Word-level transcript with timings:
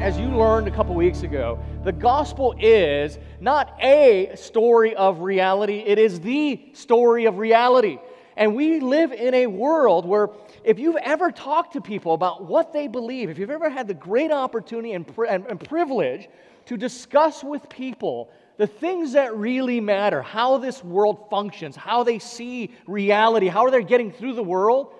as 0.00 0.18
you 0.18 0.28
learned 0.28 0.66
a 0.66 0.70
couple 0.70 0.94
weeks 0.94 1.24
ago, 1.24 1.58
the 1.84 1.92
gospel 1.92 2.54
is 2.58 3.18
not 3.38 3.76
a 3.82 4.30
story 4.34 4.94
of 4.94 5.20
reality, 5.20 5.80
it 5.80 5.98
is 5.98 6.20
the 6.20 6.70
story 6.72 7.26
of 7.26 7.36
reality. 7.36 7.98
And 8.34 8.56
we 8.56 8.80
live 8.80 9.12
in 9.12 9.34
a 9.34 9.46
world 9.46 10.06
where 10.06 10.30
if 10.64 10.78
you've 10.78 10.96
ever 10.96 11.30
talked 11.30 11.74
to 11.74 11.82
people 11.82 12.14
about 12.14 12.46
what 12.46 12.72
they 12.72 12.88
believe, 12.88 13.28
if 13.28 13.38
you've 13.38 13.50
ever 13.50 13.68
had 13.68 13.86
the 13.86 13.94
great 13.94 14.32
opportunity 14.32 14.94
and, 14.94 15.04
and, 15.28 15.44
and 15.46 15.60
privilege 15.60 16.30
to 16.64 16.78
discuss 16.78 17.44
with 17.44 17.68
people 17.68 18.30
the 18.56 18.66
things 18.66 19.12
that 19.12 19.36
really 19.36 19.80
matter, 19.80 20.22
how 20.22 20.56
this 20.56 20.82
world 20.82 21.26
functions, 21.28 21.76
how 21.76 22.04
they 22.04 22.18
see 22.18 22.70
reality, 22.86 23.48
how 23.48 23.68
they're 23.68 23.82
getting 23.82 24.10
through 24.10 24.32
the 24.32 24.42
world, 24.42 24.94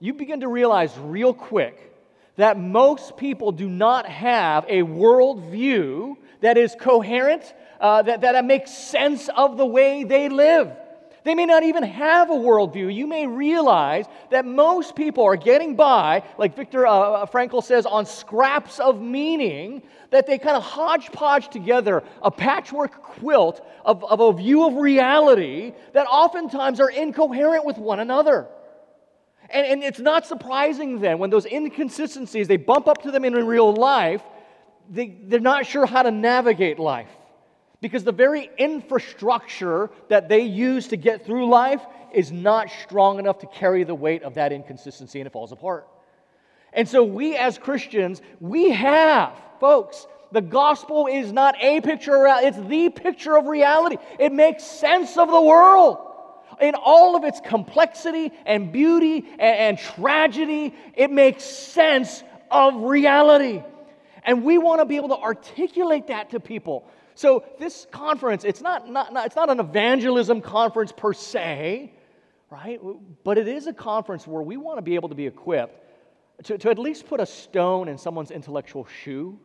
you 0.00 0.12
begin 0.12 0.40
to 0.40 0.48
realize 0.48 0.98
real 0.98 1.32
quick 1.32 1.91
that 2.36 2.58
most 2.58 3.16
people 3.16 3.52
do 3.52 3.68
not 3.68 4.06
have 4.06 4.64
a 4.68 4.82
worldview 4.82 6.16
that 6.40 6.56
is 6.56 6.74
coherent, 6.78 7.54
uh, 7.80 8.02
that, 8.02 8.22
that 8.22 8.44
makes 8.44 8.70
sense 8.70 9.28
of 9.36 9.56
the 9.56 9.66
way 9.66 10.04
they 10.04 10.28
live. 10.28 10.72
They 11.24 11.36
may 11.36 11.46
not 11.46 11.62
even 11.62 11.84
have 11.84 12.30
a 12.30 12.34
worldview. 12.34 12.92
You 12.92 13.06
may 13.06 13.26
realize 13.26 14.06
that 14.30 14.44
most 14.44 14.96
people 14.96 15.24
are 15.24 15.36
getting 15.36 15.76
by, 15.76 16.24
like 16.36 16.56
Viktor 16.56 16.84
uh, 16.86 16.92
uh 16.92 17.26
Frankl 17.26 17.62
says, 17.62 17.86
on 17.86 18.06
scraps 18.06 18.80
of 18.80 19.00
meaning, 19.00 19.82
that 20.10 20.26
they 20.26 20.38
kind 20.38 20.56
of 20.56 20.64
hodgepodge 20.64 21.48
together 21.48 22.02
a 22.22 22.30
patchwork 22.30 23.02
quilt 23.02 23.64
of, 23.84 24.04
of 24.04 24.20
a 24.20 24.32
view 24.32 24.66
of 24.66 24.74
reality 24.74 25.72
that 25.92 26.06
oftentimes 26.06 26.80
are 26.80 26.90
incoherent 26.90 27.64
with 27.64 27.78
one 27.78 28.00
another. 28.00 28.48
And, 29.52 29.66
and 29.66 29.82
it's 29.82 30.00
not 30.00 30.26
surprising 30.26 31.00
then 31.00 31.18
when 31.18 31.30
those 31.30 31.44
inconsistencies, 31.44 32.48
they 32.48 32.56
bump 32.56 32.88
up 32.88 33.02
to 33.02 33.10
them 33.10 33.24
in 33.24 33.34
real 33.34 33.72
life, 33.74 34.22
they, 34.90 35.18
they're 35.24 35.40
not 35.40 35.66
sure 35.66 35.86
how 35.86 36.02
to 36.02 36.10
navigate 36.10 36.78
life. 36.78 37.10
Because 37.80 38.04
the 38.04 38.12
very 38.12 38.48
infrastructure 38.58 39.90
that 40.08 40.28
they 40.28 40.42
use 40.42 40.88
to 40.88 40.96
get 40.96 41.26
through 41.26 41.48
life 41.48 41.82
is 42.14 42.32
not 42.32 42.70
strong 42.82 43.18
enough 43.18 43.40
to 43.40 43.46
carry 43.46 43.84
the 43.84 43.94
weight 43.94 44.22
of 44.22 44.34
that 44.34 44.52
inconsistency 44.52 45.20
and 45.20 45.26
it 45.26 45.32
falls 45.32 45.52
apart. 45.52 45.86
And 46.72 46.88
so 46.88 47.04
we 47.04 47.36
as 47.36 47.58
Christians, 47.58 48.22
we 48.40 48.70
have, 48.70 49.32
folks, 49.60 50.06
the 50.30 50.40
gospel 50.40 51.08
is 51.08 51.32
not 51.32 51.56
a 51.60 51.80
picture, 51.82 52.24
it's 52.26 52.56
the 52.56 52.88
picture 52.88 53.36
of 53.36 53.46
reality. 53.46 53.96
It 54.18 54.32
makes 54.32 54.64
sense 54.64 55.18
of 55.18 55.30
the 55.30 55.40
world 55.40 56.11
in 56.62 56.74
all 56.74 57.16
of 57.16 57.24
its 57.24 57.40
complexity 57.40 58.32
and 58.46 58.72
beauty 58.72 59.26
and, 59.32 59.40
and 59.40 59.78
tragedy, 59.78 60.74
it 60.94 61.10
makes 61.10 61.44
sense 61.44 62.22
of 62.50 62.74
reality. 62.74 63.62
And 64.24 64.44
we 64.44 64.58
want 64.58 64.80
to 64.80 64.84
be 64.84 64.96
able 64.96 65.08
to 65.08 65.18
articulate 65.18 66.06
that 66.08 66.30
to 66.30 66.40
people. 66.40 66.86
So 67.14 67.44
this 67.58 67.86
conference, 67.90 68.44
it's 68.44 68.60
not, 68.60 68.88
not, 68.88 69.12
not, 69.12 69.26
it's 69.26 69.36
not 69.36 69.50
an 69.50 69.60
evangelism 69.60 70.40
conference 70.40 70.92
per 70.92 71.12
se, 71.12 71.92
right? 72.50 72.80
But 73.24 73.38
it 73.38 73.48
is 73.48 73.66
a 73.66 73.72
conference 73.72 74.26
where 74.26 74.42
we 74.42 74.56
want 74.56 74.78
to 74.78 74.82
be 74.82 74.94
able 74.94 75.08
to 75.08 75.14
be 75.14 75.26
equipped 75.26 75.78
to, 76.44 76.58
to 76.58 76.70
at 76.70 76.78
least 76.78 77.06
put 77.06 77.20
a 77.20 77.26
stone 77.26 77.88
in 77.88 77.98
someone's 77.98 78.30
intellectual 78.30 78.86
shoe. 79.02 79.38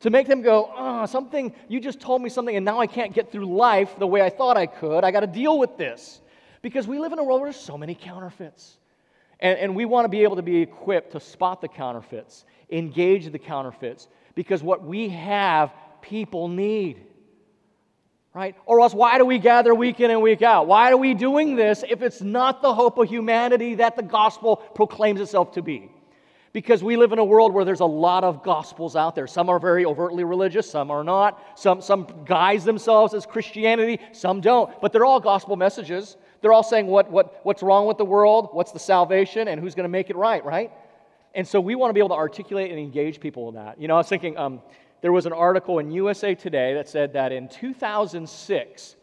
To 0.00 0.10
make 0.10 0.26
them 0.26 0.42
go, 0.42 0.70
oh, 0.76 1.06
something, 1.06 1.54
you 1.68 1.80
just 1.80 2.00
told 2.00 2.20
me 2.20 2.28
something, 2.28 2.54
and 2.54 2.64
now 2.64 2.78
I 2.80 2.86
can't 2.86 3.14
get 3.14 3.32
through 3.32 3.46
life 3.46 3.98
the 3.98 4.06
way 4.06 4.20
I 4.20 4.28
thought 4.28 4.56
I 4.56 4.66
could. 4.66 5.02
I 5.04 5.10
got 5.10 5.20
to 5.20 5.26
deal 5.26 5.58
with 5.58 5.78
this. 5.78 6.20
Because 6.64 6.88
we 6.88 6.98
live 6.98 7.12
in 7.12 7.18
a 7.18 7.22
world 7.22 7.42
where 7.42 7.52
there's 7.52 7.62
so 7.62 7.76
many 7.76 7.94
counterfeits. 7.94 8.78
And, 9.38 9.58
and 9.58 9.76
we 9.76 9.84
want 9.84 10.06
to 10.06 10.08
be 10.08 10.22
able 10.22 10.36
to 10.36 10.42
be 10.42 10.62
equipped 10.62 11.12
to 11.12 11.20
spot 11.20 11.60
the 11.60 11.68
counterfeits, 11.68 12.46
engage 12.70 13.30
the 13.30 13.38
counterfeits, 13.38 14.08
because 14.34 14.62
what 14.62 14.82
we 14.82 15.10
have, 15.10 15.74
people 16.00 16.48
need. 16.48 17.04
Right? 18.32 18.56
Or 18.64 18.80
else, 18.80 18.94
why 18.94 19.18
do 19.18 19.26
we 19.26 19.38
gather 19.38 19.74
week 19.74 20.00
in 20.00 20.10
and 20.10 20.22
week 20.22 20.40
out? 20.40 20.66
Why 20.66 20.90
are 20.90 20.96
we 20.96 21.12
doing 21.12 21.54
this 21.54 21.84
if 21.86 22.00
it's 22.00 22.22
not 22.22 22.62
the 22.62 22.72
hope 22.72 22.96
of 22.96 23.10
humanity 23.10 23.74
that 23.74 23.94
the 23.94 24.02
gospel 24.02 24.56
proclaims 24.56 25.20
itself 25.20 25.52
to 25.52 25.62
be? 25.62 25.90
because 26.54 26.84
we 26.84 26.96
live 26.96 27.10
in 27.10 27.18
a 27.18 27.24
world 27.24 27.52
where 27.52 27.64
there's 27.64 27.80
a 27.80 27.84
lot 27.84 28.22
of 28.22 28.44
gospels 28.44 28.94
out 28.94 29.16
there. 29.16 29.26
Some 29.26 29.48
are 29.48 29.58
very 29.58 29.84
overtly 29.84 30.22
religious, 30.22 30.70
some 30.70 30.88
are 30.88 31.02
not. 31.02 31.42
Some, 31.56 31.82
some 31.82 32.06
guise 32.24 32.64
themselves 32.64 33.12
as 33.12 33.26
Christianity, 33.26 33.98
some 34.12 34.40
don't. 34.40 34.80
But 34.80 34.92
they're 34.92 35.04
all 35.04 35.18
gospel 35.18 35.56
messages. 35.56 36.16
They're 36.44 36.52
all 36.52 36.62
saying 36.62 36.88
what, 36.88 37.10
what, 37.10 37.40
what's 37.42 37.62
wrong 37.62 37.86
with 37.86 37.96
the 37.96 38.04
world, 38.04 38.50
what's 38.52 38.70
the 38.70 38.78
salvation, 38.78 39.48
and 39.48 39.58
who's 39.58 39.74
going 39.74 39.84
to 39.84 39.88
make 39.88 40.10
it 40.10 40.16
right, 40.16 40.44
right? 40.44 40.70
And 41.34 41.48
so 41.48 41.58
we 41.58 41.74
want 41.74 41.88
to 41.88 41.94
be 41.94 42.00
able 42.00 42.10
to 42.10 42.16
articulate 42.16 42.70
and 42.70 42.78
engage 42.78 43.18
people 43.18 43.48
in 43.48 43.54
that. 43.54 43.80
You 43.80 43.88
know, 43.88 43.94
I 43.94 43.96
was 43.96 44.10
thinking 44.10 44.36
um, 44.36 44.60
there 45.00 45.10
was 45.10 45.24
an 45.24 45.32
article 45.32 45.78
in 45.78 45.90
USA 45.92 46.34
Today 46.34 46.74
that 46.74 46.86
said 46.86 47.14
that 47.14 47.32
in 47.32 47.48
2006, 47.48 48.96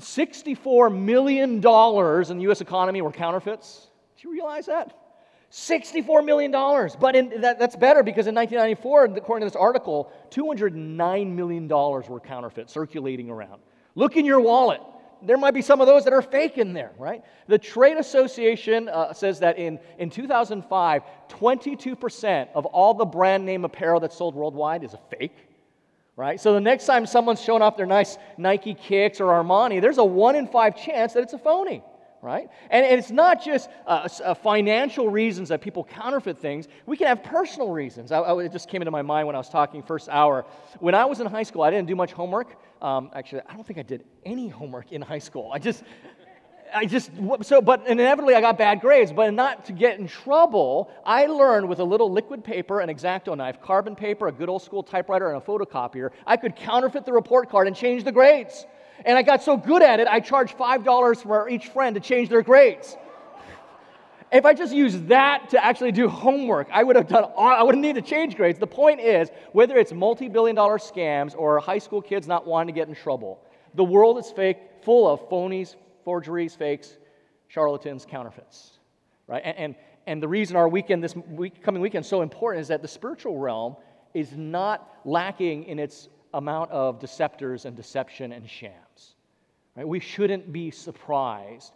$64 0.00 0.98
million 0.98 1.52
in 1.52 1.60
the 1.60 2.42
U.S. 2.42 2.60
economy 2.60 3.02
were 3.02 3.12
counterfeits. 3.12 3.86
Do 4.20 4.28
you 4.28 4.34
realize 4.34 4.66
that? 4.66 4.98
$64 5.52 6.24
million. 6.24 6.50
But 6.98 7.14
in, 7.14 7.40
that, 7.42 7.60
that's 7.60 7.76
better 7.76 8.02
because 8.02 8.26
in 8.26 8.34
1994, 8.34 9.16
according 9.16 9.46
to 9.46 9.52
this 9.52 9.54
article, 9.54 10.10
$209 10.30 11.34
million 11.36 11.68
were 11.68 12.18
counterfeit 12.18 12.68
circulating 12.68 13.30
around. 13.30 13.60
Look 13.94 14.16
in 14.16 14.24
your 14.24 14.40
wallet 14.40 14.80
there 15.22 15.36
might 15.36 15.54
be 15.54 15.62
some 15.62 15.80
of 15.80 15.86
those 15.86 16.04
that 16.04 16.12
are 16.12 16.22
fake 16.22 16.58
in 16.58 16.72
there, 16.72 16.92
right? 16.98 17.22
The 17.48 17.58
Trade 17.58 17.96
Association 17.96 18.88
uh, 18.88 19.12
says 19.12 19.40
that 19.40 19.58
in, 19.58 19.78
in 19.98 20.10
2005, 20.10 21.02
22% 21.28 22.48
of 22.54 22.66
all 22.66 22.94
the 22.94 23.04
brand 23.04 23.44
name 23.44 23.64
apparel 23.64 24.00
that's 24.00 24.16
sold 24.16 24.34
worldwide 24.34 24.84
is 24.84 24.94
a 24.94 25.00
fake, 25.16 25.36
right? 26.16 26.40
So 26.40 26.52
the 26.52 26.60
next 26.60 26.86
time 26.86 27.06
someone's 27.06 27.40
showing 27.40 27.62
off 27.62 27.76
their 27.76 27.86
nice 27.86 28.18
Nike 28.36 28.74
kicks 28.74 29.20
or 29.20 29.32
Armani, 29.32 29.80
there's 29.80 29.98
a 29.98 30.04
one 30.04 30.36
in 30.36 30.46
five 30.46 30.76
chance 30.76 31.14
that 31.14 31.22
it's 31.22 31.32
a 31.32 31.38
phony 31.38 31.82
right? 32.26 32.48
And, 32.70 32.84
and 32.84 32.98
it's 32.98 33.12
not 33.12 33.44
just 33.44 33.70
uh, 33.86 34.08
uh, 34.24 34.34
financial 34.34 35.08
reasons 35.08 35.50
that 35.50 35.60
people 35.60 35.84
counterfeit 35.84 36.38
things. 36.38 36.66
We 36.84 36.96
can 36.96 37.06
have 37.06 37.22
personal 37.22 37.70
reasons. 37.70 38.10
I, 38.10 38.18
I, 38.18 38.42
it 38.42 38.52
just 38.52 38.68
came 38.68 38.82
into 38.82 38.90
my 38.90 39.02
mind 39.02 39.28
when 39.28 39.36
I 39.36 39.38
was 39.38 39.48
talking 39.48 39.80
first 39.80 40.08
hour. 40.08 40.44
When 40.80 40.94
I 40.94 41.04
was 41.04 41.20
in 41.20 41.26
high 41.28 41.44
school, 41.44 41.62
I 41.62 41.70
didn't 41.70 41.86
do 41.86 41.94
much 41.94 42.12
homework. 42.12 42.56
Um, 42.82 43.10
actually, 43.14 43.42
I 43.48 43.54
don't 43.54 43.66
think 43.66 43.78
I 43.78 43.82
did 43.82 44.04
any 44.24 44.48
homework 44.48 44.92
in 44.92 45.00
high 45.02 45.18
school. 45.18 45.50
I 45.52 45.58
just, 45.58 45.82
I 46.74 46.84
just, 46.84 47.10
so, 47.42 47.62
but 47.62 47.86
inevitably 47.86 48.34
I 48.34 48.40
got 48.40 48.58
bad 48.58 48.80
grades. 48.80 49.12
But 49.12 49.32
not 49.32 49.64
to 49.66 49.72
get 49.72 49.98
in 49.98 50.06
trouble, 50.06 50.90
I 51.04 51.26
learned 51.26 51.68
with 51.68 51.78
a 51.78 51.84
little 51.84 52.10
liquid 52.10 52.44
paper, 52.44 52.80
an 52.80 52.90
X-Acto 52.90 53.36
knife, 53.36 53.60
carbon 53.62 53.96
paper, 53.96 54.28
a 54.28 54.32
good 54.32 54.48
old 54.48 54.62
school 54.62 54.82
typewriter, 54.82 55.28
and 55.30 55.42
a 55.42 55.44
photocopier, 55.44 56.10
I 56.26 56.36
could 56.36 56.54
counterfeit 56.56 57.06
the 57.06 57.12
report 57.12 57.48
card 57.48 57.66
and 57.66 57.74
change 57.74 58.04
the 58.04 58.12
grades. 58.12 58.66
And 59.04 59.16
I 59.16 59.22
got 59.22 59.42
so 59.42 59.56
good 59.56 59.82
at 59.82 60.00
it, 60.00 60.08
I 60.08 60.20
charged 60.20 60.56
$5 60.56 61.22
for 61.22 61.48
each 61.48 61.68
friend 61.68 61.94
to 61.94 62.00
change 62.00 62.28
their 62.28 62.42
grades. 62.42 62.96
If 64.32 64.44
I 64.44 64.54
just 64.54 64.74
used 64.74 65.08
that 65.08 65.50
to 65.50 65.64
actually 65.64 65.92
do 65.92 66.08
homework, 66.08 66.68
I 66.72 66.82
would 66.82 66.96
have 66.96 67.06
done 67.06 67.24
all, 67.24 67.48
I 67.48 67.62
wouldn't 67.62 67.82
need 67.82 67.94
to 67.94 68.02
change 68.02 68.36
grades. 68.36 68.58
The 68.58 68.66
point 68.66 69.00
is, 69.00 69.30
whether 69.52 69.76
it's 69.76 69.92
multi-billion 69.92 70.56
dollar 70.56 70.78
scams 70.78 71.36
or 71.36 71.58
high 71.60 71.78
school 71.78 72.02
kids 72.02 72.26
not 72.26 72.46
wanting 72.46 72.74
to 72.74 72.78
get 72.78 72.88
in 72.88 72.94
trouble, 72.94 73.40
the 73.74 73.84
world 73.84 74.18
is 74.18 74.30
fake, 74.30 74.58
full 74.82 75.08
of 75.08 75.28
phonies, 75.28 75.76
forgeries, 76.04 76.54
fakes, 76.54 76.96
charlatans, 77.48 78.06
counterfeits. 78.08 78.78
Right? 79.28 79.42
And, 79.44 79.56
and, 79.58 79.74
and 80.06 80.22
the 80.22 80.28
reason 80.28 80.56
our 80.56 80.68
weekend, 80.68 81.04
this 81.04 81.14
week, 81.14 81.62
coming 81.62 81.80
weekend, 81.80 82.04
is 82.04 82.08
so 82.08 82.22
important 82.22 82.62
is 82.62 82.68
that 82.68 82.82
the 82.82 82.88
spiritual 82.88 83.38
realm 83.38 83.76
is 84.14 84.32
not 84.36 85.00
lacking 85.04 85.64
in 85.64 85.78
its 85.78 86.08
amount 86.34 86.70
of 86.70 87.00
deceptors 87.00 87.64
and 87.64 87.76
deception 87.76 88.32
and 88.32 88.48
shams. 88.48 89.14
Right? 89.76 89.86
We 89.86 90.00
shouldn't 90.00 90.52
be 90.52 90.70
surprised. 90.70 91.72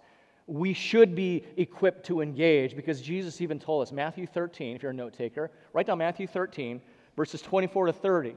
We 0.46 0.72
should 0.72 1.14
be 1.14 1.44
equipped 1.56 2.06
to 2.06 2.20
engage 2.20 2.74
because 2.74 3.00
Jesus 3.00 3.40
even 3.40 3.58
told 3.58 3.82
us, 3.82 3.92
Matthew 3.92 4.26
13, 4.26 4.76
if 4.76 4.82
you're 4.82 4.90
a 4.90 4.94
note 4.94 5.12
taker, 5.12 5.50
write 5.72 5.86
down 5.86 5.98
Matthew 5.98 6.26
13, 6.26 6.80
verses 7.16 7.42
24 7.42 7.86
to 7.86 7.92
30. 7.92 8.34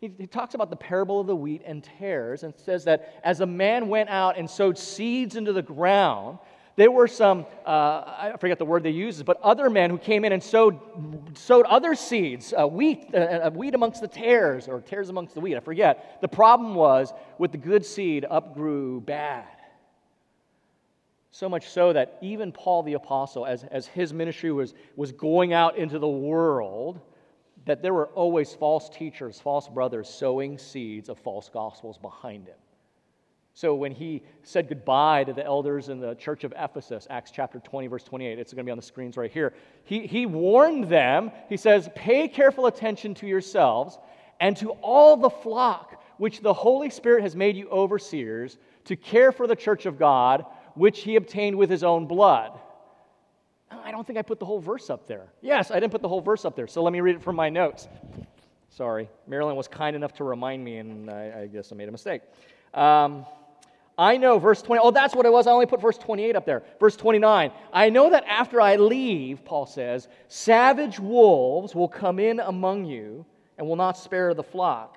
He, 0.00 0.08
talks 0.26 0.54
about 0.54 0.70
the 0.70 0.76
parable 0.76 1.20
of 1.20 1.26
the 1.26 1.36
wheat 1.36 1.60
and 1.66 1.84
tares 1.84 2.42
and 2.42 2.54
says 2.56 2.84
that 2.84 3.20
as 3.22 3.40
a 3.40 3.46
man 3.46 3.88
went 3.88 4.08
out 4.08 4.38
and 4.38 4.48
sowed 4.48 4.78
seeds 4.78 5.36
into 5.36 5.52
the 5.52 5.60
ground, 5.60 6.38
there 6.76 6.90
were 6.90 7.06
some, 7.06 7.44
uh, 7.66 7.70
I 7.70 8.34
forget 8.40 8.58
the 8.58 8.64
word 8.64 8.82
they 8.82 8.90
use, 8.90 9.22
but 9.22 9.38
other 9.42 9.68
men 9.68 9.90
who 9.90 9.98
came 9.98 10.24
in 10.24 10.32
and 10.32 10.42
sowed, 10.42 10.78
sowed 11.36 11.66
other 11.66 11.94
seeds, 11.94 12.54
uh, 12.58 12.66
wheat, 12.66 13.10
uh, 13.12 13.18
uh, 13.18 13.50
wheat 13.50 13.74
amongst 13.74 14.00
the 14.00 14.08
tares, 14.08 14.68
or 14.68 14.80
tares 14.80 15.10
amongst 15.10 15.34
the 15.34 15.40
wheat, 15.40 15.56
I 15.56 15.60
forget. 15.60 16.18
The 16.22 16.28
problem 16.28 16.74
was 16.74 17.12
with 17.36 17.52
the 17.52 17.58
good 17.58 17.84
seed 17.84 18.24
upgrew 18.30 19.04
bad. 19.04 19.44
So 21.30 21.48
much 21.48 21.68
so 21.68 21.92
that 21.92 22.18
even 22.20 22.50
Paul 22.50 22.82
the 22.82 22.94
Apostle, 22.94 23.46
as, 23.46 23.64
as 23.64 23.86
his 23.86 24.12
ministry 24.12 24.50
was, 24.50 24.74
was 24.96 25.12
going 25.12 25.52
out 25.52 25.76
into 25.76 25.98
the 25.98 26.08
world, 26.08 27.00
that 27.66 27.82
there 27.82 27.94
were 27.94 28.08
always 28.08 28.52
false 28.54 28.88
teachers, 28.88 29.40
false 29.40 29.68
brothers 29.68 30.08
sowing 30.08 30.58
seeds 30.58 31.08
of 31.08 31.18
false 31.18 31.48
gospels 31.48 31.98
behind 31.98 32.48
him. 32.48 32.56
So 33.52 33.74
when 33.74 33.92
he 33.92 34.22
said 34.42 34.68
goodbye 34.68 35.24
to 35.24 35.32
the 35.32 35.44
elders 35.44 35.88
in 35.88 36.00
the 36.00 36.14
church 36.14 36.44
of 36.44 36.54
Ephesus, 36.56 37.06
Acts 37.10 37.30
chapter 37.30 37.58
20, 37.60 37.88
verse 37.88 38.04
28, 38.04 38.38
it's 38.38 38.52
going 38.52 38.64
to 38.64 38.68
be 38.68 38.70
on 38.70 38.78
the 38.78 38.82
screens 38.82 39.16
right 39.16 39.30
here. 39.30 39.54
He, 39.84 40.06
he 40.06 40.24
warned 40.24 40.88
them, 40.88 41.30
he 41.48 41.56
says, 41.56 41.88
Pay 41.94 42.28
careful 42.28 42.66
attention 42.66 43.14
to 43.14 43.26
yourselves 43.26 43.98
and 44.40 44.56
to 44.58 44.70
all 44.82 45.16
the 45.16 45.30
flock 45.30 46.02
which 46.16 46.40
the 46.40 46.52
Holy 46.52 46.90
Spirit 46.90 47.22
has 47.22 47.34
made 47.34 47.56
you 47.56 47.68
overseers 47.70 48.58
to 48.84 48.96
care 48.96 49.32
for 49.32 49.46
the 49.46 49.56
church 49.56 49.84
of 49.86 49.98
God, 49.98 50.44
which 50.74 51.00
he 51.00 51.16
obtained 51.16 51.56
with 51.56 51.70
his 51.70 51.82
own 51.82 52.06
blood. 52.06 52.58
I 53.70 53.90
don't 53.90 54.06
think 54.06 54.18
I 54.18 54.22
put 54.22 54.40
the 54.40 54.46
whole 54.46 54.60
verse 54.60 54.90
up 54.90 55.06
there. 55.06 55.28
Yes, 55.40 55.70
I 55.70 55.78
didn't 55.78 55.92
put 55.92 56.02
the 56.02 56.08
whole 56.08 56.20
verse 56.20 56.44
up 56.44 56.56
there. 56.56 56.66
So 56.66 56.82
let 56.82 56.92
me 56.92 57.00
read 57.00 57.16
it 57.16 57.22
from 57.22 57.36
my 57.36 57.48
notes. 57.48 57.88
Sorry. 58.68 59.08
Marilyn 59.26 59.56
was 59.56 59.68
kind 59.68 59.94
enough 59.94 60.12
to 60.14 60.24
remind 60.24 60.64
me, 60.64 60.78
and 60.78 61.10
I, 61.10 61.42
I 61.42 61.46
guess 61.46 61.72
I 61.72 61.76
made 61.76 61.88
a 61.88 61.92
mistake. 61.92 62.22
Um, 62.74 63.26
I 63.98 64.16
know, 64.16 64.38
verse 64.38 64.62
20, 64.62 64.80
oh, 64.82 64.90
that's 64.90 65.14
what 65.14 65.26
it 65.26 65.32
was. 65.32 65.46
I 65.46 65.50
only 65.50 65.66
put 65.66 65.80
verse 65.80 65.98
28 65.98 66.34
up 66.34 66.46
there. 66.46 66.62
Verse 66.78 66.96
29. 66.96 67.52
I 67.72 67.90
know 67.90 68.10
that 68.10 68.24
after 68.26 68.60
I 68.60 68.76
leave, 68.76 69.44
Paul 69.44 69.66
says, 69.66 70.08
savage 70.28 70.98
wolves 70.98 71.74
will 71.74 71.88
come 71.88 72.18
in 72.18 72.40
among 72.40 72.86
you 72.86 73.26
and 73.58 73.68
will 73.68 73.76
not 73.76 73.98
spare 73.98 74.32
the 74.32 74.42
flock. 74.42 74.96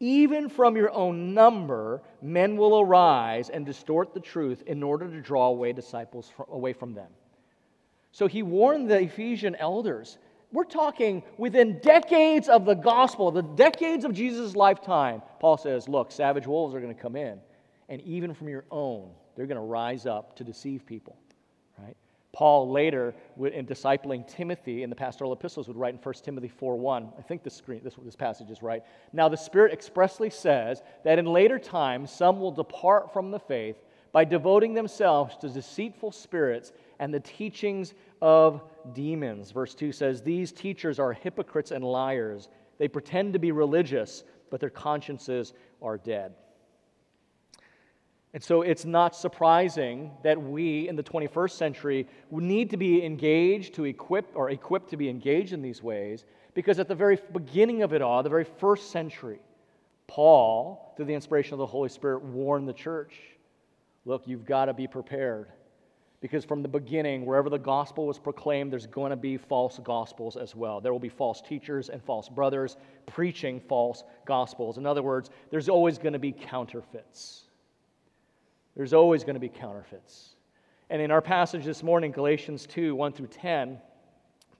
Even 0.00 0.48
from 0.48 0.76
your 0.76 0.92
own 0.92 1.34
number, 1.34 2.02
men 2.22 2.56
will 2.56 2.80
arise 2.80 3.50
and 3.50 3.66
distort 3.66 4.14
the 4.14 4.20
truth 4.20 4.62
in 4.66 4.82
order 4.82 5.08
to 5.08 5.20
draw 5.20 5.48
away 5.48 5.72
disciples 5.72 6.32
away 6.50 6.72
from 6.72 6.94
them. 6.94 7.10
So 8.12 8.26
he 8.26 8.42
warned 8.42 8.88
the 8.88 9.00
Ephesian 9.00 9.56
elders. 9.56 10.18
We're 10.52 10.64
talking 10.64 11.22
within 11.36 11.80
decades 11.80 12.48
of 12.48 12.64
the 12.64 12.74
gospel, 12.74 13.30
the 13.30 13.42
decades 13.42 14.04
of 14.04 14.12
Jesus' 14.12 14.56
lifetime. 14.56 15.20
Paul 15.40 15.56
says, 15.56 15.88
Look, 15.88 16.12
savage 16.12 16.46
wolves 16.46 16.74
are 16.74 16.80
going 16.80 16.94
to 16.94 17.00
come 17.00 17.16
in 17.16 17.40
and 17.88 18.00
even 18.02 18.34
from 18.34 18.48
your 18.48 18.64
own, 18.70 19.10
they're 19.34 19.46
going 19.46 19.56
to 19.56 19.62
rise 19.62 20.06
up 20.06 20.36
to 20.36 20.44
deceive 20.44 20.84
people? 20.86 21.16
Paul 22.32 22.70
later, 22.70 23.14
in 23.38 23.66
discipling 23.66 24.26
Timothy 24.28 24.82
in 24.82 24.90
the 24.90 24.96
pastoral 24.96 25.32
epistles, 25.32 25.66
would 25.66 25.76
write 25.76 25.94
in 25.94 26.00
1 26.00 26.14
Timothy 26.22 26.50
4.1, 26.60 27.18
I 27.18 27.22
think 27.22 27.42
this, 27.42 27.54
screen, 27.54 27.80
this, 27.82 27.94
this 28.04 28.16
passage 28.16 28.50
is 28.50 28.62
right. 28.62 28.82
Now 29.12 29.28
the 29.28 29.36
Spirit 29.36 29.72
expressly 29.72 30.30
says 30.30 30.82
that 31.04 31.18
in 31.18 31.26
later 31.26 31.58
times 31.58 32.12
some 32.12 32.38
will 32.38 32.52
depart 32.52 33.12
from 33.12 33.30
the 33.30 33.38
faith 33.38 33.76
by 34.12 34.24
devoting 34.24 34.74
themselves 34.74 35.36
to 35.38 35.48
deceitful 35.48 36.12
spirits 36.12 36.72
and 36.98 37.12
the 37.12 37.20
teachings 37.20 37.94
of 38.20 38.62
demons. 38.92 39.50
Verse 39.50 39.74
2 39.74 39.92
says, 39.92 40.22
These 40.22 40.52
teachers 40.52 40.98
are 40.98 41.12
hypocrites 41.12 41.70
and 41.70 41.84
liars. 41.84 42.48
They 42.78 42.88
pretend 42.88 43.32
to 43.32 43.38
be 43.38 43.52
religious, 43.52 44.24
but 44.50 44.60
their 44.60 44.70
consciences 44.70 45.54
are 45.82 45.98
dead. 45.98 46.34
And 48.38 48.44
so 48.44 48.62
it's 48.62 48.84
not 48.84 49.16
surprising 49.16 50.12
that 50.22 50.40
we 50.40 50.88
in 50.88 50.94
the 50.94 51.02
21st 51.02 51.50
century 51.50 52.06
need 52.30 52.70
to 52.70 52.76
be 52.76 53.04
engaged 53.04 53.74
to 53.74 53.84
equip 53.84 54.30
or 54.36 54.50
equipped 54.50 54.90
to 54.90 54.96
be 54.96 55.08
engaged 55.08 55.52
in 55.52 55.60
these 55.60 55.82
ways 55.82 56.24
because 56.54 56.78
at 56.78 56.86
the 56.86 56.94
very 56.94 57.18
beginning 57.32 57.82
of 57.82 57.92
it 57.92 58.00
all, 58.00 58.22
the 58.22 58.28
very 58.28 58.44
first 58.44 58.92
century, 58.92 59.40
Paul, 60.06 60.94
through 60.96 61.06
the 61.06 61.14
inspiration 61.14 61.54
of 61.54 61.58
the 61.58 61.66
Holy 61.66 61.88
Spirit, 61.88 62.22
warned 62.22 62.68
the 62.68 62.72
church 62.72 63.18
look, 64.04 64.22
you've 64.28 64.46
got 64.46 64.66
to 64.66 64.72
be 64.72 64.86
prepared. 64.86 65.48
Because 66.20 66.44
from 66.44 66.62
the 66.62 66.68
beginning, 66.68 67.26
wherever 67.26 67.50
the 67.50 67.58
gospel 67.58 68.06
was 68.06 68.20
proclaimed, 68.20 68.72
there's 68.72 68.86
going 68.86 69.10
to 69.10 69.16
be 69.16 69.36
false 69.36 69.80
gospels 69.82 70.36
as 70.36 70.54
well. 70.54 70.80
There 70.80 70.92
will 70.92 71.00
be 71.00 71.08
false 71.08 71.40
teachers 71.40 71.88
and 71.88 72.00
false 72.04 72.28
brothers 72.28 72.76
preaching 73.06 73.60
false 73.68 74.04
gospels. 74.26 74.78
In 74.78 74.86
other 74.86 75.02
words, 75.02 75.28
there's 75.50 75.68
always 75.68 75.98
going 75.98 76.12
to 76.12 76.20
be 76.20 76.30
counterfeits. 76.30 77.47
There's 78.78 78.92
always 78.92 79.24
going 79.24 79.34
to 79.34 79.40
be 79.40 79.48
counterfeits. 79.48 80.36
And 80.88 81.02
in 81.02 81.10
our 81.10 81.20
passage 81.20 81.64
this 81.64 81.82
morning, 81.82 82.12
Galatians 82.12 82.64
2 82.68 82.94
1 82.94 83.12
through 83.12 83.26
10, 83.26 83.76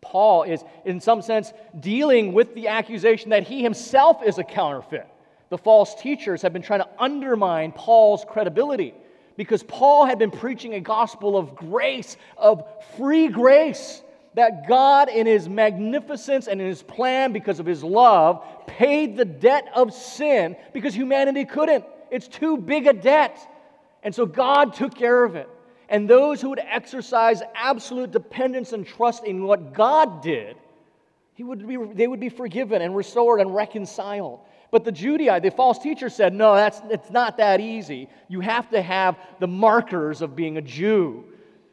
Paul 0.00 0.42
is, 0.42 0.64
in 0.84 1.00
some 1.00 1.22
sense, 1.22 1.52
dealing 1.78 2.32
with 2.32 2.52
the 2.56 2.66
accusation 2.66 3.30
that 3.30 3.44
he 3.44 3.62
himself 3.62 4.24
is 4.26 4.38
a 4.38 4.42
counterfeit. 4.42 5.06
The 5.50 5.56
false 5.56 5.94
teachers 5.94 6.42
have 6.42 6.52
been 6.52 6.62
trying 6.62 6.80
to 6.80 6.88
undermine 6.98 7.70
Paul's 7.70 8.24
credibility 8.28 8.92
because 9.36 9.62
Paul 9.62 10.04
had 10.04 10.18
been 10.18 10.32
preaching 10.32 10.74
a 10.74 10.80
gospel 10.80 11.36
of 11.36 11.54
grace, 11.54 12.16
of 12.36 12.64
free 12.96 13.28
grace, 13.28 14.02
that 14.34 14.66
God, 14.66 15.10
in 15.10 15.28
his 15.28 15.48
magnificence 15.48 16.48
and 16.48 16.60
in 16.60 16.66
his 16.66 16.82
plan, 16.82 17.32
because 17.32 17.60
of 17.60 17.66
his 17.66 17.84
love, 17.84 18.44
paid 18.66 19.16
the 19.16 19.24
debt 19.24 19.68
of 19.76 19.92
sin 19.92 20.56
because 20.72 20.92
humanity 20.92 21.44
couldn't. 21.44 21.84
It's 22.10 22.26
too 22.26 22.56
big 22.56 22.88
a 22.88 22.92
debt. 22.92 23.38
And 24.02 24.14
so 24.14 24.26
God 24.26 24.74
took 24.74 24.94
care 24.94 25.24
of 25.24 25.36
it. 25.36 25.48
And 25.88 26.08
those 26.08 26.40
who 26.40 26.50
would 26.50 26.60
exercise 26.60 27.42
absolute 27.54 28.10
dependence 28.10 28.72
and 28.72 28.86
trust 28.86 29.24
in 29.24 29.44
what 29.44 29.72
God 29.72 30.22
did, 30.22 30.56
he 31.34 31.44
would 31.44 31.66
be, 31.66 31.76
they 31.94 32.06
would 32.06 32.20
be 32.20 32.28
forgiven 32.28 32.82
and 32.82 32.94
restored 32.94 33.40
and 33.40 33.54
reconciled. 33.54 34.40
But 34.70 34.84
the 34.84 34.92
Judaite, 34.92 35.42
the 35.42 35.50
false 35.50 35.78
teacher 35.78 36.10
said, 36.10 36.34
no, 36.34 36.54
that's, 36.54 36.80
it's 36.90 37.10
not 37.10 37.38
that 37.38 37.60
easy. 37.60 38.08
You 38.28 38.40
have 38.40 38.68
to 38.70 38.82
have 38.82 39.16
the 39.40 39.46
markers 39.46 40.20
of 40.20 40.36
being 40.36 40.58
a 40.58 40.62
Jew. 40.62 41.24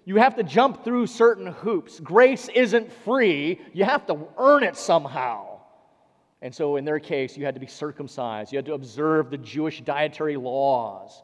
You 0.06 0.18
have 0.18 0.36
to 0.36 0.44
jump 0.44 0.83
through 0.83 1.07
certain 1.07 1.48
hoops. 1.48 2.00
Grace 2.00 2.48
isn't 2.54 2.92
free, 3.04 3.60
you 3.74 3.83
have 3.83 4.06
to 4.07 4.19
earn 4.38 4.63
it 4.63 4.77
somehow. 4.77 5.60
And 6.42 6.54
so, 6.54 6.75
in 6.75 6.86
their 6.86 7.00
case, 7.00 7.36
you 7.36 7.44
had 7.44 7.56
to 7.56 7.60
be 7.60 7.68
circumcised, 7.68 8.54
you 8.54 8.57
had 8.57 8.66
to 8.68 8.74
observe 8.74 9.31
the 9.31 9.38
Jewish 9.39 9.81
dietary 9.81 10.38
laws. 10.38 11.24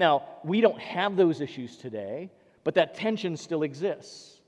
Now, 0.00 0.24
we 0.42 0.62
don't 0.62 0.80
have 0.80 1.14
those 1.14 1.42
issues 1.42 1.76
today, 1.76 2.30
but 2.64 2.74
that 2.76 2.94
tension 2.94 3.36
still 3.36 3.62
exists. 3.62 4.40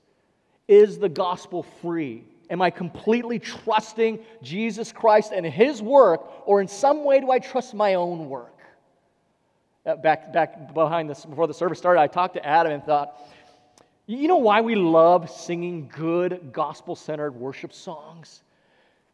Is 0.67 0.97
the 0.97 1.07
gospel 1.07 1.61
free? 1.61 2.23
Am 2.49 2.59
I 2.59 2.71
completely 2.71 3.37
trusting 3.37 4.19
Jesus 4.41 4.91
Christ 4.91 5.31
and 5.31 5.45
his 5.45 5.79
work, 5.79 6.25
or 6.47 6.59
in 6.59 6.67
some 6.67 7.05
way 7.05 7.19
do 7.19 7.29
I 7.29 7.37
trust 7.37 7.75
my 7.75 7.93
own 7.93 8.29
work? 8.29 8.57
Uh, 9.85 9.95
back, 9.95 10.33
back 10.33 10.73
behind 10.73 11.07
this, 11.07 11.23
before 11.23 11.45
the 11.45 11.53
service 11.53 11.77
started, 11.77 12.01
I 12.01 12.07
talked 12.07 12.33
to 12.33 12.43
Adam 12.43 12.71
and 12.71 12.83
thought, 12.83 13.21
you 14.07 14.27
know 14.27 14.37
why 14.37 14.61
we 14.61 14.73
love 14.73 15.29
singing 15.29 15.87
good 15.95 16.49
gospel 16.51 16.95
centered 16.95 17.35
worship 17.35 17.73
songs? 17.73 18.41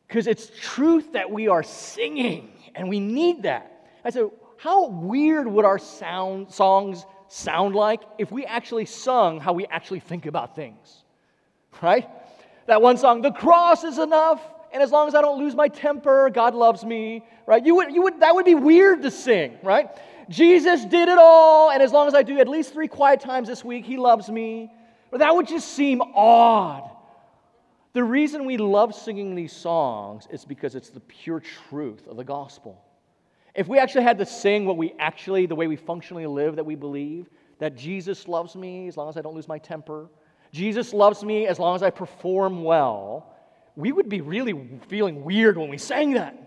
Because 0.08 0.26
it's 0.26 0.52
truth 0.62 1.12
that 1.12 1.30
we 1.30 1.50
are 1.50 1.64
singing, 1.64 2.54
and 2.76 2.88
we 2.88 3.02
need 3.02 3.44
that. 3.44 3.90
I 4.06 4.10
said, 4.10 4.30
how 4.60 4.90
weird 4.90 5.48
would 5.48 5.64
our 5.64 5.80
sound, 5.80 6.52
songs 6.52 7.06
sound 7.30 7.76
like 7.76 8.02
if 8.18 8.30
we 8.30 8.46
actually 8.46 8.86
sung 8.86 9.40
how 9.40 9.54
we 9.54 9.66
actually 9.68 10.02
think 10.02 10.26
about 10.26 10.54
things? 10.54 11.04
Right? 11.82 12.10
That 12.68 12.82
one 12.82 12.98
song, 12.98 13.22
The 13.22 13.32
cross 13.32 13.86
is 13.86 13.98
enough, 13.98 14.42
and 14.74 14.84
as 14.84 14.92
long 14.92 15.08
as 15.08 15.16
I 15.16 15.22
don't 15.22 15.40
lose 15.40 15.56
my 15.56 15.70
temper, 15.70 16.30
God 16.30 16.56
loves 16.56 16.84
me, 16.84 17.24
right? 17.48 17.66
You 17.66 17.76
would, 17.76 17.94
you 17.94 18.02
would, 18.02 18.20
that 18.20 18.36
would 18.36 18.44
be 18.44 18.56
weird 18.56 19.02
to 19.04 19.12
sing, 19.12 19.58
right? 19.64 19.90
Jesus 20.28 20.84
did 20.84 21.08
it 21.08 21.18
all, 21.18 21.72
and 21.72 21.82
as 21.82 21.94
long 21.94 22.08
as 22.10 22.14
I 22.14 22.22
do 22.22 22.38
at 22.40 22.50
least 22.50 22.74
three 22.74 22.90
quiet 22.90 23.22
times 23.22 23.48
this 23.48 23.64
week, 23.64 23.86
He 23.86 23.96
loves 23.96 24.30
me. 24.30 24.72
But 25.10 25.22
that 25.22 25.34
would 25.34 25.48
just 25.48 25.70
seem 25.70 26.02
odd. 26.02 26.92
The 27.94 28.04
reason 28.04 28.46
we 28.46 28.58
love 28.58 28.94
singing 28.94 29.36
these 29.36 29.54
songs 29.54 30.28
is 30.30 30.44
because 30.44 30.76
it's 30.76 30.90
the 30.90 31.00
pure 31.00 31.40
truth 31.40 32.08
of 32.08 32.18
the 32.18 32.26
gospel. 32.26 32.84
If 33.60 33.68
we 33.68 33.78
actually 33.78 34.06
had 34.06 34.18
to 34.20 34.26
sing 34.26 34.66
what 34.66 34.78
we 34.78 34.94
actually, 35.00 35.46
the 35.46 35.54
way 35.54 35.68
we 35.68 35.76
functionally 35.76 36.26
live, 36.26 36.56
that 36.56 36.66
we 36.66 36.76
believe, 36.76 37.30
that 37.58 37.76
Jesus 37.76 38.26
loves 38.26 38.56
me 38.56 38.88
as 38.88 38.96
long 38.96 39.10
as 39.10 39.18
I 39.18 39.22
don't 39.22 39.36
lose 39.36 39.50
my 39.50 39.58
temper, 39.58 40.10
Jesus 40.54 40.94
loves 40.94 41.26
me 41.26 41.46
as 41.46 41.60
long 41.60 41.76
as 41.76 41.84
I 41.84 41.90
perform 41.90 42.64
well, 42.64 43.36
we 43.76 43.92
would 43.92 44.08
be 44.08 44.22
really 44.22 44.80
feeling 44.88 45.26
weird 45.26 45.58
when 45.58 45.70
we 45.70 45.78
sang 45.78 46.14
that. 46.14 46.42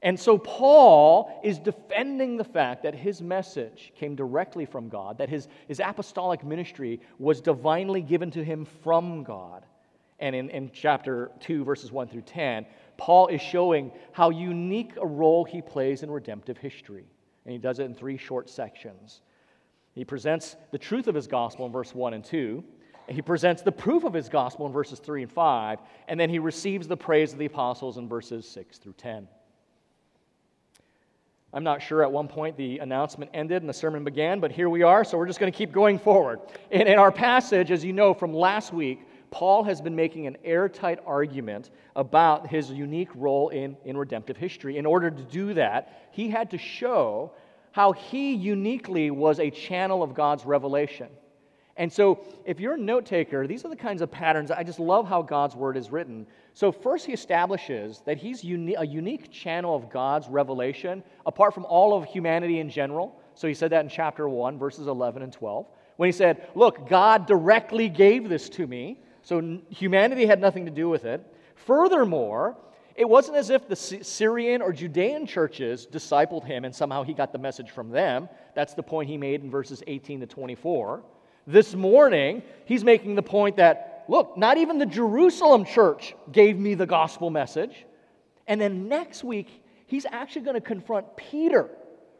And 0.00 0.18
so 0.18 0.38
Paul 0.38 1.40
is 1.42 1.58
defending 1.58 2.36
the 2.36 2.44
fact 2.44 2.84
that 2.84 2.94
his 2.94 3.20
message 3.20 3.92
came 3.96 4.14
directly 4.14 4.66
from 4.66 4.90
God, 4.90 5.18
that 5.18 5.28
his, 5.28 5.48
his 5.66 5.80
apostolic 5.80 6.44
ministry 6.44 7.00
was 7.18 7.40
divinely 7.40 8.00
given 8.00 8.30
to 8.30 8.44
him 8.44 8.64
from 8.64 9.24
God. 9.24 9.66
And 10.20 10.36
in, 10.36 10.50
in 10.50 10.70
chapter 10.72 11.32
2, 11.40 11.64
verses 11.64 11.90
1 11.90 12.06
through 12.06 12.22
10, 12.22 12.64
Paul 13.00 13.28
is 13.28 13.40
showing 13.40 13.90
how 14.12 14.28
unique 14.28 14.92
a 15.00 15.06
role 15.06 15.42
he 15.44 15.62
plays 15.62 16.02
in 16.02 16.10
redemptive 16.10 16.58
history. 16.58 17.06
And 17.46 17.52
he 17.52 17.58
does 17.58 17.78
it 17.78 17.84
in 17.84 17.94
three 17.94 18.18
short 18.18 18.50
sections. 18.50 19.22
He 19.94 20.04
presents 20.04 20.56
the 20.70 20.78
truth 20.78 21.08
of 21.08 21.14
his 21.14 21.26
gospel 21.26 21.64
in 21.64 21.72
verse 21.72 21.94
1 21.94 22.12
and 22.12 22.22
2. 22.22 22.62
And 23.08 23.16
he 23.16 23.22
presents 23.22 23.62
the 23.62 23.72
proof 23.72 24.04
of 24.04 24.12
his 24.12 24.28
gospel 24.28 24.66
in 24.66 24.72
verses 24.72 24.98
3 24.98 25.22
and 25.22 25.32
5. 25.32 25.78
And 26.08 26.20
then 26.20 26.28
he 26.28 26.38
receives 26.38 26.86
the 26.86 26.96
praise 26.96 27.32
of 27.32 27.38
the 27.38 27.46
apostles 27.46 27.96
in 27.96 28.06
verses 28.06 28.46
6 28.46 28.76
through 28.76 28.92
10. 28.98 29.26
I'm 31.54 31.64
not 31.64 31.80
sure 31.80 32.02
at 32.02 32.12
one 32.12 32.28
point 32.28 32.58
the 32.58 32.80
announcement 32.80 33.30
ended 33.32 33.62
and 33.62 33.68
the 33.68 33.74
sermon 33.74 34.04
began, 34.04 34.40
but 34.40 34.52
here 34.52 34.68
we 34.68 34.82
are, 34.82 35.04
so 35.04 35.16
we're 35.16 35.26
just 35.26 35.40
going 35.40 35.50
to 35.50 35.56
keep 35.56 35.72
going 35.72 35.98
forward. 35.98 36.38
And 36.70 36.86
in 36.86 36.98
our 36.98 37.10
passage, 37.10 37.70
as 37.70 37.82
you 37.82 37.94
know 37.94 38.12
from 38.12 38.34
last 38.34 38.74
week, 38.74 39.00
Paul 39.30 39.64
has 39.64 39.80
been 39.80 39.94
making 39.94 40.26
an 40.26 40.36
airtight 40.44 40.98
argument 41.06 41.70
about 41.94 42.48
his 42.48 42.70
unique 42.70 43.10
role 43.14 43.50
in, 43.50 43.76
in 43.84 43.96
redemptive 43.96 44.36
history. 44.36 44.76
In 44.76 44.86
order 44.86 45.10
to 45.10 45.22
do 45.22 45.54
that, 45.54 46.08
he 46.10 46.28
had 46.28 46.50
to 46.50 46.58
show 46.58 47.32
how 47.72 47.92
he 47.92 48.34
uniquely 48.34 49.10
was 49.10 49.38
a 49.38 49.50
channel 49.50 50.02
of 50.02 50.14
God's 50.14 50.44
revelation. 50.44 51.08
And 51.76 51.90
so, 51.90 52.20
if 52.44 52.60
you're 52.60 52.74
a 52.74 52.78
note 52.78 53.06
taker, 53.06 53.46
these 53.46 53.64
are 53.64 53.68
the 53.68 53.76
kinds 53.76 54.02
of 54.02 54.10
patterns. 54.10 54.50
I 54.50 54.62
just 54.64 54.80
love 54.80 55.08
how 55.08 55.22
God's 55.22 55.56
word 55.56 55.76
is 55.76 55.90
written. 55.90 56.26
So, 56.52 56.72
first, 56.72 57.06
he 57.06 57.12
establishes 57.12 58.02
that 58.04 58.18
he's 58.18 58.44
uni- 58.44 58.74
a 58.74 58.84
unique 58.84 59.30
channel 59.30 59.74
of 59.74 59.88
God's 59.88 60.28
revelation 60.28 61.02
apart 61.24 61.54
from 61.54 61.64
all 61.64 61.96
of 61.96 62.04
humanity 62.04 62.58
in 62.58 62.68
general. 62.68 63.18
So, 63.34 63.48
he 63.48 63.54
said 63.54 63.70
that 63.70 63.82
in 63.84 63.88
chapter 63.88 64.28
1, 64.28 64.58
verses 64.58 64.88
11 64.88 65.22
and 65.22 65.32
12, 65.32 65.66
when 65.96 66.08
he 66.08 66.12
said, 66.12 66.48
Look, 66.54 66.88
God 66.88 67.26
directly 67.26 67.88
gave 67.88 68.28
this 68.28 68.50
to 68.50 68.66
me. 68.66 68.98
So, 69.30 69.60
humanity 69.68 70.26
had 70.26 70.40
nothing 70.40 70.64
to 70.64 70.72
do 70.72 70.88
with 70.88 71.04
it. 71.04 71.24
Furthermore, 71.54 72.56
it 72.96 73.08
wasn't 73.08 73.36
as 73.36 73.48
if 73.48 73.68
the 73.68 73.76
Syrian 73.76 74.60
or 74.60 74.72
Judean 74.72 75.24
churches 75.24 75.86
discipled 75.86 76.44
him 76.44 76.64
and 76.64 76.74
somehow 76.74 77.04
he 77.04 77.14
got 77.14 77.30
the 77.30 77.38
message 77.38 77.70
from 77.70 77.90
them. 77.90 78.28
That's 78.56 78.74
the 78.74 78.82
point 78.82 79.08
he 79.08 79.16
made 79.16 79.44
in 79.44 79.48
verses 79.48 79.84
18 79.86 80.18
to 80.18 80.26
24. 80.26 81.04
This 81.46 81.76
morning, 81.76 82.42
he's 82.64 82.82
making 82.82 83.14
the 83.14 83.22
point 83.22 83.58
that, 83.58 84.04
look, 84.08 84.36
not 84.36 84.58
even 84.58 84.78
the 84.78 84.86
Jerusalem 84.86 85.64
church 85.64 86.16
gave 86.32 86.58
me 86.58 86.74
the 86.74 86.86
gospel 86.86 87.30
message. 87.30 87.86
And 88.48 88.60
then 88.60 88.88
next 88.88 89.22
week, 89.22 89.62
he's 89.86 90.06
actually 90.06 90.42
going 90.42 90.56
to 90.56 90.60
confront 90.60 91.16
Peter, 91.16 91.70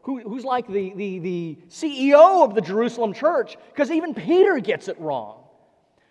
who, 0.02 0.20
who's 0.20 0.44
like 0.44 0.68
the, 0.68 0.92
the, 0.94 1.18
the 1.18 1.58
CEO 1.70 2.44
of 2.44 2.54
the 2.54 2.60
Jerusalem 2.60 3.12
church, 3.14 3.56
because 3.70 3.90
even 3.90 4.14
Peter 4.14 4.60
gets 4.60 4.86
it 4.86 4.96
wrong. 5.00 5.39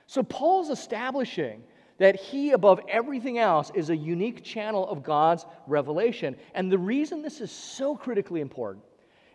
So 0.10 0.24
Paul's 0.24 0.72
establishing 0.72 1.62
that 2.00 2.16
he, 2.16 2.54
above 2.54 2.82
everything 2.90 3.38
else, 3.38 3.72
is 3.76 3.92
a 3.92 3.96
unique 3.96 4.44
channel 4.44 4.90
of 4.90 5.04
God's 5.04 5.46
revelation. 5.68 6.36
And 6.56 6.72
the 6.72 6.80
reason 6.80 7.22
this 7.22 7.42
is 7.42 7.52
so 7.52 7.96
critically 7.96 8.42
important 8.42 8.84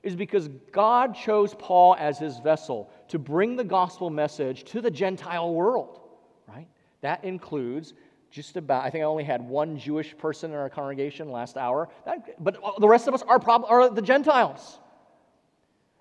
is 0.02 0.16
because 0.16 0.48
God 0.72 1.14
chose 1.14 1.54
Paul 1.54 1.94
as 1.96 2.18
his 2.18 2.40
vessel 2.40 2.90
to 3.06 3.20
bring 3.20 3.54
the 3.54 3.62
gospel 3.62 4.10
message 4.10 4.64
to 4.64 4.80
the 4.80 4.90
Gentile 4.90 5.54
world, 5.54 6.00
right? 6.48 6.66
That 7.02 7.22
includes 7.22 7.94
just 8.32 8.56
about, 8.56 8.82
I 8.84 8.90
think 8.90 9.02
I 9.02 9.06
only 9.06 9.22
had 9.22 9.48
one 9.48 9.78
Jewish 9.78 10.18
person 10.18 10.50
in 10.50 10.56
our 10.56 10.68
congregation 10.68 11.30
last 11.30 11.56
hour, 11.56 11.88
that, 12.04 12.42
but 12.42 12.58
the 12.80 12.88
rest 12.88 13.06
of 13.06 13.14
us 13.14 13.22
are, 13.22 13.38
prob- 13.38 13.66
are 13.68 13.90
the 13.90 14.02
Gentiles. 14.02 14.80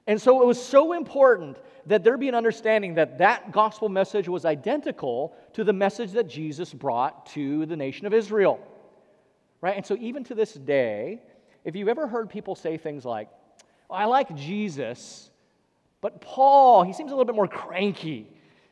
And 0.08 0.20
so 0.20 0.42
it 0.42 0.48
was 0.48 0.60
so 0.60 0.94
important 0.94 1.58
that 1.86 2.04
there 2.04 2.18
be 2.18 2.30
an 2.30 2.36
understanding 2.36 2.96
that 2.96 3.18
that 3.18 3.52
gospel 3.52 3.90
message 3.90 4.28
was 4.28 4.46
identical 4.46 5.36
to 5.54 5.64
the 5.64 5.74
message 5.74 6.12
that 6.12 6.28
Jesus 6.28 6.74
brought 6.74 7.26
to 7.28 7.66
the 7.66 7.76
nation 7.76 8.06
of 8.06 8.14
Israel. 8.14 8.60
Right? 9.62 9.76
And 9.76 9.86
so 9.86 9.98
even 10.00 10.24
to 10.26 10.36
this 10.36 10.54
day, 10.54 11.22
if 11.64 11.76
you've 11.76 11.88
ever 11.88 12.08
heard 12.08 12.30
people 12.30 12.56
say 12.56 12.78
things 12.78 13.06
like, 13.06 13.30
oh, 13.90 13.96
I 13.96 14.06
like 14.06 14.36
Jesus, 14.36 15.30
but 16.02 16.20
Paul, 16.20 16.84
he 16.84 16.94
seems 16.94 17.12
a 17.12 17.16
little 17.16 17.26
bit 17.26 17.36
more 17.36 17.48
cranky. 17.48 18.28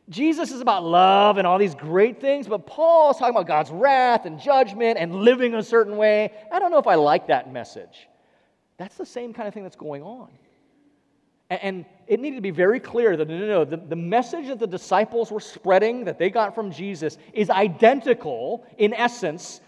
Jesus 0.10 0.52
is 0.52 0.60
about 0.60 0.84
love 0.84 1.38
and 1.38 1.48
all 1.48 1.58
these 1.58 1.76
great 1.76 2.20
things, 2.20 2.48
but 2.48 2.66
Paul's 2.66 3.18
talking 3.18 3.34
about 3.34 3.48
God's 3.48 3.72
wrath 3.72 4.26
and 4.26 4.40
judgment 4.40 4.98
and 5.00 5.16
living 5.16 5.54
a 5.54 5.64
certain 5.64 5.96
way. 5.96 6.34
I 6.52 6.60
don't 6.60 6.72
know 6.72 6.80
if 6.80 6.88
I 6.88 6.96
like 6.96 7.28
that 7.28 7.52
message. 7.52 8.10
That's 8.78 8.96
the 8.98 9.06
same 9.06 9.32
kind 9.32 9.48
of 9.48 9.54
thing 9.54 9.64
that's 9.64 9.78
going 9.78 10.04
on. 10.04 10.30
And 11.52 11.84
it 12.08 12.22
needed 12.22 12.38
to 12.38 12.42
be 12.42 12.52
very 12.52 12.80
clear 12.80 13.18
that 13.18 13.28
no, 13.28 13.38
no, 13.38 13.46
no, 13.46 13.66
the, 13.66 13.76
the 13.76 13.96
message 13.96 14.48
that 14.48 14.60
the 14.60 14.68
disciples 14.68 15.34
were 15.34 15.42
spreading 15.42 16.06
that 16.06 16.18
they 16.18 16.30
got 16.30 16.56
from 16.56 16.72
Jesus 16.72 17.18
is 17.34 17.50
identical, 17.50 18.66
in 18.78 18.94
essence, 18.94 19.60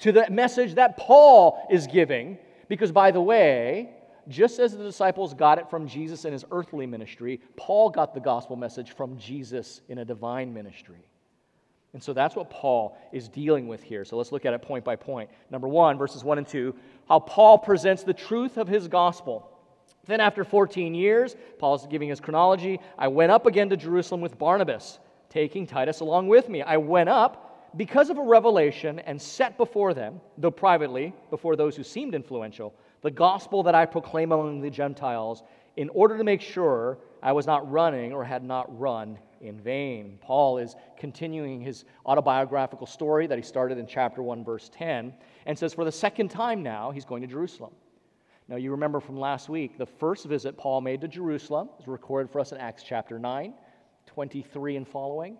to 0.00 0.12
the 0.12 0.28
message 0.30 0.74
that 0.74 0.98
Paul 0.98 1.66
is 1.70 1.86
giving. 1.86 2.36
Because, 2.68 2.92
by 2.92 3.10
the 3.10 3.22
way, 3.22 3.88
just 4.28 4.58
as 4.58 4.76
the 4.76 4.84
disciples 4.84 5.32
got 5.32 5.58
it 5.58 5.70
from 5.70 5.88
Jesus 5.88 6.26
in 6.26 6.34
his 6.34 6.44
earthly 6.50 6.84
ministry, 6.84 7.40
Paul 7.56 7.88
got 7.88 8.12
the 8.12 8.20
gospel 8.20 8.54
message 8.54 8.90
from 8.90 9.16
Jesus 9.16 9.80
in 9.88 9.96
a 9.96 10.04
divine 10.04 10.52
ministry. 10.52 11.02
And 11.94 12.02
so 12.02 12.12
that's 12.12 12.36
what 12.36 12.50
Paul 12.50 12.98
is 13.12 13.30
dealing 13.30 13.66
with 13.66 13.82
here. 13.82 14.04
So 14.04 14.18
let's 14.18 14.30
look 14.30 14.44
at 14.44 14.52
it 14.52 14.60
point 14.60 14.84
by 14.84 14.94
point. 14.94 15.30
Number 15.50 15.68
one, 15.68 15.96
verses 15.96 16.22
one 16.22 16.36
and 16.36 16.46
two, 16.46 16.74
how 17.08 17.18
Paul 17.18 17.56
presents 17.56 18.02
the 18.02 18.12
truth 18.12 18.58
of 18.58 18.68
his 18.68 18.88
gospel. 18.88 19.50
Then, 20.06 20.20
after 20.20 20.44
14 20.44 20.94
years, 20.94 21.36
Paul's 21.58 21.86
giving 21.86 22.08
his 22.08 22.20
chronology, 22.20 22.80
I 22.98 23.08
went 23.08 23.32
up 23.32 23.46
again 23.46 23.68
to 23.70 23.76
Jerusalem 23.76 24.20
with 24.20 24.38
Barnabas, 24.38 24.98
taking 25.28 25.66
Titus 25.66 26.00
along 26.00 26.28
with 26.28 26.48
me. 26.48 26.62
I 26.62 26.78
went 26.78 27.08
up 27.08 27.72
because 27.76 28.10
of 28.10 28.18
a 28.18 28.22
revelation 28.22 28.98
and 29.00 29.20
set 29.20 29.56
before 29.56 29.94
them, 29.94 30.20
though 30.38 30.50
privately, 30.50 31.14
before 31.30 31.54
those 31.54 31.76
who 31.76 31.84
seemed 31.84 32.14
influential, 32.14 32.74
the 33.02 33.10
gospel 33.10 33.62
that 33.62 33.74
I 33.74 33.86
proclaim 33.86 34.32
among 34.32 34.60
the 34.60 34.70
Gentiles, 34.70 35.42
in 35.76 35.88
order 35.90 36.18
to 36.18 36.24
make 36.24 36.40
sure 36.40 36.98
I 37.22 37.32
was 37.32 37.46
not 37.46 37.70
running 37.70 38.12
or 38.12 38.24
had 38.24 38.42
not 38.42 38.78
run 38.78 39.18
in 39.40 39.58
vain. 39.60 40.18
Paul 40.20 40.58
is 40.58 40.74
continuing 40.98 41.60
his 41.60 41.84
autobiographical 42.04 42.86
story 42.86 43.26
that 43.26 43.38
he 43.38 43.42
started 43.42 43.78
in 43.78 43.86
chapter 43.86 44.22
1, 44.22 44.44
verse 44.44 44.70
10, 44.74 45.14
and 45.46 45.58
says, 45.58 45.72
For 45.72 45.84
the 45.84 45.92
second 45.92 46.28
time 46.28 46.62
now, 46.62 46.90
he's 46.90 47.04
going 47.04 47.22
to 47.22 47.28
Jerusalem. 47.28 47.72
Now, 48.50 48.56
you 48.56 48.72
remember 48.72 48.98
from 48.98 49.16
last 49.16 49.48
week, 49.48 49.78
the 49.78 49.86
first 49.86 50.26
visit 50.26 50.58
Paul 50.58 50.80
made 50.80 51.00
to 51.02 51.08
Jerusalem 51.08 51.68
is 51.78 51.86
recorded 51.86 52.32
for 52.32 52.40
us 52.40 52.50
in 52.50 52.58
Acts 52.58 52.82
chapter 52.82 53.16
9, 53.16 53.54
23 54.06 54.76
and 54.76 54.88
following. 54.88 55.36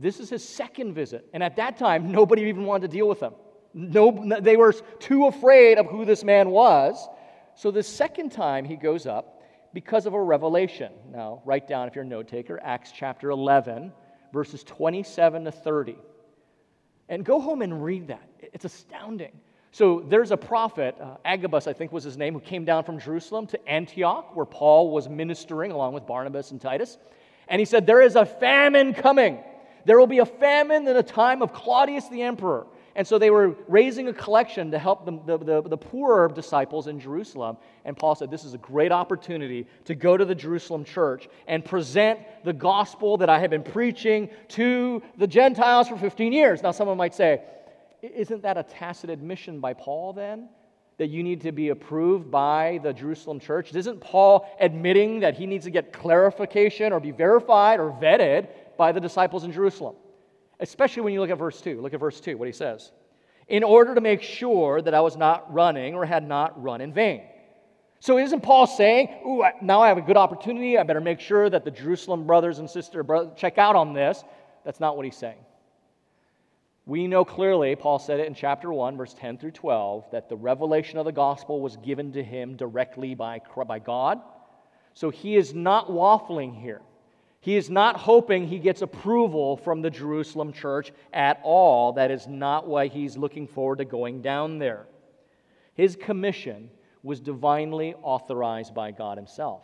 This 0.00 0.18
is 0.18 0.28
his 0.28 0.46
second 0.46 0.92
visit. 0.92 1.28
And 1.32 1.40
at 1.40 1.54
that 1.54 1.76
time, 1.76 2.10
nobody 2.10 2.42
even 2.42 2.64
wanted 2.64 2.90
to 2.90 2.96
deal 2.96 3.08
with 3.08 3.20
him. 3.20 3.34
No, 3.74 4.40
they 4.40 4.56
were 4.56 4.72
too 4.72 5.26
afraid 5.26 5.78
of 5.78 5.86
who 5.86 6.04
this 6.04 6.24
man 6.24 6.50
was. 6.50 7.08
So 7.54 7.70
the 7.70 7.82
second 7.82 8.32
time 8.32 8.64
he 8.64 8.74
goes 8.74 9.06
up 9.06 9.40
because 9.72 10.06
of 10.06 10.14
a 10.14 10.20
revelation. 10.20 10.92
Now, 11.12 11.42
write 11.44 11.68
down 11.68 11.86
if 11.86 11.94
you're 11.94 12.04
a 12.04 12.08
note 12.08 12.26
taker, 12.26 12.58
Acts 12.60 12.90
chapter 12.90 13.30
11, 13.30 13.92
verses 14.32 14.64
27 14.64 15.44
to 15.44 15.52
30. 15.52 15.96
And 17.08 17.24
go 17.24 17.40
home 17.40 17.62
and 17.62 17.84
read 17.84 18.08
that. 18.08 18.28
It's 18.52 18.64
astounding. 18.64 19.38
So 19.78 20.04
there's 20.08 20.32
a 20.32 20.36
prophet, 20.36 20.96
uh, 21.00 21.18
Agabus, 21.24 21.68
I 21.68 21.72
think 21.72 21.92
was 21.92 22.02
his 22.02 22.16
name, 22.16 22.34
who 22.34 22.40
came 22.40 22.64
down 22.64 22.82
from 22.82 22.98
Jerusalem 22.98 23.46
to 23.46 23.68
Antioch, 23.68 24.34
where 24.34 24.44
Paul 24.44 24.90
was 24.90 25.08
ministering 25.08 25.70
along 25.70 25.92
with 25.92 26.04
Barnabas 26.04 26.50
and 26.50 26.60
Titus. 26.60 26.98
And 27.46 27.60
he 27.60 27.64
said, 27.64 27.86
There 27.86 28.02
is 28.02 28.16
a 28.16 28.26
famine 28.26 28.92
coming. 28.92 29.38
There 29.84 29.96
will 29.96 30.08
be 30.08 30.18
a 30.18 30.26
famine 30.26 30.88
in 30.88 30.94
the 30.96 31.02
time 31.04 31.42
of 31.42 31.52
Claudius 31.52 32.08
the 32.08 32.22
emperor. 32.22 32.66
And 32.96 33.06
so 33.06 33.20
they 33.20 33.30
were 33.30 33.54
raising 33.68 34.08
a 34.08 34.12
collection 34.12 34.72
to 34.72 34.80
help 34.80 35.06
the, 35.06 35.12
the, 35.24 35.38
the, 35.44 35.62
the 35.68 35.76
poorer 35.76 36.26
disciples 36.26 36.88
in 36.88 36.98
Jerusalem. 36.98 37.56
And 37.84 37.96
Paul 37.96 38.16
said, 38.16 38.32
This 38.32 38.42
is 38.42 38.54
a 38.54 38.58
great 38.58 38.90
opportunity 38.90 39.68
to 39.84 39.94
go 39.94 40.16
to 40.16 40.24
the 40.24 40.34
Jerusalem 40.34 40.82
church 40.82 41.28
and 41.46 41.64
present 41.64 42.18
the 42.42 42.52
gospel 42.52 43.16
that 43.18 43.30
I 43.30 43.38
have 43.38 43.50
been 43.50 43.62
preaching 43.62 44.28
to 44.48 45.00
the 45.18 45.28
Gentiles 45.28 45.86
for 45.86 45.96
15 45.96 46.32
years. 46.32 46.64
Now, 46.64 46.72
someone 46.72 46.96
might 46.96 47.14
say, 47.14 47.42
isn't 48.02 48.42
that 48.42 48.56
a 48.56 48.62
tacit 48.62 49.10
admission 49.10 49.60
by 49.60 49.74
Paul 49.74 50.12
then? 50.12 50.48
That 50.98 51.08
you 51.08 51.22
need 51.22 51.42
to 51.42 51.52
be 51.52 51.68
approved 51.68 52.30
by 52.30 52.80
the 52.82 52.92
Jerusalem 52.92 53.38
church? 53.38 53.74
Isn't 53.74 54.00
Paul 54.00 54.48
admitting 54.60 55.20
that 55.20 55.34
he 55.34 55.46
needs 55.46 55.64
to 55.64 55.70
get 55.70 55.92
clarification 55.92 56.92
or 56.92 57.00
be 57.00 57.12
verified 57.12 57.78
or 57.78 57.90
vetted 57.90 58.48
by 58.76 58.92
the 58.92 59.00
disciples 59.00 59.44
in 59.44 59.52
Jerusalem? 59.52 59.94
Especially 60.60 61.02
when 61.02 61.12
you 61.12 61.20
look 61.20 61.30
at 61.30 61.38
verse 61.38 61.60
2. 61.60 61.80
Look 61.80 61.94
at 61.94 62.00
verse 62.00 62.20
2, 62.20 62.36
what 62.36 62.46
he 62.46 62.52
says. 62.52 62.90
In 63.46 63.62
order 63.62 63.94
to 63.94 64.00
make 64.00 64.22
sure 64.22 64.82
that 64.82 64.92
I 64.92 65.00
was 65.00 65.16
not 65.16 65.52
running 65.52 65.94
or 65.94 66.04
had 66.04 66.26
not 66.26 66.60
run 66.60 66.80
in 66.80 66.92
vain. 66.92 67.22
So 68.00 68.18
isn't 68.18 68.42
Paul 68.42 68.66
saying, 68.66 69.08
Ooh, 69.26 69.44
now 69.62 69.80
I 69.80 69.88
have 69.88 69.98
a 69.98 70.02
good 70.02 70.16
opportunity. 70.16 70.78
I 70.78 70.82
better 70.82 71.00
make 71.00 71.20
sure 71.20 71.48
that 71.48 71.64
the 71.64 71.70
Jerusalem 71.70 72.26
brothers 72.26 72.58
and 72.58 72.68
sisters 72.68 73.06
check 73.36 73.58
out 73.58 73.76
on 73.76 73.92
this. 73.92 74.22
That's 74.64 74.80
not 74.80 74.96
what 74.96 75.04
he's 75.04 75.16
saying. 75.16 75.38
We 76.88 77.06
know 77.06 77.22
clearly, 77.22 77.76
Paul 77.76 77.98
said 77.98 78.18
it 78.18 78.28
in 78.28 78.34
chapter 78.34 78.72
1, 78.72 78.96
verse 78.96 79.12
10 79.12 79.36
through 79.36 79.50
12, 79.50 80.10
that 80.10 80.30
the 80.30 80.36
revelation 80.36 80.98
of 80.98 81.04
the 81.04 81.12
gospel 81.12 81.60
was 81.60 81.76
given 81.76 82.12
to 82.12 82.24
him 82.24 82.56
directly 82.56 83.14
by, 83.14 83.42
by 83.66 83.78
God. 83.78 84.22
So 84.94 85.10
he 85.10 85.36
is 85.36 85.52
not 85.52 85.90
waffling 85.90 86.58
here. 86.58 86.80
He 87.40 87.56
is 87.56 87.68
not 87.68 87.98
hoping 87.98 88.46
he 88.46 88.58
gets 88.58 88.80
approval 88.80 89.58
from 89.58 89.82
the 89.82 89.90
Jerusalem 89.90 90.50
church 90.50 90.90
at 91.12 91.38
all. 91.42 91.92
That 91.92 92.10
is 92.10 92.26
not 92.26 92.66
why 92.66 92.86
he's 92.86 93.18
looking 93.18 93.46
forward 93.46 93.78
to 93.78 93.84
going 93.84 94.22
down 94.22 94.58
there. 94.58 94.86
His 95.74 95.94
commission 95.94 96.70
was 97.02 97.20
divinely 97.20 97.96
authorized 98.00 98.74
by 98.74 98.92
God 98.92 99.18
himself. 99.18 99.62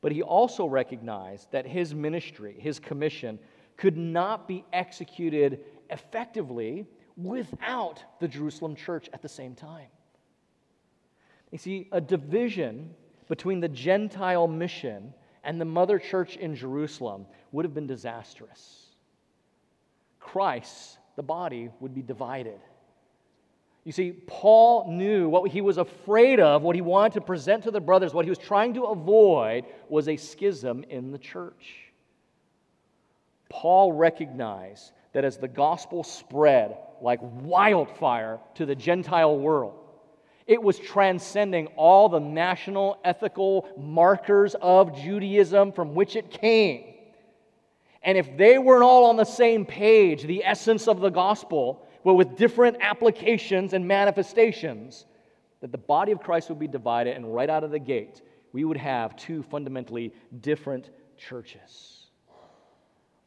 But 0.00 0.12
he 0.12 0.22
also 0.22 0.66
recognized 0.66 1.50
that 1.50 1.66
his 1.66 1.96
ministry, 1.96 2.54
his 2.60 2.78
commission, 2.78 3.40
could 3.76 3.96
not 3.96 4.46
be 4.46 4.64
executed 4.72 5.64
effectively 5.90 6.86
without 7.16 8.02
the 8.20 8.28
Jerusalem 8.28 8.76
church 8.76 9.08
at 9.12 9.22
the 9.22 9.28
same 9.28 9.54
time. 9.54 9.88
You 11.50 11.58
see, 11.58 11.88
a 11.92 12.00
division 12.00 12.94
between 13.28 13.60
the 13.60 13.68
Gentile 13.68 14.46
mission 14.46 15.12
and 15.44 15.60
the 15.60 15.64
mother 15.64 15.98
church 15.98 16.36
in 16.36 16.54
Jerusalem 16.54 17.26
would 17.52 17.64
have 17.64 17.74
been 17.74 17.86
disastrous. 17.86 18.86
Christ, 20.20 20.98
the 21.16 21.22
body, 21.22 21.70
would 21.80 21.94
be 21.94 22.02
divided. 22.02 22.60
You 23.84 23.92
see, 23.92 24.12
Paul 24.12 24.92
knew 24.92 25.28
what 25.28 25.50
he 25.50 25.62
was 25.62 25.78
afraid 25.78 26.40
of, 26.40 26.62
what 26.62 26.76
he 26.76 26.82
wanted 26.82 27.14
to 27.14 27.20
present 27.22 27.64
to 27.64 27.70
the 27.70 27.80
brothers, 27.80 28.12
what 28.12 28.26
he 28.26 28.30
was 28.30 28.38
trying 28.38 28.74
to 28.74 28.84
avoid 28.84 29.64
was 29.88 30.08
a 30.08 30.16
schism 30.16 30.84
in 30.90 31.10
the 31.10 31.18
church. 31.18 31.92
Paul 33.48 33.94
recognized 33.94 34.92
that 35.18 35.24
as 35.24 35.36
the 35.36 35.48
gospel 35.48 36.04
spread 36.04 36.76
like 37.00 37.18
wildfire 37.20 38.38
to 38.54 38.64
the 38.64 38.76
Gentile 38.76 39.36
world, 39.36 39.74
it 40.46 40.62
was 40.62 40.78
transcending 40.78 41.66
all 41.74 42.08
the 42.08 42.20
national 42.20 43.00
ethical 43.04 43.68
markers 43.76 44.54
of 44.62 44.96
Judaism 44.96 45.72
from 45.72 45.96
which 45.96 46.14
it 46.14 46.30
came. 46.30 46.94
And 48.04 48.16
if 48.16 48.36
they 48.36 48.58
weren't 48.58 48.84
all 48.84 49.06
on 49.06 49.16
the 49.16 49.24
same 49.24 49.66
page, 49.66 50.22
the 50.22 50.44
essence 50.44 50.86
of 50.86 51.00
the 51.00 51.10
gospel, 51.10 51.84
but 52.04 52.14
with 52.14 52.36
different 52.36 52.76
applications 52.80 53.72
and 53.72 53.88
manifestations, 53.88 55.04
that 55.62 55.72
the 55.72 55.78
body 55.78 56.12
of 56.12 56.20
Christ 56.20 56.48
would 56.48 56.60
be 56.60 56.68
divided, 56.68 57.16
and 57.16 57.34
right 57.34 57.50
out 57.50 57.64
of 57.64 57.72
the 57.72 57.80
gate, 57.80 58.22
we 58.52 58.64
would 58.64 58.76
have 58.76 59.16
two 59.16 59.42
fundamentally 59.42 60.14
different 60.40 60.90
churches. 61.16 62.06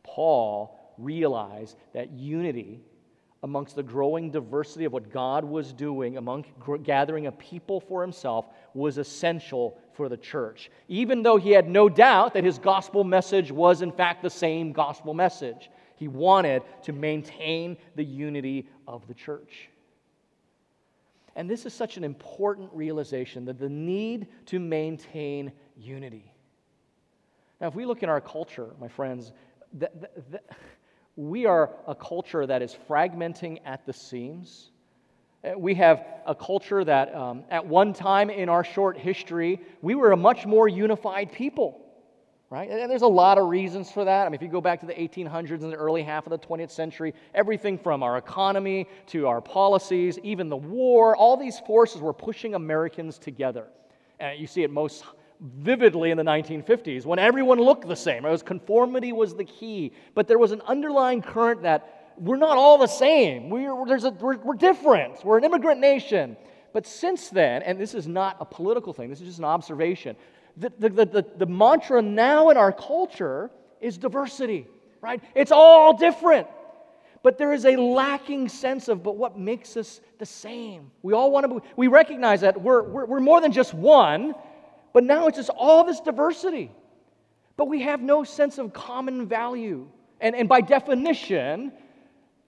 Paul 0.04 0.78
realized 0.98 1.78
that 1.94 2.12
unity 2.12 2.82
amongst 3.44 3.76
the 3.76 3.84
growing 3.84 4.30
diversity 4.30 4.86
of 4.86 4.94
what 4.94 5.12
God 5.12 5.44
was 5.44 5.74
doing 5.74 6.18
among 6.18 6.46
gathering 6.84 7.26
a 7.28 7.32
people 7.32 7.80
for 7.80 8.02
himself 8.02 8.46
was 8.74 8.98
essential 8.98 9.80
for 9.94 10.10
the 10.10 10.18
church, 10.18 10.70
even 10.88 11.24
though 11.24 11.38
he 11.38 11.52
had 11.52 11.68
no 11.68 11.90
doubt 11.90 12.36
that 12.36 12.44
his 12.44 12.60
gospel 12.60 13.04
message 13.04 13.52
was, 13.52 13.82
in 13.82 13.92
fact, 13.92 14.22
the 14.22 14.30
same 14.30 14.72
gospel 14.72 15.14
message. 15.14 15.70
He 15.96 16.08
wanted 16.08 16.64
to 16.84 16.94
maintain 16.94 17.78
the 17.96 18.04
unity 18.04 18.68
of 18.88 19.08
the 19.08 19.14
church. 19.14 19.70
And 21.36 21.50
this 21.50 21.66
is 21.66 21.74
such 21.74 21.98
an 21.98 22.04
important 22.04 22.70
realization 22.74 23.46
that 23.46 23.58
the 23.58 23.70
need 23.70 24.28
to 24.48 24.60
maintain 24.60 25.52
unity. 25.78 26.32
Now, 27.60 27.68
if 27.68 27.76
we 27.76 27.86
look 27.86 28.04
in 28.04 28.10
our 28.10 28.22
culture, 28.22 28.70
my 28.80 28.88
friends, 28.88 29.32
th- 29.80 29.92
th- 29.94 30.26
th- 30.32 30.44
we 31.30 31.46
are 31.46 31.70
a 31.88 31.96
culture 31.96 32.46
that 32.46 32.62
is 32.62 32.76
fragmenting 32.90 33.60
at 33.66 33.86
the 33.86 33.94
seams. 33.94 34.72
Uh, 35.44 35.58
we 35.58 35.76
have 35.76 36.06
a 36.26 36.36
culture 36.36 36.84
that, 36.84 37.14
um, 37.16 37.44
at 37.50 37.66
one 37.66 37.94
time 37.94 38.30
in 38.30 38.50
our 38.50 38.64
short 38.64 38.98
history, 38.98 39.60
we 39.82 39.96
were 39.96 40.12
a 40.12 40.18
much 40.18 40.46
more 40.46 40.68
unified 40.68 41.32
people 41.32 41.82
right? 42.52 42.70
And 42.70 42.92
there's 42.92 43.02
a 43.02 43.08
lot 43.08 43.38
of 43.38 43.48
reasons 43.48 43.90
for 43.90 44.04
that. 44.04 44.26
I 44.26 44.30
mean, 44.30 44.36
if 44.36 44.42
you 44.42 44.50
go 44.50 44.60
back 44.60 44.82
to 44.82 44.86
the 44.86 44.94
1800s 44.94 45.64
and 45.64 45.72
the 45.72 45.78
early 45.78 46.04
half 46.04 46.28
of 46.28 46.32
the 46.32 46.38
20th 46.38 46.70
century, 46.70 47.14
everything 47.34 47.78
from 47.78 48.04
our 48.04 48.18
economy 48.18 48.88
to 49.08 49.26
our 49.26 49.40
policies, 49.40 50.20
even 50.22 50.50
the 50.50 50.58
war, 50.58 51.16
all 51.16 51.38
these 51.38 51.62
forces 51.62 52.02
were 52.02 52.14
pushing 52.14 52.54
Americans 52.54 53.18
together. 53.18 53.68
And 54.20 54.38
you 54.38 54.48
see 54.48 54.64
it 54.64 54.70
most 54.70 55.06
vividly 55.42 56.12
in 56.12 56.18
the 56.18 56.24
1950s 56.24 57.06
when 57.06 57.18
everyone 57.18 57.60
looked 57.60 57.88
the 57.88 57.96
same. 57.96 58.26
It 58.26 58.30
was 58.30 58.44
conformity 58.44 59.12
was 59.12 59.36
the 59.36 59.44
key, 59.44 59.94
but 60.14 60.28
there 60.28 60.38
was 60.38 60.52
an 60.52 60.62
underlying 60.62 61.22
current 61.22 61.64
that 61.64 62.14
we're 62.18 62.38
not 62.38 62.58
all 62.58 62.78
the 62.78 62.88
same. 62.88 63.50
We're, 63.50 63.86
there's 63.88 64.04
a, 64.04 64.12
we're, 64.12 64.38
we're 64.38 64.56
different. 64.56 65.24
We're 65.26 65.40
an 65.40 65.44
immigrant 65.44 65.80
nation. 65.80 66.38
But 66.74 66.86
since 66.86 67.30
then, 67.30 67.64
and 67.64 67.80
this 67.80 67.96
is 67.96 68.08
not 68.08 68.38
a 68.40 68.46
political 68.46 68.94
thing, 68.94 69.10
this 69.10 69.20
is 69.20 69.28
just 69.28 69.40
an 69.40 69.46
observation, 69.46 70.16
the, 70.58 70.72
the, 70.78 70.90
the, 70.90 71.26
the, 71.38 71.46
mantra 71.46 72.02
now 72.02 72.50
in 72.50 72.58
our 72.58 72.72
culture 72.72 73.50
is 73.80 73.98
diversity, 73.98 74.68
right? 75.02 75.22
It's 75.34 75.52
all 75.52 75.98
different. 75.98 76.48
But 77.24 77.38
there 77.38 77.54
is 77.54 77.66
a 77.66 77.76
lacking 77.76 78.50
sense 78.50 78.88
of, 78.88 79.04
but 79.04 79.16
what 79.16 79.38
makes 79.38 79.78
us 79.78 80.02
the 80.18 80.26
same? 80.26 80.92
We 81.04 81.14
all 81.14 81.32
want 81.32 81.50
to, 81.50 81.60
be, 81.60 81.68
we 81.76 81.88
recognize 81.88 82.42
that 82.42 82.62
we're, 82.62 82.84
we're, 82.84 83.06
we're 83.06 83.20
more 83.20 83.40
than 83.42 83.52
just 83.52 83.74
one, 83.74 84.34
but 84.94 85.04
now 85.04 85.28
it's 85.28 85.38
just 85.38 85.50
all 85.50 85.84
this 85.84 86.00
diversity. 86.00 86.72
But 87.58 87.68
we 87.68 87.82
have 87.82 88.02
no 88.02 88.24
sense 88.24 88.58
of 88.58 88.74
common 88.74 89.28
value. 89.28 89.88
And, 90.20 90.36
and 90.36 90.50
by 90.50 90.62
definition, 90.62 91.72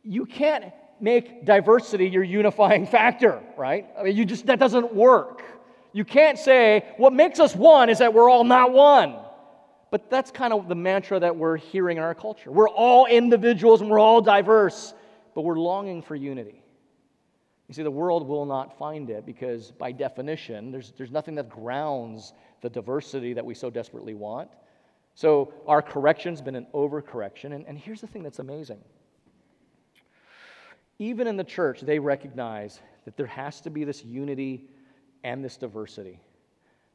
you 0.04 0.26
can't 0.26 0.66
make 1.00 1.46
diversity 1.46 2.08
your 2.08 2.24
unifying 2.24 2.86
factor, 2.88 3.42
right? 3.58 3.88
I 3.98 4.04
mean, 4.04 4.16
you 4.16 4.26
just, 4.26 4.46
that 4.48 4.60
doesn't 4.60 4.94
work. 4.94 5.44
You 5.92 6.06
can't 6.06 6.40
say, 6.40 6.86
what 6.98 7.14
makes 7.14 7.40
us 7.40 7.56
one 7.56 7.90
is 7.90 8.00
that 8.00 8.14
we're 8.14 8.30
all 8.30 8.44
not 8.44 8.72
one. 8.72 9.18
But 9.92 10.10
that's 10.10 10.32
kind 10.32 10.54
of 10.54 10.68
the 10.68 10.76
mantra 10.76 11.20
that 11.20 11.36
we're 11.36 11.58
hearing 11.58 11.98
in 11.98 12.04
our 12.04 12.16
culture. 12.16 12.52
We're 12.52 12.70
all 12.70 13.06
individuals 13.06 13.82
and 13.82 13.92
we're 13.92 14.00
all 14.00 14.22
diverse, 14.22 14.92
but 15.36 15.42
we're 15.42 15.60
longing 15.60 16.02
for 16.02 16.16
unity. 16.16 16.63
You 17.74 17.78
see, 17.78 17.82
the 17.82 17.90
world 17.90 18.28
will 18.28 18.46
not 18.46 18.78
find 18.78 19.10
it 19.10 19.26
because, 19.26 19.72
by 19.72 19.92
definition, 19.92 20.72
there's, 20.72 20.94
there's 20.96 21.10
nothing 21.10 21.34
that 21.34 21.50
grounds 21.50 22.34
the 22.62 22.70
diversity 22.70 23.34
that 23.34 23.44
we 23.44 23.56
so 23.56 23.72
desperately 23.72 24.14
want. 24.14 24.48
So, 25.16 25.52
our 25.66 25.82
correction's 25.82 26.40
been 26.40 26.54
an 26.54 26.68
overcorrection. 26.76 27.46
And, 27.56 27.66
and 27.66 27.76
here's 27.76 28.00
the 28.00 28.06
thing 28.06 28.22
that's 28.22 28.38
amazing. 28.38 28.78
Even 31.00 31.26
in 31.26 31.36
the 31.36 31.44
church, 31.44 31.82
they 31.82 31.98
recognize 31.98 32.80
that 33.06 33.18
there 33.18 33.26
has 33.26 33.60
to 33.62 33.72
be 33.72 33.84
this 33.84 34.06
unity 34.06 34.70
and 35.24 35.44
this 35.44 35.58
diversity. 35.58 36.20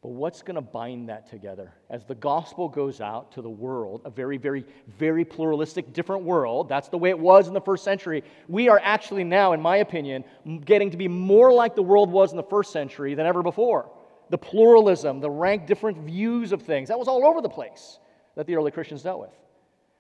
But 0.01 0.11
what's 0.11 0.43
going 0.43 0.55
to 0.55 0.61
bind 0.61 1.09
that 1.09 1.29
together? 1.29 1.73
As 1.91 2.05
the 2.05 2.15
gospel 2.15 2.69
goes 2.69 3.01
out 3.01 3.33
to 3.33 3.43
the 3.43 3.51
world, 3.51 4.03
a 4.05 4.11
very, 4.11 4.37
very, 4.37 4.65
very 4.97 5.25
pluralistic, 5.25 5.93
different 5.93 6.23
world, 6.23 6.69
that's 6.69 6.89
the 6.89 6.99
way 6.99 7.11
it 7.11 7.19
was 7.19 7.49
in 7.49 7.55
the 7.55 7.61
first 7.61 7.83
century. 7.83 8.23
We 8.47 8.69
are 8.69 8.81
actually 8.83 9.25
now, 9.25 9.55
in 9.55 9.61
my 9.61 9.79
opinion, 9.79 10.25
getting 10.65 10.91
to 10.93 10.97
be 10.97 11.09
more 11.09 11.53
like 11.53 11.75
the 11.75 11.83
world 11.83 12.13
was 12.13 12.31
in 12.31 12.37
the 12.37 12.45
first 12.45 12.73
century 12.73 13.15
than 13.15 13.27
ever 13.27 13.43
before. 13.43 13.91
The 14.31 14.39
pluralism, 14.39 15.19
the 15.21 15.31
rank 15.31 15.67
different 15.67 15.99
views 15.99 16.53
of 16.53 16.63
things, 16.63 16.89
that 16.89 16.99
was 16.99 17.09
all 17.09 17.27
over 17.27 17.41
the 17.41 17.49
place 17.49 17.99
that 18.37 18.47
the 18.47 18.55
early 18.55 18.71
Christians 18.71 19.03
dealt 19.03 19.21
with. 19.21 19.35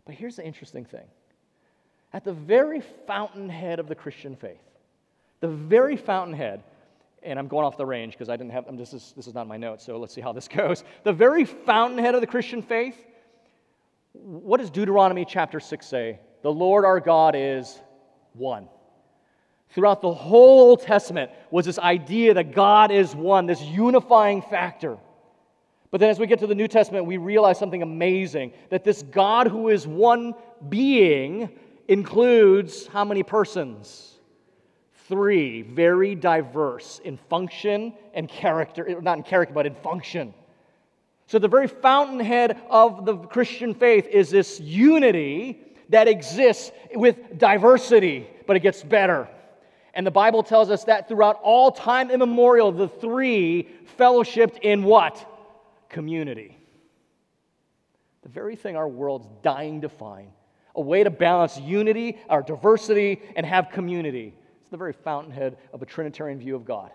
But 0.04 0.14
here's 0.14 0.36
the 0.36 0.44
interesting 0.44 0.84
thing 0.84 1.06
at 2.12 2.24
the 2.24 2.32
very 2.32 2.80
fountainhead 3.06 3.80
of 3.80 3.88
the 3.88 3.94
Christian 3.94 4.36
faith, 4.36 4.62
the 5.40 5.48
very 5.48 5.96
fountainhead, 5.96 6.62
and 7.22 7.38
I'm 7.38 7.48
going 7.48 7.64
off 7.64 7.76
the 7.76 7.86
range 7.86 8.12
because 8.12 8.28
I 8.28 8.36
didn't 8.36 8.52
have, 8.52 8.64
this 8.76 8.92
is, 8.92 9.12
this 9.16 9.26
is 9.26 9.34
not 9.34 9.46
my 9.46 9.56
notes, 9.56 9.84
so 9.84 9.98
let's 9.98 10.14
see 10.14 10.20
how 10.20 10.32
this 10.32 10.48
goes. 10.56 10.84
The 11.04 11.12
very 11.12 11.44
fountainhead 11.44 12.14
of 12.14 12.20
the 12.20 12.26
Christian 12.26 12.62
faith, 12.62 12.96
what 14.12 14.58
does 14.58 14.70
Deuteronomy 14.70 15.24
chapter 15.24 15.60
6 15.60 15.86
say? 15.86 16.20
The 16.42 16.52
Lord 16.52 16.84
our 16.84 17.00
God 17.00 17.34
is 17.36 17.80
one. 18.32 18.68
Throughout 19.70 20.00
the 20.00 20.12
whole 20.12 20.70
Old 20.70 20.82
Testament 20.82 21.30
was 21.50 21.66
this 21.66 21.78
idea 21.78 22.34
that 22.34 22.52
God 22.52 22.90
is 22.90 23.14
one, 23.14 23.46
this 23.46 23.60
unifying 23.62 24.40
factor. 24.40 24.96
But 25.90 26.00
then 26.00 26.10
as 26.10 26.18
we 26.18 26.26
get 26.26 26.38
to 26.40 26.46
the 26.46 26.54
New 26.54 26.68
Testament, 26.68 27.06
we 27.06 27.16
realize 27.16 27.58
something 27.58 27.82
amazing 27.82 28.52
that 28.70 28.84
this 28.84 29.02
God 29.02 29.48
who 29.48 29.68
is 29.68 29.86
one 29.86 30.34
being 30.68 31.50
includes 31.86 32.86
how 32.86 33.04
many 33.04 33.22
persons? 33.22 34.17
Three, 35.08 35.62
very 35.62 36.14
diverse 36.14 37.00
in 37.02 37.16
function 37.16 37.94
and 38.14 38.28
character, 38.28 38.88
eh, 38.88 38.94
not 39.00 39.18
in 39.18 39.24
character, 39.24 39.54
but 39.54 39.66
in 39.66 39.74
function. 39.74 40.34
So, 41.26 41.38
the 41.38 41.48
very 41.48 41.66
fountainhead 41.66 42.60
of 42.70 43.04
the 43.04 43.16
Christian 43.16 43.74
faith 43.74 44.06
is 44.06 44.30
this 44.30 44.60
unity 44.60 45.60
that 45.88 46.08
exists 46.08 46.70
with 46.94 47.38
diversity, 47.38 48.28
but 48.46 48.56
it 48.56 48.60
gets 48.60 48.82
better. 48.82 49.28
And 49.94 50.06
the 50.06 50.10
Bible 50.10 50.42
tells 50.42 50.70
us 50.70 50.84
that 50.84 51.08
throughout 51.08 51.40
all 51.42 51.72
time 51.72 52.10
immemorial, 52.10 52.70
the 52.70 52.88
three 52.88 53.68
fellowshipped 53.98 54.60
in 54.60 54.84
what? 54.84 55.26
Community. 55.88 56.56
The 58.22 58.28
very 58.28 58.56
thing 58.56 58.76
our 58.76 58.88
world's 58.88 59.26
dying 59.42 59.80
to 59.80 59.88
find 59.88 60.30
a 60.78 60.80
way 60.80 61.02
to 61.02 61.10
balance 61.10 61.58
unity, 61.58 62.16
our 62.28 62.40
diversity, 62.40 63.20
and 63.34 63.44
have 63.44 63.70
community. 63.70 64.32
It's 64.68 64.72
the 64.72 64.76
very 64.76 64.92
fountainhead 64.92 65.56
of 65.72 65.80
a 65.80 65.86
Trinitarian 65.86 66.38
view 66.38 66.54
of 66.54 66.66
God. 66.66 66.90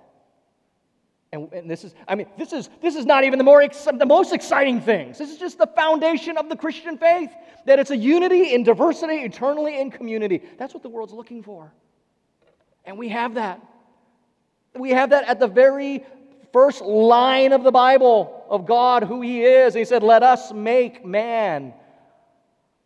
And, 1.31 1.51
and, 1.53 1.67
this 1.67 1.83
is, 1.83 1.95
I 2.07 2.13
mean, 2.13 2.27
this 2.37 2.53
is, 2.53 2.69
this 2.83 2.95
is 2.95 3.07
not 3.07 3.23
even 3.23 3.39
the, 3.39 3.43
more 3.43 3.63
ex- 3.63 3.87
the 3.91 4.05
most 4.05 4.31
exciting 4.31 4.79
things. 4.79 5.17
This 5.17 5.31
is 5.31 5.39
just 5.39 5.57
the 5.57 5.65
foundation 5.65 6.37
of 6.37 6.49
the 6.49 6.55
Christian 6.55 6.99
faith 6.99 7.31
that 7.65 7.79
it's 7.79 7.89
a 7.89 7.97
unity 7.97 8.53
in 8.53 8.61
diversity, 8.61 9.15
eternally 9.15 9.81
in 9.81 9.89
community. 9.89 10.43
That's 10.59 10.75
what 10.75 10.83
the 10.83 10.89
world's 10.89 11.13
looking 11.13 11.41
for. 11.41 11.73
And 12.85 12.95
we 12.95 13.09
have 13.09 13.33
that. 13.33 13.59
We 14.75 14.91
have 14.91 15.09
that 15.09 15.27
at 15.27 15.39
the 15.39 15.47
very 15.47 16.05
first 16.51 16.81
line 16.81 17.53
of 17.53 17.63
the 17.63 17.71
Bible 17.71 18.45
of 18.51 18.67
God, 18.67 19.01
who 19.01 19.21
He 19.21 19.43
is. 19.43 19.73
He 19.73 19.85
said, 19.85 20.03
Let 20.03 20.21
us 20.21 20.53
make 20.53 21.03
man 21.03 21.73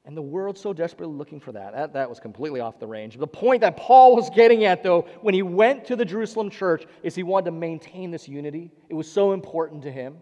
and 0.08 0.16
the 0.16 0.22
world's 0.22 0.62
so 0.62 0.72
desperately 0.72 1.14
looking 1.14 1.38
for 1.38 1.52
that. 1.52 1.74
that. 1.74 1.92
That 1.92 2.10
was 2.10 2.18
completely 2.18 2.62
off 2.62 2.80
the 2.80 2.88
range. 2.88 3.18
The 3.18 3.28
point 3.28 3.60
that 3.60 3.76
Paul 3.76 4.16
was 4.16 4.30
getting 4.30 4.64
at, 4.64 4.82
though, 4.82 5.02
when 5.20 5.34
he 5.34 5.42
went 5.44 5.84
to 5.86 5.98
the 5.98 6.06
Jerusalem 6.06 6.50
church, 6.50 6.86
is 7.04 7.14
he 7.14 7.24
wanted 7.24 7.46
to 7.46 7.52
maintain 7.52 8.10
this 8.10 8.26
unity. 8.26 8.72
It 8.88 8.94
was 8.94 9.12
so 9.12 9.34
important 9.34 9.84
to 9.84 9.92
him. 9.92 10.16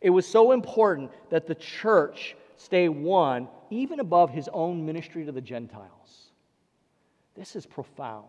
It 0.00 0.08
was 0.08 0.26
so 0.26 0.52
important 0.52 1.10
that 1.28 1.46
the 1.46 1.54
church 1.54 2.34
stay 2.56 2.88
one, 2.88 3.48
even 3.68 4.00
above 4.00 4.30
his 4.30 4.48
own 4.50 4.86
ministry 4.86 5.26
to 5.26 5.32
the 5.32 5.42
Gentiles. 5.42 6.30
This 7.36 7.56
is 7.56 7.66
profound. 7.66 8.28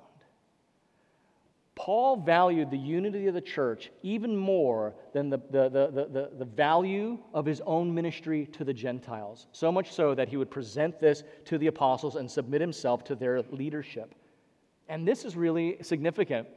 Paul 1.82 2.18
valued 2.18 2.70
the 2.70 2.78
unity 2.78 3.26
of 3.26 3.34
the 3.34 3.42
church 3.42 3.90
even 4.04 4.38
more 4.38 4.94
than 5.14 5.32
the, 5.32 5.40
the, 5.50 5.68
the, 5.68 6.08
the, 6.12 6.30
the 6.38 6.46
value 6.46 7.18
of 7.34 7.44
his 7.44 7.60
own 7.66 7.92
ministry 7.92 8.46
to 8.52 8.64
the 8.64 8.72
Gentiles. 8.72 9.48
So 9.52 9.72
much 9.72 9.92
so 9.92 10.14
that 10.14 10.30
he 10.30 10.38
would 10.38 10.52
present 10.52 11.00
this 11.00 11.24
to 11.46 11.58
the 11.58 11.66
apostles 11.66 12.18
and 12.18 12.30
submit 12.30 12.62
himself 12.62 13.04
to 13.06 13.16
their 13.16 13.42
leadership. 13.50 14.14
And 14.90 15.08
this 15.08 15.26
is 15.26 15.36
really 15.36 15.78
significant 15.82 16.48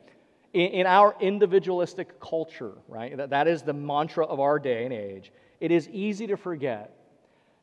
in, 0.53 0.67
in 0.67 0.87
our 0.87 1.17
individualistic 1.21 2.21
culture, 2.21 2.73
right? 2.87 3.17
That, 3.17 3.31
that 3.31 3.49
is 3.49 3.63
the 3.63 3.73
mantra 3.73 4.27
of 4.27 4.41
our 4.41 4.59
day 4.59 4.85
and 4.85 4.93
age. 4.93 5.33
It 5.59 5.71
is 5.71 5.89
easy 5.89 6.27
to 6.27 6.37
forget 6.37 6.95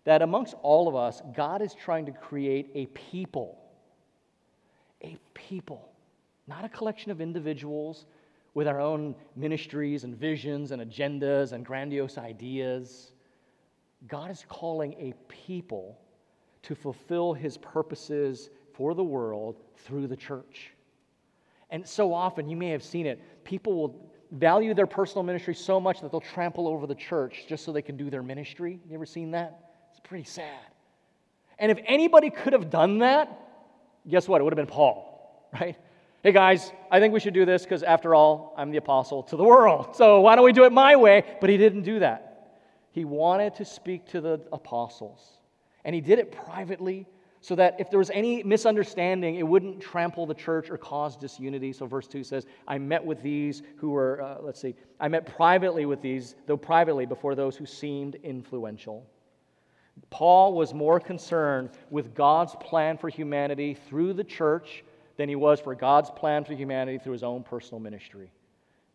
that 0.06 0.24
amongst 0.24 0.56
all 0.64 0.88
of 0.88 0.96
us, 0.96 1.22
God 1.36 1.62
is 1.62 1.76
trying 1.76 2.08
to 2.08 2.12
create 2.12 2.72
a 2.74 2.88
people. 2.88 3.60
A 5.04 5.16
people 5.36 5.91
not 6.52 6.66
a 6.66 6.70
collection 6.70 7.12
of 7.12 7.22
individuals 7.22 8.06
with 8.54 8.68
our 8.68 8.82
own 8.82 9.16
ministries 9.38 10.04
and 10.04 10.16
visions 10.16 10.72
and 10.72 10.82
agendas 10.82 11.54
and 11.54 11.66
grandiose 11.66 12.18
ideas. 12.18 13.14
God 14.10 14.30
is 14.30 14.46
calling 14.50 14.94
a 15.00 15.14
people 15.30 15.98
to 16.64 16.76
fulfill 16.76 17.34
his 17.34 17.58
purposes 17.58 18.50
for 18.74 18.94
the 18.94 19.04
world 19.04 19.62
through 19.78 20.08
the 20.08 20.18
church. 20.18 20.74
And 21.70 21.88
so 21.88 22.14
often, 22.14 22.50
you 22.50 22.58
may 22.58 22.70
have 22.70 22.84
seen 22.84 23.06
it, 23.06 23.46
people 23.46 23.74
will 23.74 24.12
value 24.32 24.74
their 24.74 24.88
personal 24.88 25.24
ministry 25.24 25.56
so 25.56 25.80
much 25.80 26.02
that 26.02 26.12
they'll 26.12 26.20
trample 26.20 26.68
over 26.68 26.86
the 26.86 26.96
church 26.96 27.46
just 27.48 27.64
so 27.64 27.72
they 27.72 27.82
can 27.82 27.96
do 27.96 28.10
their 28.10 28.24
ministry. 28.24 28.80
You 28.90 28.96
ever 28.96 29.06
seen 29.06 29.32
that? 29.32 29.72
It's 29.92 30.02
pretty 30.02 30.26
sad. 30.26 30.60
And 31.58 31.72
if 31.72 31.80
anybody 31.86 32.30
could 32.30 32.52
have 32.52 32.70
done 32.70 33.00
that, 33.00 33.30
guess 34.10 34.28
what? 34.28 34.42
It 34.42 34.44
would 34.44 34.52
have 34.52 34.68
been 34.68 34.74
Paul, 34.74 35.48
right? 35.54 35.78
Hey 36.24 36.34
guys, 36.34 36.72
I 36.92 37.00
think 37.00 37.16
we 37.16 37.20
should 37.20 37.34
do 37.34 37.46
this 37.46 37.64
because 37.64 37.82
after 37.82 38.14
all, 38.14 38.54
I'm 38.56 38.70
the 38.70 38.78
apostle 38.78 39.24
to 39.24 39.36
the 39.36 39.44
world. 39.44 39.96
So 39.96 40.22
why 40.22 40.36
don't 40.36 40.46
we 40.46 40.54
do 40.54 40.66
it 40.66 40.72
my 40.72 40.96
way? 40.96 41.24
But 41.42 41.50
he 41.50 41.58
didn't 41.58 41.82
do 41.82 41.98
that. 41.98 42.60
He 42.92 43.06
wanted 43.06 43.56
to 43.56 43.66
speak 43.66 44.06
to 44.10 44.22
the 44.22 44.40
apostles. 44.54 45.40
And 45.84 45.96
he 45.96 46.02
did 46.02 46.20
it 46.20 46.32
privately 46.32 47.08
so 47.40 47.56
that 47.56 47.78
if 47.80 47.90
there 47.90 47.98
was 47.98 48.12
any 48.12 48.44
misunderstanding, 48.44 49.38
it 49.38 49.48
wouldn't 49.48 49.82
trample 49.82 50.28
the 50.28 50.36
church 50.36 50.70
or 50.70 50.78
cause 50.78 51.18
disunity. 51.18 51.74
So 51.74 51.88
verse 51.88 52.06
2 52.06 52.24
says, 52.24 52.46
I 52.68 52.78
met 52.78 53.04
with 53.04 53.24
these 53.24 53.64
who 53.78 53.90
were, 53.90 54.22
uh, 54.22 54.38
let's 54.42 54.62
see, 54.62 54.76
I 55.00 55.08
met 55.08 55.26
privately 55.26 55.88
with 55.88 56.04
these, 56.04 56.36
though 56.46 56.56
privately, 56.56 57.08
before 57.08 57.34
those 57.34 57.56
who 57.56 57.66
seemed 57.66 58.14
influential. 58.22 59.08
Paul 60.12 60.54
was 60.54 60.72
more 60.72 61.00
concerned 61.00 61.72
with 61.90 62.14
God's 62.14 62.56
plan 62.60 63.00
for 63.00 63.10
humanity 63.10 63.74
through 63.74 64.14
the 64.14 64.24
church 64.24 64.84
than 65.18 65.30
he 65.30 65.36
was 65.36 65.60
for 65.60 65.76
God's 65.76 66.10
plan 66.10 66.44
for 66.44 66.54
humanity 66.54 66.98
through 66.98 67.14
his 67.14 67.24
own 67.24 67.44
personal 67.44 67.80
ministry. 67.80 68.32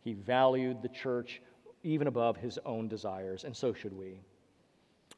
He 0.02 0.14
valued 0.14 0.82
the 0.82 0.88
church 0.88 1.40
even 1.82 2.06
above 2.06 2.36
his 2.36 2.58
own 2.64 2.88
desires, 2.88 3.44
and 3.44 3.56
so 3.56 3.72
should 3.72 3.96
we. 3.96 4.20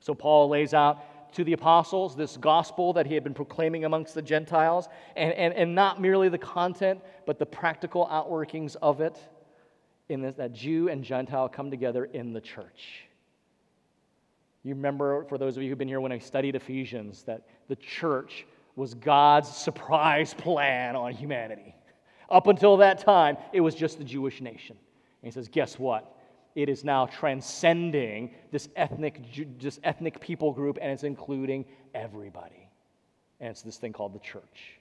So 0.00 0.14
Paul 0.14 0.48
lays 0.48 0.74
out 0.74 1.32
to 1.34 1.44
the 1.44 1.52
apostles 1.52 2.16
this 2.16 2.36
gospel 2.36 2.92
that 2.94 3.06
he 3.06 3.14
had 3.14 3.24
been 3.24 3.34
proclaiming 3.34 3.84
amongst 3.84 4.14
the 4.14 4.22
Gentiles, 4.22 4.88
and, 5.16 5.32
and, 5.34 5.54
and 5.54 5.74
not 5.74 6.00
merely 6.00 6.28
the 6.28 6.38
content, 6.38 7.00
but 7.26 7.38
the 7.38 7.46
practical 7.46 8.06
outworkings 8.06 8.76
of 8.80 9.00
it, 9.00 9.18
in 10.08 10.22
this, 10.22 10.36
that 10.36 10.52
Jew 10.52 10.88
and 10.88 11.04
Gentile 11.04 11.48
come 11.48 11.70
together 11.70 12.06
in 12.06 12.32
the 12.32 12.40
church. 12.40 13.04
You 14.64 14.74
remember, 14.74 15.24
for 15.24 15.38
those 15.38 15.56
of 15.56 15.62
you 15.62 15.68
who've 15.68 15.78
been 15.78 15.88
here 15.88 16.00
when 16.00 16.12
I 16.12 16.18
studied 16.18 16.56
Ephesians, 16.56 17.22
that 17.24 17.46
the 17.68 17.76
church 17.76 18.46
was 18.78 18.94
God's 18.94 19.48
surprise 19.48 20.32
plan 20.32 20.94
on 20.94 21.12
humanity. 21.12 21.74
Up 22.30 22.46
until 22.46 22.76
that 22.76 22.98
time, 22.98 23.36
it 23.52 23.60
was 23.60 23.74
just 23.74 23.98
the 23.98 24.04
Jewish 24.04 24.40
nation. 24.40 24.76
And 24.76 25.26
he 25.26 25.32
says, 25.32 25.48
guess 25.48 25.80
what? 25.80 26.16
It 26.54 26.68
is 26.68 26.84
now 26.84 27.06
transcending 27.06 28.30
this 28.52 28.68
ethnic, 28.76 29.20
this 29.58 29.80
ethnic 29.82 30.20
people 30.20 30.52
group, 30.52 30.78
and 30.80 30.92
it's 30.92 31.02
including 31.02 31.64
everybody. 31.92 32.68
And 33.40 33.50
it's 33.50 33.62
this 33.62 33.78
thing 33.78 33.92
called 33.92 34.14
the 34.14 34.20
church. 34.20 34.78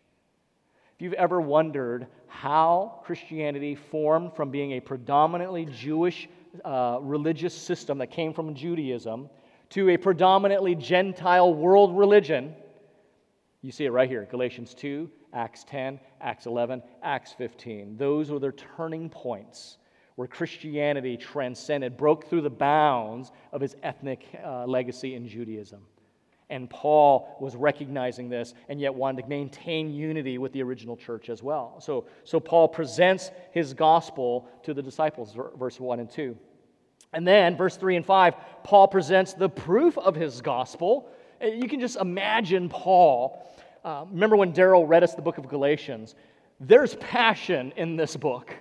If 0.95 1.01
you've 1.01 1.13
ever 1.13 1.41
wondered 1.41 2.05
how 2.27 3.01
Christianity 3.03 3.73
formed 3.73 4.36
from 4.36 4.51
being 4.51 4.73
a 4.73 4.79
predominantly 4.79 5.65
Jewish 5.65 6.29
uh, 6.63 6.99
religious 7.01 7.55
system 7.55 7.97
that 7.97 8.12
came 8.12 8.31
from 8.31 8.53
Judaism 8.53 9.27
to 9.71 9.89
a 9.89 9.97
predominantly 9.97 10.75
Gentile 10.75 11.51
world 11.51 11.97
religion, 11.97 12.53
you 13.67 13.73
see 13.73 13.84
it 13.84 13.91
right 13.91 14.08
here 14.08 14.25
Galatians 14.32 14.73
2, 14.73 15.12
Acts 15.34 15.65
10, 15.65 15.99
Acts 16.21 16.45
11, 16.45 16.82
Acts 17.03 17.34
15. 17.34 17.97
Those 17.97 18.32
were 18.32 18.39
their 18.39 18.53
turning 18.53 19.10
points 19.10 19.77
where 20.15 20.25
Christianity 20.25 21.17
transcended, 21.17 21.97
broke 21.97 22.30
through 22.30 22.41
the 22.41 22.49
bounds 22.49 23.34
of 23.51 23.62
its 23.62 23.75
ethnic 23.84 24.25
uh, 24.41 24.65
legacy 24.65 25.15
in 25.15 25.27
Judaism. 25.27 25.82
And 26.49 26.69
Paul 26.69 27.36
was 27.41 27.58
recognizing 27.58 28.30
this 28.30 28.53
and 28.69 28.80
yet 28.80 28.95
wanted 28.95 29.23
to 29.23 29.27
maintain 29.27 29.93
unity 29.93 30.38
with 30.38 30.53
the 30.53 30.63
original 30.63 30.95
church 30.95 31.30
as 31.30 31.43
well. 31.43 31.75
So, 31.82 32.06
so 32.23 32.39
Paul 32.39 32.69
presents 32.69 33.32
his 33.51 33.73
gospel 33.73 34.47
to 34.63 34.73
the 34.73 34.82
disciples, 34.82 35.36
verse 35.58 35.77
1 35.77 35.99
and 35.99 36.10
2. 36.10 36.38
And 37.12 37.27
then, 37.27 37.58
verse 37.58 37.75
3 37.75 37.97
and 37.97 38.06
5, 38.06 38.34
Paul 38.63 38.88
presents 38.88 39.34
the 39.34 39.49
proof 39.49 39.97
of 39.97 40.15
his 40.15 40.39
gospel 40.39 41.12
you 41.41 41.67
can 41.67 41.80
just 41.80 41.97
imagine 41.97 42.69
Paul. 42.69 43.43
Uh, 43.88 44.04
remember 44.12 44.36
when 44.36 44.52
Daryl 44.52 44.86
read 44.86 45.02
us 45.02 45.15
the 45.15 45.21
book 45.21 45.38
of 45.38 45.47
Galatians? 45.47 46.15
There's 46.60 46.95
passion 46.95 47.71
in 47.78 47.95
this 47.95 48.17
book. 48.17 48.54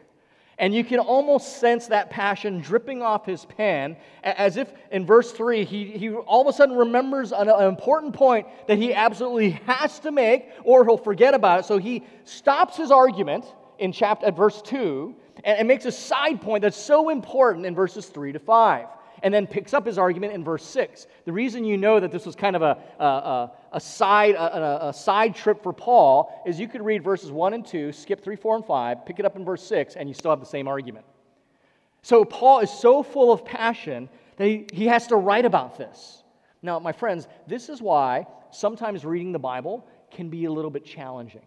And 0.56 0.72
you 0.72 0.84
can 0.84 1.00
almost 1.00 1.58
sense 1.58 1.88
that 1.88 2.10
passion 2.10 2.60
dripping 2.60 3.02
off 3.02 3.26
his 3.26 3.44
pen, 3.44 3.96
as 4.22 4.56
if 4.56 4.72
in 4.92 5.04
verse 5.04 5.32
3, 5.32 5.64
he, 5.64 5.86
he 5.86 6.10
all 6.12 6.42
of 6.42 6.46
a 6.46 6.52
sudden 6.52 6.76
remembers 6.76 7.32
an, 7.32 7.48
an, 7.48 7.66
important 7.66 8.14
point 8.14 8.46
that 8.68 8.78
he 8.78 8.94
absolutely 8.94 9.50
has 9.66 9.98
to 9.98 10.12
make, 10.12 10.48
or 10.62 10.84
he'll 10.84 10.96
forget 10.96 11.34
about 11.34 11.58
it. 11.58 11.66
So 11.66 11.78
he 11.78 12.04
stops 12.22 12.76
his 12.76 12.92
argument 12.92 13.52
in 13.80 13.90
chapter, 13.90 14.26
at 14.26 14.36
verse 14.36 14.62
2 14.62 15.12
and, 15.42 15.58
and 15.58 15.66
makes 15.66 15.86
a 15.86 15.92
side 15.92 16.40
point 16.40 16.62
that's 16.62 16.76
so 16.76 17.08
important 17.08 17.66
in 17.66 17.74
verses 17.74 18.06
3 18.06 18.30
to 18.30 18.38
5 18.38 18.86
and 19.26 19.34
then 19.34 19.44
picks 19.44 19.74
up 19.74 19.84
his 19.84 19.98
argument 19.98 20.34
in 20.34 20.44
verse 20.44 20.64
6. 20.64 21.08
The 21.24 21.32
reason 21.32 21.64
you 21.64 21.76
know 21.76 21.98
that 21.98 22.12
this 22.12 22.24
was 22.24 22.36
kind 22.36 22.54
of 22.54 22.62
a, 22.62 22.78
a, 23.00 23.50
a 23.72 23.80
side, 23.80 24.36
a, 24.36 24.90
a, 24.90 24.92
side 24.92 25.34
trip 25.34 25.64
for 25.64 25.72
Paul 25.72 26.44
is 26.46 26.60
you 26.60 26.68
could 26.68 26.80
read 26.80 27.02
verses 27.02 27.32
1 27.32 27.52
and 27.52 27.66
2, 27.66 27.90
skip 27.90 28.22
3, 28.22 28.36
4, 28.36 28.54
and 28.54 28.64
5, 28.64 29.04
pick 29.04 29.18
it 29.18 29.24
up 29.24 29.34
in 29.34 29.44
verse 29.44 29.64
6, 29.64 29.96
and 29.96 30.08
you 30.08 30.14
still 30.14 30.30
have 30.30 30.38
the 30.38 30.46
same 30.46 30.68
argument. 30.68 31.04
So 32.02 32.24
Paul 32.24 32.60
is 32.60 32.70
so 32.70 33.02
full 33.02 33.32
of 33.32 33.44
passion 33.44 34.08
that 34.36 34.46
he, 34.46 34.66
he 34.72 34.86
has 34.86 35.08
to 35.08 35.16
write 35.16 35.44
about 35.44 35.76
this. 35.76 36.22
Now, 36.62 36.78
my 36.78 36.92
friends, 36.92 37.26
this 37.48 37.68
is 37.68 37.82
why 37.82 38.28
sometimes 38.52 39.04
reading 39.04 39.32
the 39.32 39.40
Bible 39.40 39.88
can 40.12 40.30
be 40.30 40.44
a 40.44 40.52
little 40.52 40.70
bit 40.70 40.84
challenging 40.84 41.42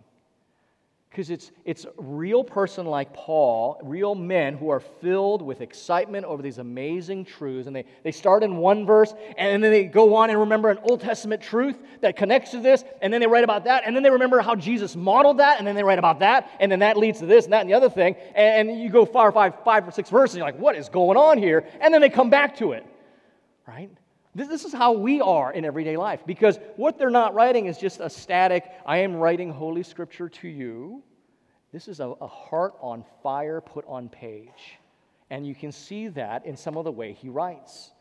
because 1.09 1.31
it's, 1.31 1.51
it's 1.65 1.87
real 1.97 2.43
person 2.43 2.85
like 2.85 3.13
Paul, 3.13 3.79
real 3.83 4.13
men 4.13 4.55
who 4.55 4.69
are 4.69 4.79
filled 4.79 5.41
with 5.41 5.59
excitement 5.61 6.23
over 6.25 6.43
these 6.43 6.59
amazing 6.59 7.25
truths. 7.25 7.65
And 7.65 7.75
they, 7.75 7.85
they 8.03 8.11
start 8.11 8.43
in 8.43 8.57
one 8.57 8.85
verse, 8.85 9.13
and 9.35 9.63
then 9.63 9.71
they 9.71 9.85
go 9.85 10.15
on 10.15 10.29
and 10.29 10.39
remember 10.39 10.69
an 10.69 10.77
Old 10.83 11.01
Testament 11.01 11.41
truth 11.41 11.77
that 12.01 12.15
connects 12.15 12.51
to 12.51 12.59
this, 12.59 12.83
and 13.01 13.11
then 13.11 13.21
they 13.21 13.27
write 13.27 13.43
about 13.43 13.63
that, 13.63 13.83
and 13.87 13.95
then 13.95 14.03
they 14.03 14.11
remember 14.11 14.39
how 14.39 14.55
Jesus 14.55 14.95
modeled 14.95 15.39
that, 15.39 15.57
and 15.57 15.65
then 15.65 15.73
they 15.73 15.83
write 15.83 15.99
about 15.99 16.19
that, 16.19 16.51
and 16.59 16.71
then 16.71 16.79
that 16.79 16.95
leads 16.95 17.19
to 17.19 17.25
this 17.25 17.45
and 17.45 17.53
that 17.53 17.61
and 17.61 17.69
the 17.69 17.73
other 17.73 17.89
thing. 17.89 18.15
And, 18.35 18.69
and 18.69 18.79
you 18.79 18.89
go 18.89 19.03
far, 19.03 19.31
five, 19.31 19.55
five 19.65 19.87
or 19.87 19.91
six 19.91 20.11
verses, 20.11 20.35
and 20.35 20.39
you're 20.39 20.47
like, 20.47 20.59
what 20.59 20.75
is 20.75 20.89
going 20.89 21.17
on 21.17 21.39
here? 21.39 21.65
And 21.81 21.91
then 21.91 22.01
they 22.01 22.09
come 22.09 22.29
back 22.29 22.57
to 22.57 22.73
it, 22.73 22.85
right? 23.67 23.89
This 24.47 24.63
is 24.63 24.71
how 24.71 24.93
we 24.93 25.19
are 25.19 25.51
in 25.51 25.65
everyday 25.65 25.97
life 25.97 26.21
because 26.25 26.59
what 26.77 26.97
they're 26.97 27.09
not 27.09 27.33
writing 27.33 27.65
is 27.65 27.77
just 27.77 27.99
a 27.99 28.09
static, 28.09 28.71
I 28.85 28.99
am 28.99 29.15
writing 29.15 29.51
Holy 29.51 29.83
Scripture 29.83 30.29
to 30.29 30.47
you. 30.47 31.03
This 31.73 31.87
is 31.87 31.99
a, 31.99 32.07
a 32.21 32.27
heart 32.27 32.75
on 32.79 33.03
fire 33.21 33.59
put 33.59 33.83
on 33.87 34.07
page. 34.07 34.79
And 35.29 35.45
you 35.45 35.53
can 35.53 35.71
see 35.71 36.07
that 36.09 36.45
in 36.45 36.55
some 36.55 36.77
of 36.77 36.85
the 36.85 36.91
way 36.91 37.13
he 37.13 37.27
writes. 37.27 37.91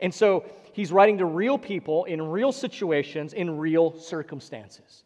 And 0.00 0.14
so 0.14 0.44
he's 0.72 0.92
writing 0.92 1.18
to 1.18 1.24
real 1.24 1.58
people 1.58 2.04
in 2.04 2.22
real 2.22 2.52
situations, 2.52 3.32
in 3.32 3.58
real 3.58 3.92
circumstances. 3.98 5.02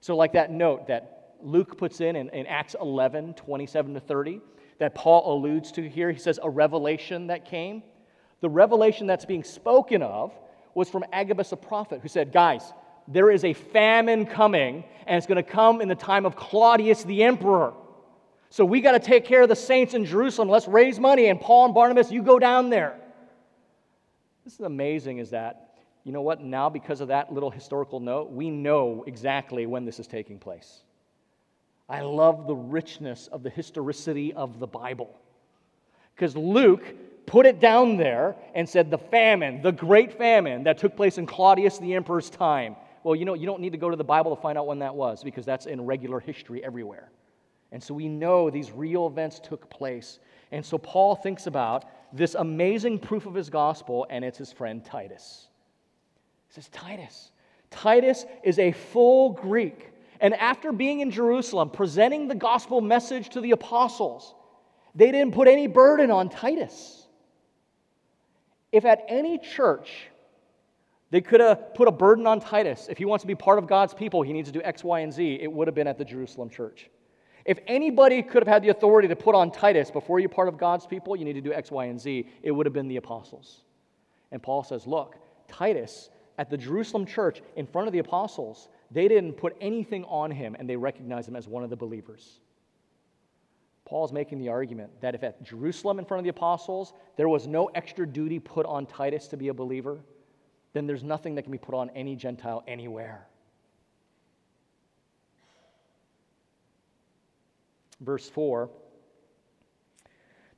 So, 0.00 0.14
like 0.14 0.34
that 0.34 0.52
note 0.52 0.86
that 0.88 1.36
Luke 1.42 1.78
puts 1.78 2.00
in, 2.00 2.14
in 2.14 2.28
in, 2.30 2.46
Acts 2.46 2.76
11 2.80 3.34
27 3.34 3.94
to 3.94 4.00
30, 4.00 4.40
that 4.78 4.94
Paul 4.94 5.34
alludes 5.34 5.72
to 5.72 5.88
here, 5.88 6.12
he 6.12 6.18
says, 6.18 6.38
a 6.42 6.50
revelation 6.50 7.28
that 7.28 7.44
came. 7.46 7.82
The 8.40 8.48
revelation 8.48 9.06
that's 9.06 9.24
being 9.24 9.44
spoken 9.44 10.02
of 10.02 10.32
was 10.74 10.88
from 10.88 11.04
Agabus, 11.12 11.52
a 11.52 11.56
prophet, 11.56 12.00
who 12.02 12.08
said, 12.08 12.32
Guys, 12.32 12.72
there 13.08 13.30
is 13.30 13.44
a 13.44 13.54
famine 13.54 14.26
coming, 14.26 14.84
and 15.06 15.16
it's 15.16 15.26
going 15.26 15.42
to 15.42 15.50
come 15.50 15.80
in 15.80 15.88
the 15.88 15.94
time 15.94 16.26
of 16.26 16.36
Claudius 16.36 17.04
the 17.04 17.24
emperor. 17.24 17.72
So 18.50 18.64
we 18.64 18.80
got 18.80 18.92
to 18.92 19.00
take 19.00 19.24
care 19.24 19.42
of 19.42 19.48
the 19.48 19.56
saints 19.56 19.94
in 19.94 20.04
Jerusalem. 20.04 20.48
Let's 20.48 20.68
raise 20.68 20.98
money. 20.98 21.26
And 21.26 21.40
Paul 21.40 21.66
and 21.66 21.74
Barnabas, 21.74 22.10
you 22.10 22.22
go 22.22 22.38
down 22.38 22.70
there. 22.70 22.98
This 24.44 24.54
is 24.54 24.60
amazing, 24.60 25.18
is 25.18 25.30
that, 25.30 25.74
you 26.04 26.12
know 26.12 26.22
what? 26.22 26.42
Now, 26.42 26.70
because 26.70 27.00
of 27.00 27.08
that 27.08 27.32
little 27.32 27.50
historical 27.50 28.00
note, 28.00 28.30
we 28.30 28.48
know 28.50 29.04
exactly 29.06 29.66
when 29.66 29.84
this 29.84 29.98
is 29.98 30.06
taking 30.06 30.38
place. 30.38 30.82
I 31.88 32.00
love 32.00 32.46
the 32.46 32.54
richness 32.54 33.28
of 33.28 33.42
the 33.42 33.50
historicity 33.50 34.32
of 34.32 34.58
the 34.58 34.66
Bible. 34.66 35.14
Because 36.14 36.36
Luke 36.36 36.84
put 37.28 37.46
it 37.46 37.60
down 37.60 37.96
there 37.96 38.34
and 38.54 38.68
said 38.68 38.90
the 38.90 38.98
famine, 38.98 39.62
the 39.62 39.70
great 39.70 40.16
famine 40.16 40.64
that 40.64 40.78
took 40.78 40.96
place 40.96 41.18
in 41.18 41.26
Claudius 41.26 41.78
the 41.78 41.94
emperor's 41.94 42.30
time. 42.30 42.74
Well, 43.04 43.14
you 43.14 43.24
know, 43.24 43.34
you 43.34 43.46
don't 43.46 43.60
need 43.60 43.72
to 43.72 43.78
go 43.78 43.90
to 43.90 43.96
the 43.96 44.04
Bible 44.04 44.34
to 44.34 44.42
find 44.42 44.58
out 44.58 44.66
when 44.66 44.80
that 44.80 44.94
was 44.94 45.22
because 45.22 45.46
that's 45.46 45.66
in 45.66 45.84
regular 45.84 46.20
history 46.20 46.64
everywhere. 46.64 47.10
And 47.70 47.82
so 47.82 47.94
we 47.94 48.08
know 48.08 48.50
these 48.50 48.72
real 48.72 49.06
events 49.06 49.40
took 49.40 49.68
place. 49.68 50.18
And 50.52 50.64
so 50.64 50.78
Paul 50.78 51.14
thinks 51.14 51.46
about 51.46 51.84
this 52.12 52.34
amazing 52.34 52.98
proof 52.98 53.26
of 53.26 53.34
his 53.34 53.50
gospel, 53.50 54.06
and 54.08 54.24
it's 54.24 54.38
his 54.38 54.50
friend 54.50 54.82
Titus. 54.82 55.48
He 56.48 56.54
says, 56.54 56.68
Titus. 56.70 57.30
Titus 57.70 58.24
is 58.42 58.58
a 58.58 58.72
full 58.72 59.30
Greek. 59.30 59.92
And 60.20 60.34
after 60.34 60.72
being 60.72 61.00
in 61.00 61.10
Jerusalem, 61.10 61.68
presenting 61.68 62.26
the 62.26 62.34
gospel 62.34 62.80
message 62.80 63.28
to 63.30 63.42
the 63.42 63.50
apostles, 63.50 64.34
they 64.94 65.12
didn't 65.12 65.34
put 65.34 65.46
any 65.46 65.66
burden 65.66 66.10
on 66.10 66.30
Titus. 66.30 67.06
If 68.72 68.84
at 68.84 69.04
any 69.08 69.38
church 69.38 70.08
they 71.10 71.20
could 71.20 71.40
have 71.40 71.74
put 71.74 71.88
a 71.88 71.92
burden 71.92 72.26
on 72.26 72.40
Titus, 72.40 72.86
if 72.90 72.98
he 72.98 73.04
wants 73.04 73.22
to 73.22 73.26
be 73.26 73.34
part 73.34 73.58
of 73.58 73.66
God's 73.66 73.94
people, 73.94 74.22
he 74.22 74.32
needs 74.32 74.48
to 74.48 74.52
do 74.52 74.62
X, 74.62 74.84
Y, 74.84 75.00
and 75.00 75.12
Z, 75.12 75.38
it 75.40 75.50
would 75.50 75.66
have 75.66 75.74
been 75.74 75.86
at 75.86 75.96
the 75.96 76.04
Jerusalem 76.04 76.50
church. 76.50 76.90
If 77.46 77.58
anybody 77.66 78.22
could 78.22 78.42
have 78.42 78.48
had 78.48 78.62
the 78.62 78.68
authority 78.68 79.08
to 79.08 79.16
put 79.16 79.34
on 79.34 79.50
Titus 79.50 79.90
before 79.90 80.20
you're 80.20 80.28
part 80.28 80.48
of 80.48 80.58
God's 80.58 80.86
people, 80.86 81.16
you 81.16 81.24
need 81.24 81.32
to 81.34 81.40
do 81.40 81.52
X, 81.52 81.70
Y, 81.70 81.86
and 81.86 81.98
Z, 81.98 82.28
it 82.42 82.50
would 82.50 82.66
have 82.66 82.74
been 82.74 82.88
the 82.88 82.96
apostles. 82.96 83.62
And 84.32 84.42
Paul 84.42 84.62
says, 84.62 84.86
Look, 84.86 85.16
Titus 85.48 86.10
at 86.36 86.50
the 86.50 86.56
Jerusalem 86.56 87.06
church 87.06 87.42
in 87.56 87.66
front 87.66 87.88
of 87.88 87.92
the 87.92 87.98
apostles, 88.00 88.68
they 88.90 89.08
didn't 89.08 89.32
put 89.34 89.56
anything 89.60 90.04
on 90.04 90.30
him 90.30 90.56
and 90.58 90.68
they 90.68 90.76
recognized 90.76 91.28
him 91.28 91.36
as 91.36 91.48
one 91.48 91.64
of 91.64 91.70
the 91.70 91.76
believers. 91.76 92.40
Paul's 93.88 94.12
making 94.12 94.38
the 94.38 94.50
argument 94.50 94.90
that 95.00 95.14
if 95.14 95.22
at 95.22 95.42
Jerusalem 95.42 95.98
in 95.98 96.04
front 96.04 96.18
of 96.20 96.24
the 96.24 96.30
apostles 96.30 96.92
there 97.16 97.28
was 97.28 97.46
no 97.46 97.66
extra 97.74 98.06
duty 98.06 98.38
put 98.38 98.66
on 98.66 98.84
Titus 98.86 99.28
to 99.28 99.36
be 99.36 99.48
a 99.48 99.54
believer, 99.54 99.98
then 100.74 100.86
there's 100.86 101.02
nothing 101.02 101.34
that 101.36 101.42
can 101.42 101.52
be 101.52 101.58
put 101.58 101.74
on 101.74 101.90
any 101.90 102.14
Gentile 102.14 102.62
anywhere. 102.68 103.26
verse 108.00 108.28
4. 108.28 108.70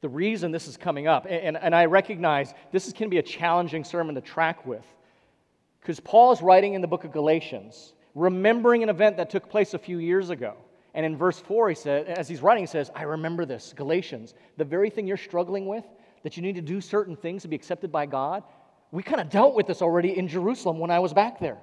The 0.00 0.08
reason 0.08 0.50
this 0.50 0.66
is 0.66 0.76
coming 0.76 1.06
up, 1.06 1.26
and, 1.28 1.56
and 1.56 1.74
I 1.74 1.84
recognize 1.86 2.54
this 2.72 2.86
is 2.86 2.92
going 2.92 3.04
to 3.04 3.10
be 3.10 3.18
a 3.18 3.22
challenging 3.22 3.84
sermon 3.84 4.14
to 4.14 4.20
track 4.20 4.66
with, 4.66 4.84
because 5.80 6.00
Paul 6.00 6.32
is 6.32 6.40
writing 6.40 6.74
in 6.74 6.80
the 6.80 6.88
book 6.88 7.04
of 7.04 7.12
Galatians, 7.12 7.92
remembering 8.14 8.82
an 8.82 8.88
event 8.88 9.18
that 9.18 9.30
took 9.30 9.50
place 9.50 9.74
a 9.74 9.78
few 9.78 9.98
years 9.98 10.30
ago. 10.30 10.56
And 10.94 11.06
in 11.06 11.16
verse 11.16 11.38
4, 11.38 11.68
he 11.68 11.74
said, 11.74 12.06
as 12.06 12.28
he's 12.28 12.42
writing, 12.42 12.64
he 12.64 12.66
says, 12.66 12.90
I 12.94 13.02
remember 13.02 13.44
this, 13.44 13.72
Galatians, 13.76 14.34
the 14.56 14.64
very 14.64 14.90
thing 14.90 15.06
you're 15.06 15.16
struggling 15.16 15.66
with, 15.66 15.84
that 16.22 16.36
you 16.36 16.42
need 16.42 16.56
to 16.56 16.60
do 16.60 16.80
certain 16.80 17.16
things 17.16 17.42
to 17.42 17.48
be 17.48 17.56
accepted 17.56 17.92
by 17.92 18.06
God. 18.06 18.42
We 18.90 19.02
kind 19.02 19.20
of 19.20 19.30
dealt 19.30 19.54
with 19.54 19.66
this 19.66 19.82
already 19.82 20.16
in 20.18 20.26
Jerusalem 20.26 20.78
when 20.78 20.90
I 20.90 20.98
was 20.98 21.12
back 21.12 21.38
there. 21.38 21.58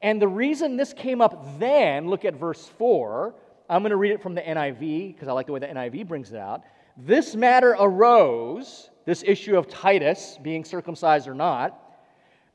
And 0.00 0.20
the 0.20 0.28
reason 0.28 0.76
this 0.76 0.92
came 0.92 1.20
up 1.20 1.58
then, 1.60 2.08
look 2.08 2.24
at 2.24 2.34
verse 2.34 2.66
4, 2.78 3.34
I'm 3.68 3.82
going 3.82 3.90
to 3.90 3.96
read 3.96 4.12
it 4.12 4.22
from 4.22 4.34
the 4.34 4.40
NIV 4.40 5.14
because 5.14 5.28
I 5.28 5.32
like 5.32 5.46
the 5.46 5.52
way 5.52 5.60
the 5.60 5.66
NIV 5.66 6.08
brings 6.08 6.32
it 6.32 6.38
out. 6.38 6.62
This 6.96 7.34
matter 7.34 7.76
arose, 7.78 8.90
this 9.04 9.22
issue 9.26 9.56
of 9.56 9.68
Titus 9.68 10.38
being 10.42 10.64
circumcised 10.64 11.28
or 11.28 11.34
not, 11.34 11.78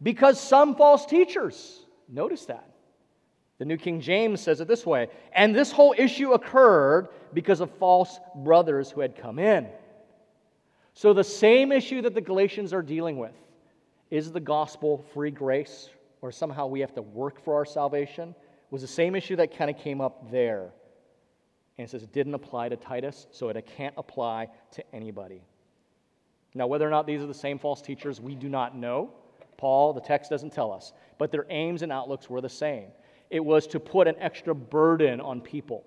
because 0.02 0.39
some 0.39 0.76
false 0.76 1.06
teachers, 1.06 1.86
notice 2.08 2.45
that. 2.45 2.69
The 3.60 3.65
New 3.65 3.78
King 3.78 4.00
James 4.02 4.39
says 4.41 4.62
it 4.62 4.67
this 4.67 4.86
way 4.86 5.10
and 5.34 5.56
this 5.56 5.72
whole 5.72 5.96
issue 5.98 6.34
occurred 6.34 7.10
because 7.34 7.60
of 7.60 7.72
false 7.78 8.20
brothers 8.36 8.91
who 8.91 9.02
had 9.02 9.15
come 9.15 9.39
in. 9.39 9.67
So, 10.93 11.13
the 11.13 11.24
same 11.24 11.72
issue 11.72 12.02
that 12.02 12.15
the 12.15 12.22
Galatians 12.22 12.74
are 12.74 12.82
dealing 12.82 13.17
with 13.17 13.36
is 14.10 14.32
the 14.32 14.39
gospel 14.39 15.06
free 15.13 15.30
grace, 15.30 15.89
or 16.22 16.32
somehow 16.32 16.65
we 16.65 16.80
have 16.80 16.93
to 16.96 17.02
work 17.04 17.43
for 17.43 17.56
our 17.56 17.65
salvation, 17.65 18.34
was 18.72 18.82
the 18.82 18.88
same 18.88 19.15
issue 19.15 19.36
that 19.36 19.56
kind 19.56 19.70
of 19.70 19.78
came 19.78 20.02
up 20.02 20.32
there. 20.32 20.72
And 21.78 21.86
it 21.88 21.91
says 21.91 22.02
it 22.02 22.13
didn't 22.13 22.34
apply 22.34 22.70
to 22.70 22.78
Titus, 22.78 23.28
so 23.32 23.50
it 23.50 23.70
can't 23.78 23.93
apply 23.98 24.48
to 24.72 24.84
anybody. 24.91 25.43
Now, 26.56 26.65
whether 26.65 26.88
or 26.88 26.89
not 26.89 27.06
these 27.06 27.22
are 27.22 27.28
the 27.28 27.34
same 27.34 27.60
false 27.60 27.82
teachers, 27.82 28.20
we 28.20 28.34
do 28.34 28.50
not 28.50 28.76
know. 28.76 29.12
Paul, 29.58 29.93
the 29.93 30.02
text 30.02 30.32
doesn't 30.32 30.52
tell 30.52 30.72
us. 30.72 30.93
But 31.20 31.32
their 31.32 31.46
aims 31.50 31.84
and 31.84 31.91
outlooks 31.91 32.30
were 32.30 32.41
the 32.41 32.50
same. 32.50 32.88
It 33.30 33.44
was 33.44 33.68
to 33.68 33.80
put 33.80 34.08
an 34.08 34.16
extra 34.20 34.56
burden 34.56 35.20
on 35.22 35.42
people. 35.42 35.86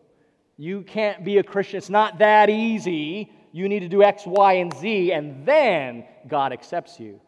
You 0.56 0.82
can't 0.82 1.24
be 1.24 1.38
a 1.38 1.42
Christian. 1.42 1.78
It's 1.78 1.90
not 1.90 2.18
that 2.18 2.50
easy. 2.50 3.32
You 3.52 3.68
need 3.68 3.80
to 3.80 3.88
do 3.88 4.02
X, 4.02 4.26
Y, 4.26 4.52
and 4.54 4.72
Z, 4.74 5.12
and 5.12 5.46
then 5.46 6.04
God 6.28 6.52
accepts 6.52 7.00
you. 7.00 7.20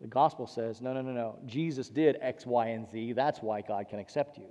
The 0.00 0.06
gospel 0.06 0.46
says, 0.46 0.80
no, 0.80 0.92
no, 0.92 1.02
no, 1.02 1.12
no. 1.12 1.38
Jesus 1.46 1.88
did 1.88 2.18
X, 2.20 2.46
Y, 2.46 2.68
and 2.68 2.88
Z. 2.88 3.12
That's 3.12 3.40
why 3.40 3.60
God 3.62 3.88
can 3.88 3.98
accept 3.98 4.38
you. 4.38 4.46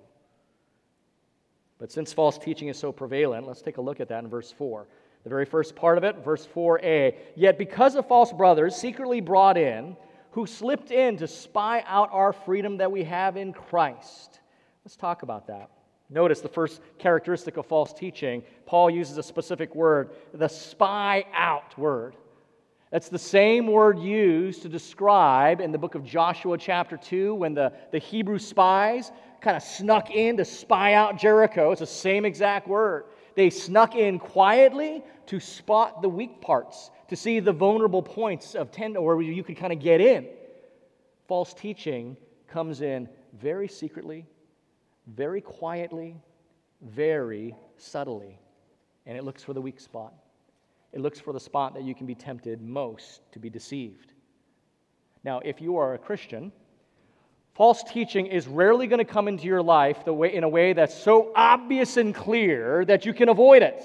But 1.78 1.92
since 1.92 2.14
false 2.14 2.38
teaching 2.38 2.68
is 2.68 2.78
so 2.78 2.92
prevalent, 2.92 3.48
let's 3.48 3.62
take 3.62 3.78
a 3.78 3.82
look 3.82 4.00
at 4.00 4.10
that 4.10 4.24
in 4.24 4.30
verse 4.30 4.52
4. 4.52 4.88
The 5.24 5.30
very 5.30 5.46
first 5.46 5.76
part 5.76 5.98
of 5.98 6.04
it, 6.04 6.18
verse 6.24 6.48
4a. 6.56 7.16
Yet 7.36 7.58
because 7.58 7.96
of 7.96 8.08
false 8.08 8.32
brothers 8.32 8.76
secretly 8.76 9.22
brought 9.22 9.58
in, 9.58 9.98
who 10.32 10.46
slipped 10.46 10.92
in 10.92 11.18
to 11.18 11.28
spy 11.28 11.84
out 11.88 12.10
our 12.12 12.34
freedom 12.34 12.78
that 12.78 12.92
we 12.92 13.04
have 13.06 13.38
in 13.38 13.54
Christ. 13.54 14.40
Let's 14.86 14.96
talk 14.96 15.24
about 15.24 15.48
that. 15.48 15.72
Notice 16.12 16.42
the 16.42 16.48
first 16.48 16.80
characteristic 17.00 17.58
of 17.58 17.66
false 17.66 17.92
teaching. 17.92 18.44
Paul 18.68 18.92
uses 18.92 19.18
a 19.18 19.24
specific 19.24 19.74
word, 19.74 20.12
the 20.32 20.48
spy 20.48 21.26
out 21.34 21.76
word. 21.76 22.16
That's 22.92 23.10
the 23.10 23.18
same 23.18 23.66
word 23.66 23.98
used 23.98 24.62
to 24.62 24.70
describe 24.70 25.60
in 25.60 25.72
the 25.72 25.80
book 25.80 25.96
of 25.96 26.06
Joshua, 26.06 26.56
chapter 26.60 26.98
2, 26.98 27.34
when 27.34 27.56
the, 27.56 27.74
the 27.92 27.98
Hebrew 27.98 28.38
spies 28.38 29.12
kind 29.42 29.58
of 29.58 29.64
snuck 29.64 30.12
in 30.12 30.38
to 30.38 30.46
spy 30.46 30.94
out 30.94 31.18
Jericho. 31.18 31.72
It's 31.72 31.80
the 31.80 31.88
same 31.88 32.24
exact 32.24 32.68
word. 32.68 33.06
They 33.34 33.50
snuck 33.50 33.96
in 33.96 34.20
quietly 34.20 35.04
to 35.26 35.40
spot 35.40 36.04
the 36.04 36.10
weak 36.10 36.42
parts, 36.42 36.92
to 37.08 37.16
see 37.16 37.40
the 37.40 37.52
vulnerable 37.52 38.04
points 38.04 38.54
of 38.54 38.72
tend 38.72 39.02
where 39.02 39.20
you 39.20 39.44
could 39.44 39.58
kind 39.58 39.74
of 39.74 39.80
get 39.80 40.00
in. 40.00 40.28
False 41.28 41.56
teaching 41.56 42.16
comes 42.48 42.82
in 42.82 43.10
very 43.34 43.68
secretly, 43.68 44.26
very 45.08 45.42
quietly, 45.42 46.16
very 46.82 47.56
subtly, 47.78 48.40
and 49.06 49.18
it 49.18 49.24
looks 49.24 49.44
for 49.44 49.54
the 49.54 49.62
weak 49.62 49.80
spot. 49.80 50.14
It 50.94 51.02
looks 51.02 51.20
for 51.20 51.34
the 51.34 51.40
spot 51.40 51.74
that 51.74 51.84
you 51.84 51.94
can 51.94 52.06
be 52.06 52.16
tempted 52.16 52.62
most 52.62 53.22
to 53.34 53.40
be 53.40 53.50
deceived. 53.50 54.14
Now, 55.24 55.40
if 55.44 55.62
you 55.62 55.78
are 55.78 55.94
a 55.94 55.98
Christian, 55.98 56.52
False 57.56 57.84
teaching 57.84 58.26
is 58.26 58.48
rarely 58.48 58.86
going 58.86 59.00
to 59.00 59.06
come 59.06 59.30
into 59.30 59.46
your 59.46 59.62
life 59.62 60.04
the 60.04 60.14
way, 60.14 60.34
in 60.34 60.44
a 60.44 60.50
way 60.50 60.74
that's 60.74 60.94
so 60.94 61.32
obvious 61.34 61.96
and 61.96 62.14
clear 62.14 62.84
that 62.84 63.06
you 63.06 63.14
can 63.14 63.30
avoid 63.30 63.62
it. 63.62 63.82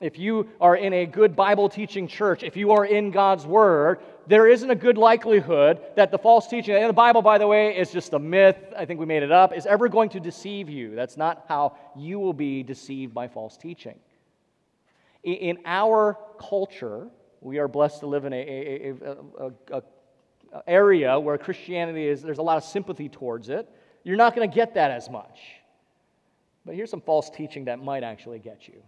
If 0.00 0.16
you 0.16 0.48
are 0.60 0.76
in 0.76 0.92
a 0.92 1.04
good 1.04 1.34
Bible 1.34 1.68
teaching 1.68 2.06
church, 2.06 2.44
if 2.44 2.56
you 2.56 2.70
are 2.70 2.84
in 2.84 3.10
God's 3.10 3.44
Word, 3.44 3.98
there 4.26 4.48
isn't 4.48 4.70
a 4.70 4.74
good 4.74 4.98
likelihood 4.98 5.80
that 5.94 6.10
the 6.10 6.18
false 6.18 6.48
teaching, 6.48 6.74
and 6.74 6.88
the 6.88 6.92
Bible, 6.92 7.22
by 7.22 7.38
the 7.38 7.46
way, 7.46 7.76
is 7.76 7.90
just 7.90 8.12
a 8.12 8.18
myth, 8.18 8.56
I 8.76 8.84
think 8.84 8.98
we 8.98 9.06
made 9.06 9.22
it 9.22 9.32
up, 9.32 9.56
is 9.56 9.66
ever 9.66 9.88
going 9.88 10.08
to 10.10 10.20
deceive 10.20 10.68
you. 10.68 10.94
That's 10.94 11.16
not 11.16 11.44
how 11.48 11.76
you 11.96 12.18
will 12.18 12.32
be 12.32 12.62
deceived 12.62 13.14
by 13.14 13.28
false 13.28 13.56
teaching. 13.56 13.98
In 15.22 15.58
our 15.64 16.18
culture, 16.38 17.08
we 17.40 17.58
are 17.58 17.68
blessed 17.68 18.00
to 18.00 18.06
live 18.06 18.24
in 18.24 18.32
a, 18.32 18.36
a, 18.36 18.94
a, 19.40 19.52
a 19.78 19.82
area 20.66 21.18
where 21.18 21.38
Christianity 21.38 22.06
is, 22.06 22.22
there's 22.22 22.38
a 22.38 22.42
lot 22.42 22.56
of 22.56 22.64
sympathy 22.64 23.08
towards 23.08 23.48
it, 23.48 23.68
you're 24.04 24.16
not 24.16 24.34
going 24.34 24.48
to 24.48 24.54
get 24.54 24.74
that 24.74 24.90
as 24.90 25.10
much. 25.10 25.40
But 26.64 26.74
here's 26.74 26.90
some 26.90 27.00
false 27.00 27.30
teaching 27.30 27.66
that 27.66 27.82
might 27.82 28.02
actually 28.02 28.40
get 28.40 28.66
you. 28.66 28.82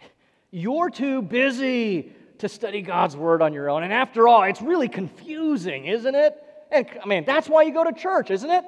You're 0.50 0.90
too 0.90 1.22
busy 1.22 2.12
to 2.38 2.48
study 2.48 2.82
God's 2.82 3.16
word 3.16 3.42
on 3.42 3.52
your 3.52 3.70
own. 3.70 3.82
And 3.82 3.92
after 3.92 4.28
all, 4.28 4.42
it's 4.44 4.62
really 4.62 4.88
confusing, 4.88 5.86
isn't 5.86 6.14
it? 6.14 6.36
And 6.70 6.86
I 7.02 7.06
mean, 7.06 7.24
that's 7.24 7.48
why 7.48 7.62
you 7.62 7.72
go 7.72 7.84
to 7.84 7.92
church, 7.92 8.30
isn't 8.30 8.50
it? 8.50 8.64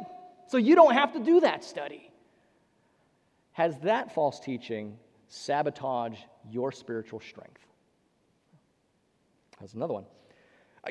So 0.49 0.59
you 0.59 0.75
don't 0.75 0.93
have 0.93 1.13
to 1.15 1.21
do 1.21 1.41
that 1.41 1.65
study. 1.65 2.11
Has 3.53 3.79
that 3.81 4.15
false 4.15 4.41
teaching 4.41 4.99
sabotaged 5.29 6.25
your 6.51 6.73
spiritual 6.73 7.21
strength? 7.21 7.61
That's 9.61 9.75
another 9.75 9.95
one. 9.95 10.05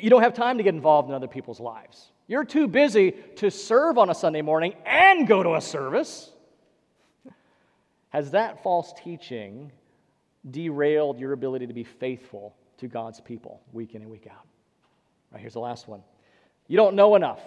You 0.01 0.09
don't 0.09 0.23
have 0.23 0.33
time 0.33 0.57
to 0.57 0.63
get 0.63 0.73
involved 0.73 1.09
in 1.09 1.15
other 1.15 1.27
people's 1.27 1.59
lives. 1.59 2.09
You're 2.27 2.45
too 2.45 2.67
busy 2.67 3.11
to 3.35 3.51
serve 3.51 3.97
on 3.97 4.09
a 4.09 4.15
Sunday 4.15 4.41
morning 4.41 4.73
and 4.85 5.27
go 5.27 5.43
to 5.43 5.55
a 5.55 5.61
service. 5.61 6.31
Has 8.09 8.31
that 8.31 8.63
false 8.63 8.93
teaching 9.03 9.71
derailed 10.49 11.19
your 11.19 11.33
ability 11.33 11.67
to 11.67 11.73
be 11.73 11.83
faithful 11.83 12.55
to 12.83 12.87
God's 12.87 13.19
people 13.19 13.61
week 13.73 13.95
in 13.95 14.01
and 14.01 14.11
week 14.11 14.27
out? 14.29 14.45
Right, 15.31 15.41
here's 15.41 15.53
the 15.53 15.59
last 15.59 15.87
one. 15.87 16.03
You 16.67 16.77
don't 16.77 16.95
know 16.95 17.15
enough. 17.15 17.41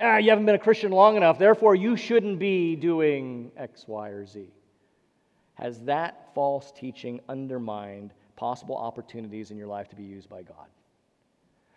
ah, 0.00 0.16
you 0.16 0.30
haven't 0.30 0.46
been 0.46 0.54
a 0.54 0.58
Christian 0.58 0.92
long 0.92 1.16
enough, 1.16 1.38
therefore 1.38 1.74
you 1.74 1.96
shouldn't 1.96 2.38
be 2.38 2.76
doing 2.76 3.50
X, 3.56 3.84
Y, 3.86 4.08
or 4.08 4.26
Z. 4.26 4.48
Has 5.54 5.80
that 5.80 6.34
false 6.34 6.72
teaching 6.72 7.20
undermined 7.28 8.12
possible 8.36 8.76
opportunities 8.76 9.50
in 9.50 9.56
your 9.58 9.66
life 9.66 9.88
to 9.90 9.96
be 9.96 10.02
used 10.02 10.28
by 10.28 10.42
God? 10.42 10.66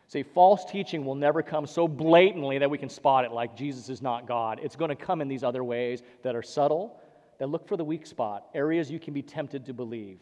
See, 0.08 0.24
false 0.24 0.66
teaching 0.66 1.04
will 1.04 1.16
never 1.16 1.42
come 1.42 1.66
so 1.66 1.88
blatantly 1.88 2.60
that 2.60 2.70
we 2.70 2.78
can 2.78 2.90
spot 2.90 3.26
it 3.26 3.32
like 3.32 3.56
Jesus 3.56 3.90
is 3.90 4.02
not 4.02 4.28
God. 4.28 4.60
It's 4.62 4.76
going 4.76 4.90
to 4.90 4.96
come 4.96 5.20
in 5.20 5.28
these 5.28 5.44
other 5.44 5.64
ways 5.64 6.04
that 6.22 6.36
are 6.36 6.44
subtle, 6.44 7.00
that 7.40 7.50
look 7.50 7.68
for 7.68 7.76
the 7.76 7.84
weak 7.84 8.06
spot, 8.06 8.46
areas 8.54 8.90
you 8.90 9.00
can 9.00 9.14
be 9.14 9.22
tempted 9.22 9.66
to 9.66 9.74
believe. 9.74 10.22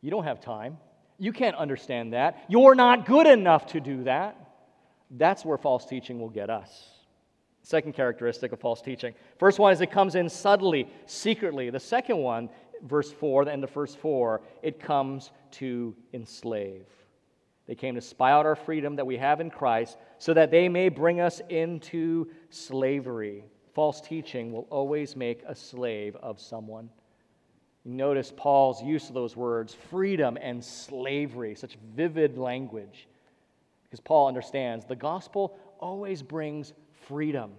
You 0.00 0.10
don't 0.10 0.24
have 0.24 0.40
time. 0.40 0.78
You 1.18 1.32
can't 1.32 1.56
understand 1.56 2.12
that. 2.12 2.44
You're 2.48 2.74
not 2.74 3.06
good 3.06 3.26
enough 3.26 3.66
to 3.68 3.80
do 3.80 4.04
that. 4.04 4.36
That's 5.10 5.44
where 5.44 5.58
false 5.58 5.86
teaching 5.86 6.20
will 6.20 6.30
get 6.30 6.50
us. 6.50 6.88
Second 7.62 7.94
characteristic 7.94 8.52
of 8.52 8.60
false 8.60 8.82
teaching. 8.82 9.14
First 9.38 9.58
one 9.58 9.72
is 9.72 9.80
it 9.80 9.90
comes 9.90 10.16
in 10.16 10.28
subtly, 10.28 10.88
secretly. 11.06 11.70
The 11.70 11.80
second 11.80 12.18
one, 12.18 12.50
verse 12.82 13.10
4, 13.12 13.46
the 13.46 13.52
end 13.52 13.64
of 13.64 13.70
verse 13.70 13.94
4, 13.94 14.42
it 14.62 14.80
comes 14.80 15.30
to 15.52 15.94
enslave. 16.12 16.86
They 17.66 17.74
came 17.74 17.94
to 17.94 18.00
spy 18.00 18.32
out 18.32 18.44
our 18.44 18.56
freedom 18.56 18.96
that 18.96 19.06
we 19.06 19.16
have 19.16 19.40
in 19.40 19.50
Christ 19.50 19.96
so 20.18 20.34
that 20.34 20.50
they 20.50 20.68
may 20.68 20.90
bring 20.90 21.20
us 21.20 21.40
into 21.48 22.28
slavery. 22.50 23.44
False 23.72 24.00
teaching 24.00 24.52
will 24.52 24.66
always 24.68 25.16
make 25.16 25.42
a 25.46 25.54
slave 25.54 26.16
of 26.16 26.40
someone. 26.40 26.90
Notice 27.84 28.32
Paul's 28.34 28.82
use 28.82 29.08
of 29.08 29.14
those 29.14 29.36
words, 29.36 29.74
freedom 29.90 30.38
and 30.40 30.64
slavery, 30.64 31.54
such 31.54 31.76
vivid 31.94 32.38
language. 32.38 33.08
Because 33.84 34.00
Paul 34.00 34.26
understands 34.26 34.86
the 34.86 34.96
gospel 34.96 35.56
always 35.78 36.22
brings 36.22 36.72
freedom, 37.06 37.52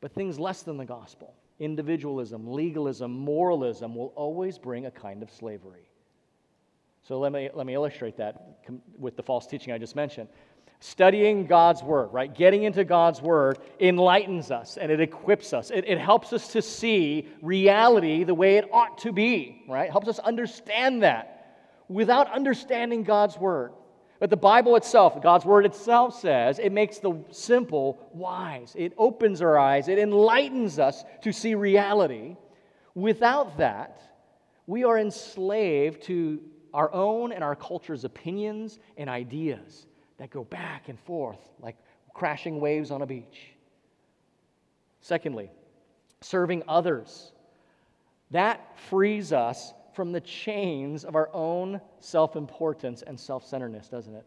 but 0.00 0.12
things 0.12 0.38
less 0.38 0.62
than 0.62 0.76
the 0.76 0.84
gospel, 0.84 1.34
individualism, 1.58 2.52
legalism, 2.52 3.10
moralism, 3.10 3.94
will 3.94 4.12
always 4.14 4.58
bring 4.58 4.86
a 4.86 4.90
kind 4.90 5.22
of 5.22 5.30
slavery. 5.30 5.88
So 7.02 7.18
let 7.18 7.32
me, 7.32 7.48
let 7.54 7.66
me 7.66 7.74
illustrate 7.74 8.18
that 8.18 8.58
with 8.98 9.16
the 9.16 9.22
false 9.22 9.46
teaching 9.46 9.72
I 9.72 9.78
just 9.78 9.96
mentioned. 9.96 10.28
Studying 10.80 11.46
God's 11.46 11.82
Word, 11.82 12.12
right? 12.12 12.32
Getting 12.32 12.62
into 12.62 12.84
God's 12.84 13.20
Word 13.20 13.58
enlightens 13.80 14.52
us 14.52 14.76
and 14.76 14.92
it 14.92 15.00
equips 15.00 15.52
us. 15.52 15.70
It, 15.70 15.84
it 15.88 15.98
helps 15.98 16.32
us 16.32 16.52
to 16.52 16.62
see 16.62 17.28
reality 17.42 18.22
the 18.22 18.34
way 18.34 18.58
it 18.58 18.68
ought 18.72 18.98
to 18.98 19.12
be, 19.12 19.64
right? 19.68 19.90
Helps 19.90 20.06
us 20.06 20.20
understand 20.20 21.02
that. 21.02 21.34
Without 21.88 22.30
understanding 22.30 23.02
God's 23.02 23.36
Word, 23.36 23.72
but 24.20 24.30
the 24.30 24.36
Bible 24.36 24.76
itself, 24.76 25.20
God's 25.20 25.44
Word 25.44 25.66
itself 25.66 26.20
says, 26.20 26.60
it 26.60 26.70
makes 26.70 26.98
the 26.98 27.24
simple 27.30 28.10
wise. 28.12 28.74
It 28.78 28.92
opens 28.98 29.42
our 29.42 29.58
eyes, 29.58 29.88
it 29.88 29.98
enlightens 29.98 30.78
us 30.78 31.04
to 31.22 31.32
see 31.32 31.56
reality. 31.56 32.36
Without 32.94 33.58
that, 33.58 34.00
we 34.68 34.84
are 34.84 34.98
enslaved 34.98 36.02
to 36.04 36.40
our 36.72 36.92
own 36.92 37.32
and 37.32 37.42
our 37.42 37.56
culture's 37.56 38.04
opinions 38.04 38.78
and 38.96 39.10
ideas 39.10 39.87
that 40.18 40.30
go 40.30 40.44
back 40.44 40.88
and 40.88 40.98
forth 41.00 41.38
like 41.60 41.76
crashing 42.12 42.60
waves 42.60 42.90
on 42.90 43.02
a 43.02 43.06
beach. 43.06 43.52
Secondly, 45.00 45.50
serving 46.20 46.62
others. 46.68 47.32
That 48.30 48.78
frees 48.88 49.32
us 49.32 49.72
from 49.94 50.12
the 50.12 50.20
chains 50.20 51.04
of 51.04 51.16
our 51.16 51.30
own 51.32 51.80
self 52.00 52.36
importance 52.36 53.02
and 53.02 53.18
self 53.18 53.46
centeredness, 53.46 53.88
doesn't 53.88 54.14
it? 54.14 54.24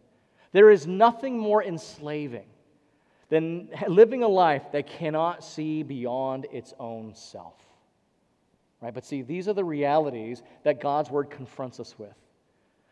There 0.53 0.69
is 0.69 0.87
nothing 0.87 1.37
more 1.37 1.63
enslaving 1.63 2.47
than 3.29 3.69
living 3.87 4.23
a 4.23 4.27
life 4.27 4.71
that 4.73 4.87
cannot 4.87 5.43
see 5.43 5.83
beyond 5.83 6.47
its 6.51 6.73
own 6.79 7.13
self. 7.15 7.55
Right? 8.81 8.93
But 8.93 9.05
see, 9.05 9.21
these 9.21 9.47
are 9.47 9.53
the 9.53 9.63
realities 9.63 10.41
that 10.63 10.81
God's 10.81 11.09
word 11.09 11.29
confronts 11.29 11.79
us 11.79 11.97
with. 11.97 12.15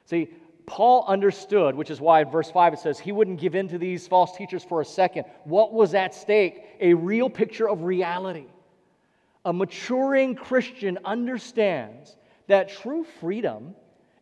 See, 0.05 0.29
Paul 0.69 1.03
understood, 1.07 1.75
which 1.75 1.89
is 1.89 1.99
why 1.99 2.21
in 2.21 2.29
verse 2.29 2.51
5 2.51 2.73
it 2.73 2.79
says 2.79 2.99
he 2.99 3.11
wouldn't 3.11 3.39
give 3.39 3.55
in 3.55 3.67
to 3.69 3.79
these 3.79 4.07
false 4.07 4.37
teachers 4.37 4.63
for 4.63 4.81
a 4.81 4.85
second. 4.85 5.25
What 5.43 5.73
was 5.73 5.95
at 5.95 6.13
stake? 6.13 6.63
A 6.79 6.93
real 6.93 7.29
picture 7.29 7.67
of 7.67 7.81
reality. 7.81 8.45
A 9.45 9.51
maturing 9.51 10.35
Christian 10.35 10.99
understands 11.03 12.15
that 12.47 12.69
true 12.69 13.03
freedom 13.19 13.73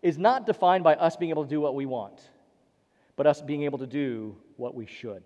is 0.01 0.17
not 0.17 0.45
defined 0.45 0.85
by 0.85 0.95
us 0.95 1.17
being 1.17 1.31
able 1.31 1.43
to 1.43 1.49
do 1.49 1.59
what 1.59 1.75
we 1.75 1.85
want, 1.85 2.21
but 3.17 3.27
us 3.27 3.41
being 3.41 3.63
able 3.63 3.79
to 3.79 3.87
do 3.87 4.35
what 4.55 4.73
we 4.73 4.85
should. 4.85 5.23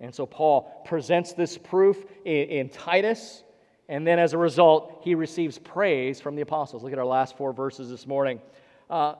And 0.00 0.14
so 0.14 0.24
Paul 0.24 0.82
presents 0.86 1.34
this 1.34 1.58
proof 1.58 2.02
in, 2.24 2.48
in 2.48 2.68
Titus, 2.70 3.42
and 3.90 4.06
then 4.06 4.18
as 4.18 4.32
a 4.32 4.38
result, 4.38 5.02
he 5.02 5.14
receives 5.14 5.58
praise 5.58 6.18
from 6.18 6.34
the 6.34 6.42
apostles. 6.42 6.82
Look 6.82 6.92
at 6.94 6.98
our 6.98 7.04
last 7.04 7.36
four 7.36 7.52
verses 7.52 7.90
this 7.90 8.06
morning. 8.06 8.40
Uh, 8.88 9.16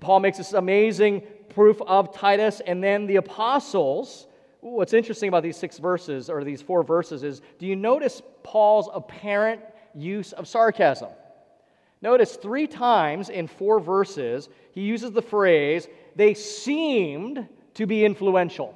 Paul 0.00 0.20
makes 0.20 0.38
this 0.38 0.52
amazing 0.52 1.22
proof 1.48 1.80
of 1.82 2.14
Titus, 2.14 2.60
and 2.66 2.82
then 2.82 3.06
the 3.06 3.16
apostles. 3.16 4.26
What's 4.60 4.92
interesting 4.92 5.28
about 5.28 5.42
these 5.42 5.56
six 5.56 5.78
verses, 5.78 6.30
or 6.30 6.44
these 6.44 6.62
four 6.62 6.82
verses, 6.82 7.22
is 7.22 7.42
do 7.58 7.66
you 7.66 7.76
notice 7.76 8.22
Paul's 8.42 8.88
apparent 8.92 9.60
use 9.94 10.32
of 10.32 10.46
sarcasm? 10.46 11.08
Notice 12.02 12.36
three 12.36 12.66
times 12.66 13.28
in 13.28 13.46
four 13.46 13.78
verses, 13.80 14.48
he 14.72 14.80
uses 14.82 15.12
the 15.12 15.22
phrase, 15.22 15.88
they 16.16 16.34
seemed 16.34 17.46
to 17.74 17.86
be 17.86 18.04
influential. 18.04 18.74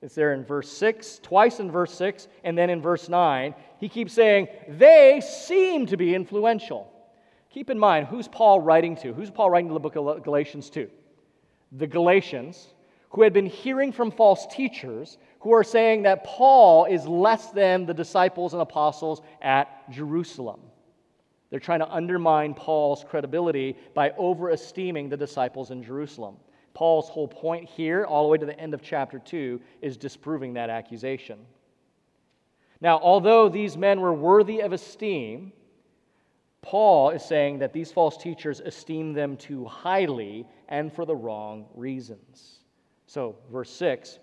It's 0.00 0.16
there 0.16 0.32
in 0.34 0.44
verse 0.44 0.68
6, 0.68 1.20
twice 1.22 1.60
in 1.60 1.70
verse 1.70 1.94
6, 1.94 2.26
and 2.42 2.58
then 2.58 2.70
in 2.70 2.82
verse 2.82 3.08
9. 3.08 3.54
He 3.78 3.88
keeps 3.88 4.12
saying, 4.12 4.48
they 4.68 5.20
seem 5.20 5.86
to 5.86 5.96
be 5.96 6.14
influential. 6.14 6.92
Keep 7.52 7.68
in 7.68 7.78
mind, 7.78 8.06
who's 8.06 8.28
Paul 8.28 8.60
writing 8.60 8.96
to? 8.96 9.12
Who's 9.12 9.30
Paul 9.30 9.50
writing 9.50 9.68
to 9.68 9.74
the 9.74 9.80
book 9.80 9.96
of 9.96 10.22
Galatians 10.22 10.70
to? 10.70 10.88
The 11.72 11.86
Galatians, 11.86 12.68
who 13.10 13.22
had 13.22 13.32
been 13.34 13.46
hearing 13.46 13.92
from 13.92 14.10
false 14.10 14.46
teachers 14.46 15.18
who 15.40 15.52
are 15.52 15.64
saying 15.64 16.02
that 16.02 16.24
Paul 16.24 16.86
is 16.86 17.06
less 17.06 17.50
than 17.50 17.84
the 17.84 17.92
disciples 17.92 18.54
and 18.54 18.62
apostles 18.62 19.20
at 19.42 19.90
Jerusalem. 19.90 20.60
They're 21.50 21.60
trying 21.60 21.80
to 21.80 21.92
undermine 21.92 22.54
Paul's 22.54 23.04
credibility 23.04 23.76
by 23.92 24.10
overesteeming 24.10 25.10
the 25.10 25.16
disciples 25.16 25.70
in 25.70 25.82
Jerusalem. 25.82 26.36
Paul's 26.72 27.10
whole 27.10 27.28
point 27.28 27.68
here, 27.68 28.06
all 28.06 28.22
the 28.22 28.28
way 28.30 28.38
to 28.38 28.46
the 28.46 28.58
end 28.58 28.72
of 28.72 28.80
chapter 28.80 29.18
2, 29.18 29.60
is 29.82 29.98
disproving 29.98 30.54
that 30.54 30.70
accusation. 30.70 31.38
Now, 32.80 32.98
although 32.98 33.50
these 33.50 33.76
men 33.76 34.00
were 34.00 34.14
worthy 34.14 34.60
of 34.60 34.72
esteem, 34.72 35.52
Paul 36.62 37.10
is 37.10 37.24
saying 37.24 37.58
that 37.58 37.72
these 37.72 37.92
false 37.92 38.16
teachers 38.16 38.60
esteem 38.60 39.12
them 39.12 39.36
too 39.36 39.64
highly 39.64 40.46
and 40.68 40.92
for 40.92 41.04
the 41.04 41.14
wrong 41.14 41.66
reasons. 41.74 42.60
So, 43.06 43.36
verse 43.50 43.70
6 43.70 44.20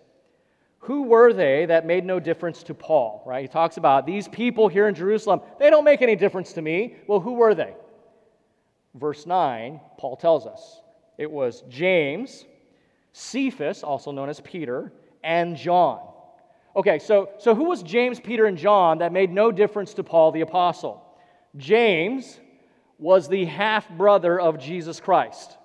Who 0.79 1.03
were 1.03 1.33
they 1.33 1.65
that 1.65 1.85
made 1.85 2.05
no 2.05 2.19
difference 2.19 2.63
to 2.63 2.73
Paul? 2.73 3.21
Right? 3.25 3.41
He 3.41 3.47
talks 3.47 3.77
about 3.77 4.05
these 4.05 4.27
people 4.27 4.69
here 4.69 4.87
in 4.87 4.95
Jerusalem, 4.95 5.41
they 5.59 5.69
don't 5.69 5.83
make 5.83 6.01
any 6.01 6.15
difference 6.15 6.53
to 6.53 6.61
me. 6.61 6.95
Well, 7.07 7.19
who 7.19 7.33
were 7.33 7.53
they? 7.53 7.75
Verse 8.95 9.25
9, 9.25 9.79
Paul 9.97 10.15
tells 10.15 10.47
us 10.47 10.81
it 11.17 11.29
was 11.29 11.63
James, 11.69 12.45
Cephas, 13.11 13.83
also 13.83 14.11
known 14.11 14.29
as 14.29 14.39
Peter, 14.39 14.93
and 15.23 15.55
John. 15.55 15.99
Okay, 16.75 16.97
so, 16.97 17.29
so 17.37 17.53
who 17.53 17.65
was 17.65 17.83
James, 17.83 18.19
Peter, 18.19 18.45
and 18.45 18.57
John 18.57 18.99
that 18.99 19.11
made 19.11 19.31
no 19.31 19.51
difference 19.51 19.93
to 19.95 20.03
Paul 20.03 20.31
the 20.31 20.41
apostle? 20.41 21.03
James 21.57 22.39
was 22.97 23.27
the 23.27 23.45
half 23.45 23.89
brother 23.89 24.39
of 24.39 24.59
Jesus 24.59 24.99
Christ. 24.99 25.57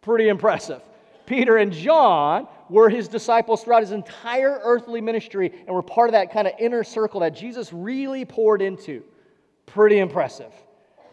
Pretty 0.00 0.28
impressive. 0.28 0.82
Peter 1.26 1.56
and 1.56 1.72
John 1.72 2.48
were 2.68 2.88
his 2.88 3.08
disciples 3.08 3.62
throughout 3.62 3.82
his 3.82 3.92
entire 3.92 4.60
earthly 4.62 5.00
ministry 5.00 5.52
and 5.66 5.74
were 5.74 5.82
part 5.82 6.08
of 6.08 6.12
that 6.12 6.32
kind 6.32 6.48
of 6.48 6.54
inner 6.58 6.82
circle 6.82 7.20
that 7.20 7.34
Jesus 7.34 7.72
really 7.72 8.24
poured 8.24 8.62
into. 8.62 9.02
Pretty 9.66 9.98
impressive. 9.98 10.52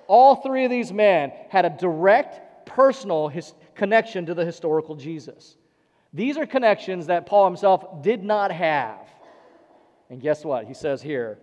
All 0.07 0.35
three 0.35 0.65
of 0.65 0.71
these 0.71 0.91
men 0.91 1.31
had 1.49 1.65
a 1.65 1.69
direct, 1.69 2.65
personal 2.65 3.27
his, 3.27 3.53
connection 3.75 4.25
to 4.25 4.33
the 4.33 4.43
historical 4.43 4.95
Jesus. 4.95 5.55
These 6.13 6.37
are 6.37 6.45
connections 6.45 7.07
that 7.07 7.25
Paul 7.25 7.45
himself 7.45 8.01
did 8.01 8.23
not 8.23 8.51
have. 8.51 9.07
And 10.09 10.19
guess 10.19 10.43
what? 10.43 10.65
He 10.65 10.73
says 10.73 11.01
here 11.01 11.37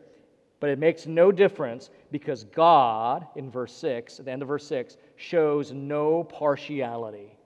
but 0.61 0.71
it 0.71 0.79
makes 0.79 1.07
no 1.07 1.31
difference 1.31 1.91
because 2.11 2.45
God, 2.45 3.27
in 3.37 3.51
verse 3.51 3.75
6, 3.75 4.19
at 4.19 4.25
the 4.25 4.33
end 4.33 4.43
of 4.43 4.49
verse 4.49 4.67
6, 4.67 4.97
shows 5.17 5.73
no 5.73 6.25
partiality. 6.25 7.37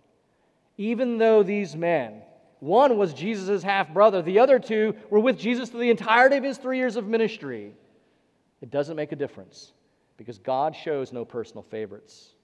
Even 0.77 1.19
though 1.19 1.43
these 1.43 1.77
men, 1.77 2.23
one 2.61 2.97
was 2.97 3.13
Jesus' 3.13 3.63
half 3.63 3.93
brother, 3.93 4.23
the 4.23 4.39
other 4.39 4.59
two 4.59 4.95
were 5.09 5.21
with 5.21 5.39
Jesus 5.39 5.69
through 5.69 5.81
the 5.81 5.91
entirety 5.91 6.37
of 6.37 6.45
his 6.45 6.59
three 6.59 6.79
years 6.79 6.97
of 6.97 7.07
ministry, 7.07 7.73
it 8.61 8.71
doesn't 8.71 8.97
make 8.97 9.13
a 9.13 9.17
difference 9.17 9.73
because 10.17 10.39
God 10.39 10.77
shows 10.77 11.13
no 11.13 11.25
personal 11.25 11.63
favorites. 11.63 12.35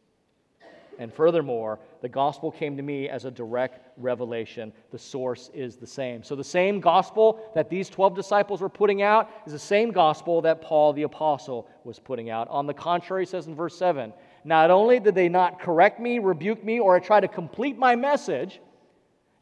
And 0.98 1.12
furthermore, 1.12 1.78
the 2.00 2.08
gospel 2.08 2.50
came 2.50 2.76
to 2.76 2.82
me 2.82 3.08
as 3.08 3.24
a 3.24 3.30
direct 3.30 3.80
revelation. 3.96 4.72
The 4.90 4.98
source 4.98 5.50
is 5.54 5.76
the 5.76 5.86
same. 5.86 6.22
So, 6.22 6.34
the 6.34 6.44
same 6.44 6.80
gospel 6.80 7.40
that 7.54 7.68
these 7.68 7.88
12 7.88 8.14
disciples 8.14 8.60
were 8.60 8.68
putting 8.68 9.02
out 9.02 9.30
is 9.46 9.52
the 9.52 9.58
same 9.58 9.90
gospel 9.90 10.40
that 10.42 10.62
Paul 10.62 10.92
the 10.92 11.02
apostle 11.02 11.68
was 11.84 11.98
putting 11.98 12.30
out. 12.30 12.48
On 12.48 12.66
the 12.66 12.74
contrary, 12.74 13.26
says 13.26 13.46
in 13.46 13.54
verse 13.54 13.76
7 13.76 14.12
Not 14.44 14.70
only 14.70 15.00
did 15.00 15.14
they 15.14 15.28
not 15.28 15.60
correct 15.60 16.00
me, 16.00 16.18
rebuke 16.18 16.64
me, 16.64 16.80
or 16.80 16.98
try 17.00 17.20
to 17.20 17.28
complete 17.28 17.76
my 17.78 17.96
message, 17.96 18.60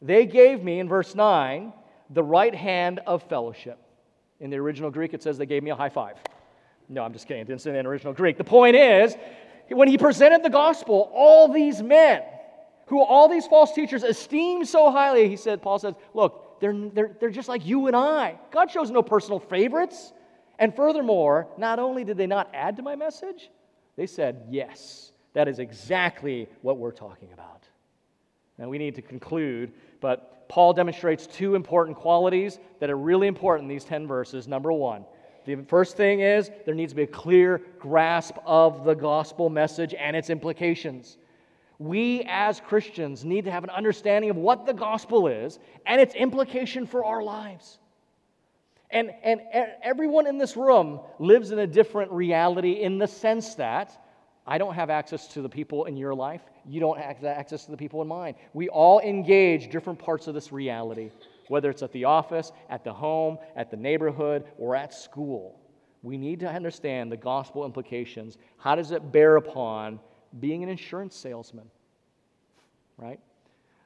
they 0.01 0.25
gave 0.25 0.63
me, 0.63 0.79
in 0.79 0.87
verse 0.87 1.15
9, 1.15 1.73
the 2.11 2.23
right 2.23 2.53
hand 2.53 2.99
of 3.07 3.23
fellowship. 3.23 3.79
In 4.39 4.49
the 4.49 4.57
original 4.57 4.91
Greek, 4.91 5.13
it 5.13 5.23
says 5.23 5.37
they 5.37 5.45
gave 5.45 5.63
me 5.63 5.71
a 5.71 5.75
high 5.75 5.89
five. 5.89 6.17
No, 6.89 7.03
I'm 7.03 7.13
just 7.13 7.27
kidding. 7.27 7.41
It 7.41 7.47
didn't 7.47 7.61
say 7.61 7.71
that 7.71 7.79
in 7.79 7.85
original 7.85 8.13
Greek. 8.13 8.37
The 8.37 8.43
point 8.43 8.75
is, 8.75 9.15
when 9.69 9.87
he 9.87 9.97
presented 9.97 10.43
the 10.43 10.49
gospel, 10.49 11.11
all 11.13 11.51
these 11.51 11.81
men 11.81 12.21
who 12.87 13.01
all 13.01 13.27
these 13.27 13.47
false 13.47 13.73
teachers 13.73 14.03
esteemed 14.03 14.67
so 14.67 14.91
highly, 14.91 15.27
he 15.27 15.35
said, 15.35 15.61
Paul 15.61 15.79
says, 15.79 15.95
look, 16.13 16.59
they're, 16.59 16.73
they're, 16.93 17.15
they're 17.19 17.29
just 17.29 17.49
like 17.49 17.65
you 17.65 17.87
and 17.87 17.95
I. 17.95 18.39
God 18.51 18.69
shows 18.69 18.91
no 18.91 19.01
personal 19.01 19.39
favorites. 19.39 20.13
And 20.59 20.75
furthermore, 20.75 21.47
not 21.57 21.79
only 21.79 22.03
did 22.03 22.17
they 22.17 22.27
not 22.27 22.49
add 22.53 22.77
to 22.77 22.83
my 22.83 22.95
message, 22.95 23.49
they 23.97 24.07
said, 24.07 24.47
yes, 24.49 25.11
that 25.33 25.47
is 25.47 25.59
exactly 25.59 26.47
what 26.61 26.77
we're 26.77 26.91
talking 26.91 27.29
about. 27.33 27.67
Now 28.57 28.69
we 28.69 28.77
need 28.77 28.95
to 28.95 29.01
conclude, 29.01 29.73
but 29.99 30.47
Paul 30.47 30.73
demonstrates 30.73 31.27
two 31.27 31.55
important 31.55 31.97
qualities 31.97 32.59
that 32.79 32.89
are 32.89 32.97
really 32.97 33.27
important 33.27 33.69
in 33.69 33.75
these 33.75 33.83
10 33.83 34.07
verses. 34.07 34.47
Number 34.47 34.71
one, 34.71 35.05
the 35.45 35.57
first 35.67 35.95
thing 35.95 36.21
is 36.21 36.49
there 36.65 36.75
needs 36.75 36.91
to 36.91 36.95
be 36.95 37.03
a 37.03 37.07
clear 37.07 37.61
grasp 37.79 38.35
of 38.45 38.83
the 38.83 38.93
gospel 38.93 39.49
message 39.49 39.93
and 39.93 40.15
its 40.15 40.29
implications. 40.29 41.17
We 41.77 42.25
as 42.27 42.59
Christians 42.61 43.25
need 43.25 43.45
to 43.45 43.51
have 43.51 43.63
an 43.63 43.69
understanding 43.69 44.29
of 44.29 44.37
what 44.37 44.65
the 44.65 44.73
gospel 44.73 45.27
is 45.27 45.59
and 45.85 46.01
its 46.01 46.15
implication 46.15 46.87
for 46.87 47.05
our 47.05 47.21
lives. 47.21 47.79
And, 48.91 49.11
and 49.23 49.41
everyone 49.83 50.25
in 50.27 50.37
this 50.37 50.55
room 50.55 50.99
lives 51.19 51.51
in 51.51 51.59
a 51.59 51.67
different 51.67 52.11
reality 52.11 52.81
in 52.81 52.97
the 52.97 53.07
sense 53.07 53.55
that 53.55 54.01
I 54.47 54.57
don't 54.57 54.75
have 54.75 54.89
access 54.89 55.27
to 55.29 55.41
the 55.41 55.49
people 55.49 55.85
in 55.85 55.97
your 55.97 56.13
life. 56.13 56.41
You 56.65 56.79
don't 56.79 56.99
have 56.99 57.23
access 57.25 57.65
to 57.65 57.71
the 57.71 57.77
people 57.77 58.01
in 58.01 58.07
mine. 58.07 58.35
We 58.53 58.69
all 58.69 58.99
engage 58.99 59.71
different 59.71 59.99
parts 59.99 60.27
of 60.27 60.33
this 60.33 60.51
reality 60.51 61.11
whether 61.47 61.69
it's 61.69 61.83
at 61.83 61.91
the 61.91 62.05
office, 62.05 62.51
at 62.69 62.83
the 62.83 62.93
home, 62.93 63.37
at 63.55 63.71
the 63.71 63.77
neighborhood, 63.77 64.45
or 64.57 64.75
at 64.75 64.93
school. 64.93 65.59
We 66.03 66.17
need 66.17 66.39
to 66.41 66.49
understand 66.49 67.11
the 67.11 67.17
gospel 67.17 67.65
implications. 67.65 68.37
How 68.57 68.75
does 68.75 68.91
it 68.91 69.11
bear 69.11 69.37
upon 69.37 69.99
being 70.39 70.63
an 70.63 70.69
insurance 70.69 71.15
salesman? 71.15 71.65
Right? 72.97 73.19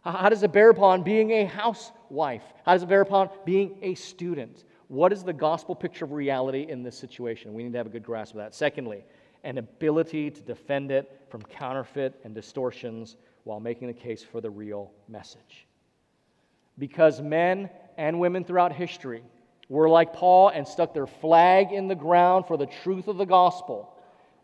How 0.02 0.30
does 0.30 0.44
it 0.44 0.52
bear 0.52 0.70
upon 0.70 1.04
being 1.04 1.32
a 1.32 1.46
housewife? 1.46 2.44
How 2.66 2.74
does 2.74 2.84
it 2.84 2.90
bear 2.90 3.02
upon 3.02 3.30
being 3.46 3.78
a 3.82 3.96
student? 3.96 4.64
What 4.88 5.14
is 5.14 5.24
the 5.24 5.34
gospel 5.34 5.76
picture 5.76 6.06
of 6.06 6.12
reality 6.12 6.66
in 6.68 6.84
this 6.84 6.98
situation? 6.98 7.54
We 7.54 7.64
need 7.64 7.74
to 7.74 7.78
have 7.78 7.88
a 7.88 7.92
good 7.92 8.04
grasp 8.04 8.34
of 8.34 8.40
that. 8.40 8.56
Secondly, 8.56 9.06
an 9.44 9.58
ability 9.58 10.32
to 10.32 10.42
defend 10.42 10.92
it 10.92 11.26
from 11.30 11.42
counterfeit 11.44 12.20
and 12.24 12.34
distortions 12.34 13.18
while 13.44 13.60
making 13.60 13.88
the 13.88 13.94
case 13.94 14.24
for 14.24 14.42
the 14.42 14.50
real 14.50 14.92
message 15.08 15.69
because 16.80 17.22
men 17.22 17.70
and 17.98 18.20
women 18.20 18.44
throughout 18.44 18.72
history 18.72 19.22
were 19.68 19.90
like 19.90 20.14
Paul 20.14 20.50
and 20.50 20.68
stuck 20.68 20.94
their 20.94 21.06
flag 21.06 21.72
in 21.72 21.88
the 21.88 21.96
ground 21.96 22.48
for 22.48 22.58
the 22.58 22.66
truth 22.66 23.08
of 23.08 23.18
the 23.18 23.26
gospel. 23.26 23.94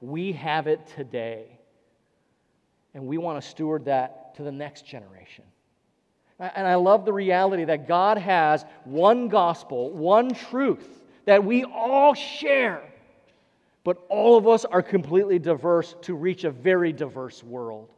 We 0.02 0.34
have 0.34 0.68
it 0.68 0.86
today. 0.96 1.58
And 2.94 3.08
we 3.08 3.18
want 3.18 3.42
to 3.42 3.50
steward 3.50 3.86
that 3.86 4.36
to 4.36 4.44
the 4.44 4.52
next 4.52 4.86
generation. 4.86 5.46
And 6.38 6.68
I 6.68 6.76
love 6.76 7.06
the 7.06 7.14
reality 7.14 7.64
that 7.66 7.88
God 7.88 8.18
has 8.18 8.66
one 8.84 9.30
gospel, 9.30 9.92
one 9.92 10.34
truth 10.34 11.04
that 11.24 11.44
we 11.44 11.64
all 11.64 12.14
share, 12.14 12.84
but 13.84 14.04
all 14.10 14.38
of 14.38 14.48
us 14.48 14.66
are 14.66 14.82
completely 14.82 15.40
diverse 15.40 15.96
to 16.02 16.14
reach 16.14 16.44
a 16.44 16.52
very 16.52 16.92
diverse 16.92 17.42
world. 17.42 17.90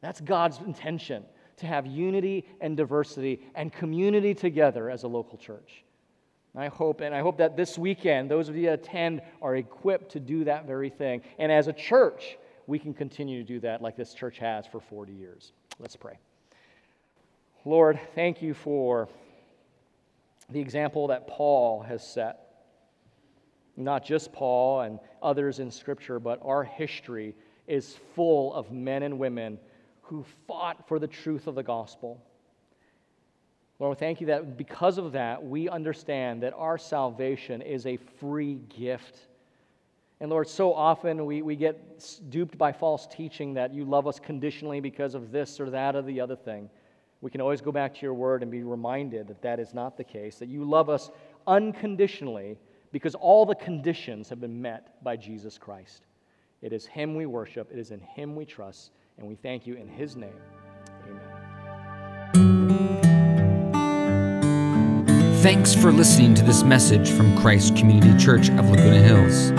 That's 0.00 0.20
God's 0.20 0.58
intention 0.58 1.24
to 1.58 1.66
have 1.66 1.86
unity 1.86 2.46
and 2.60 2.76
diversity 2.76 3.40
and 3.54 3.72
community 3.72 4.34
together 4.34 4.90
as 4.90 5.04
a 5.04 5.08
local 5.08 5.38
church. 5.38 5.84
I 6.58 6.68
hope, 6.68 7.02
and 7.02 7.14
I 7.14 7.20
hope 7.20 7.36
that 7.38 7.56
this 7.56 7.76
weekend, 7.76 8.30
those 8.30 8.48
of 8.48 8.56
you 8.56 8.66
that 8.66 8.80
attend 8.80 9.20
are 9.42 9.56
equipped 9.56 10.12
to 10.12 10.20
do 10.20 10.44
that 10.44 10.66
very 10.66 10.88
thing. 10.88 11.20
And 11.38 11.52
as 11.52 11.68
a 11.68 11.72
church, 11.72 12.38
we 12.66 12.78
can 12.78 12.94
continue 12.94 13.42
to 13.42 13.46
do 13.46 13.60
that 13.60 13.82
like 13.82 13.94
this 13.94 14.14
church 14.14 14.38
has 14.38 14.66
for 14.66 14.80
40 14.80 15.12
years. 15.12 15.52
Let's 15.78 15.96
pray. 15.96 16.18
Lord, 17.66 18.00
thank 18.14 18.40
you 18.40 18.54
for 18.54 19.08
the 20.48 20.60
example 20.60 21.08
that 21.08 21.26
Paul 21.26 21.82
has 21.82 22.06
set. 22.06 22.40
Not 23.76 24.04
just 24.04 24.32
Paul 24.32 24.80
and 24.80 24.98
others 25.22 25.58
in 25.58 25.70
Scripture, 25.70 26.18
but 26.18 26.40
our 26.42 26.64
history 26.64 27.34
is 27.66 27.98
full 28.14 28.54
of 28.54 28.72
men 28.72 29.02
and 29.02 29.18
women 29.18 29.58
who 30.06 30.24
fought 30.46 30.86
for 30.88 30.98
the 30.98 31.06
truth 31.06 31.46
of 31.46 31.54
the 31.54 31.62
gospel. 31.62 32.20
Lord, 33.78 33.98
thank 33.98 34.20
you 34.20 34.28
that 34.28 34.56
because 34.56 34.96
of 34.96 35.12
that, 35.12 35.44
we 35.44 35.68
understand 35.68 36.42
that 36.42 36.54
our 36.54 36.78
salvation 36.78 37.60
is 37.60 37.86
a 37.86 37.98
free 37.98 38.60
gift. 38.76 39.18
And 40.20 40.30
Lord, 40.30 40.48
so 40.48 40.72
often 40.72 41.26
we, 41.26 41.42
we 41.42 41.56
get 41.56 42.02
duped 42.30 42.56
by 42.56 42.72
false 42.72 43.06
teaching 43.06 43.52
that 43.54 43.74
you 43.74 43.84
love 43.84 44.06
us 44.06 44.18
conditionally 44.18 44.80
because 44.80 45.14
of 45.14 45.30
this 45.30 45.60
or 45.60 45.68
that 45.70 45.94
or 45.94 46.02
the 46.02 46.20
other 46.20 46.36
thing. 46.36 46.70
We 47.20 47.30
can 47.30 47.40
always 47.40 47.60
go 47.60 47.72
back 47.72 47.94
to 47.94 48.00
your 48.00 48.14
word 48.14 48.42
and 48.42 48.50
be 48.50 48.62
reminded 48.62 49.28
that 49.28 49.42
that 49.42 49.60
is 49.60 49.74
not 49.74 49.96
the 49.98 50.04
case, 50.04 50.36
that 50.38 50.48
you 50.48 50.64
love 50.64 50.88
us 50.88 51.10
unconditionally 51.46 52.56
because 52.92 53.14
all 53.14 53.44
the 53.44 53.54
conditions 53.54 54.28
have 54.30 54.40
been 54.40 54.62
met 54.62 55.02
by 55.04 55.16
Jesus 55.16 55.58
Christ. 55.58 56.06
It 56.62 56.72
is 56.72 56.86
Him 56.86 57.14
we 57.14 57.26
worship, 57.26 57.70
it 57.70 57.78
is 57.78 57.90
in 57.90 58.00
Him 58.00 58.34
we 58.34 58.46
trust. 58.46 58.92
And 59.18 59.26
we 59.26 59.34
thank 59.36 59.66
you 59.66 59.74
in 59.74 59.88
his 59.88 60.16
name. 60.16 60.38
Amen. 61.08 61.46
Thanks 65.42 65.74
for 65.74 65.92
listening 65.92 66.34
to 66.34 66.42
this 66.42 66.62
message 66.62 67.10
from 67.10 67.36
Christ 67.38 67.76
Community 67.76 68.16
Church 68.22 68.50
of 68.50 68.68
Laguna 68.70 69.00
Hills. 69.00 69.50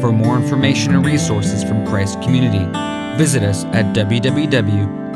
For 0.00 0.12
more 0.12 0.36
information 0.36 0.94
and 0.94 1.04
resources 1.04 1.62
from 1.62 1.86
Christ 1.86 2.20
Community, 2.22 2.64
visit 3.18 3.42
us 3.42 3.64
at 3.66 3.94
www.ccclh.org. 3.94 5.06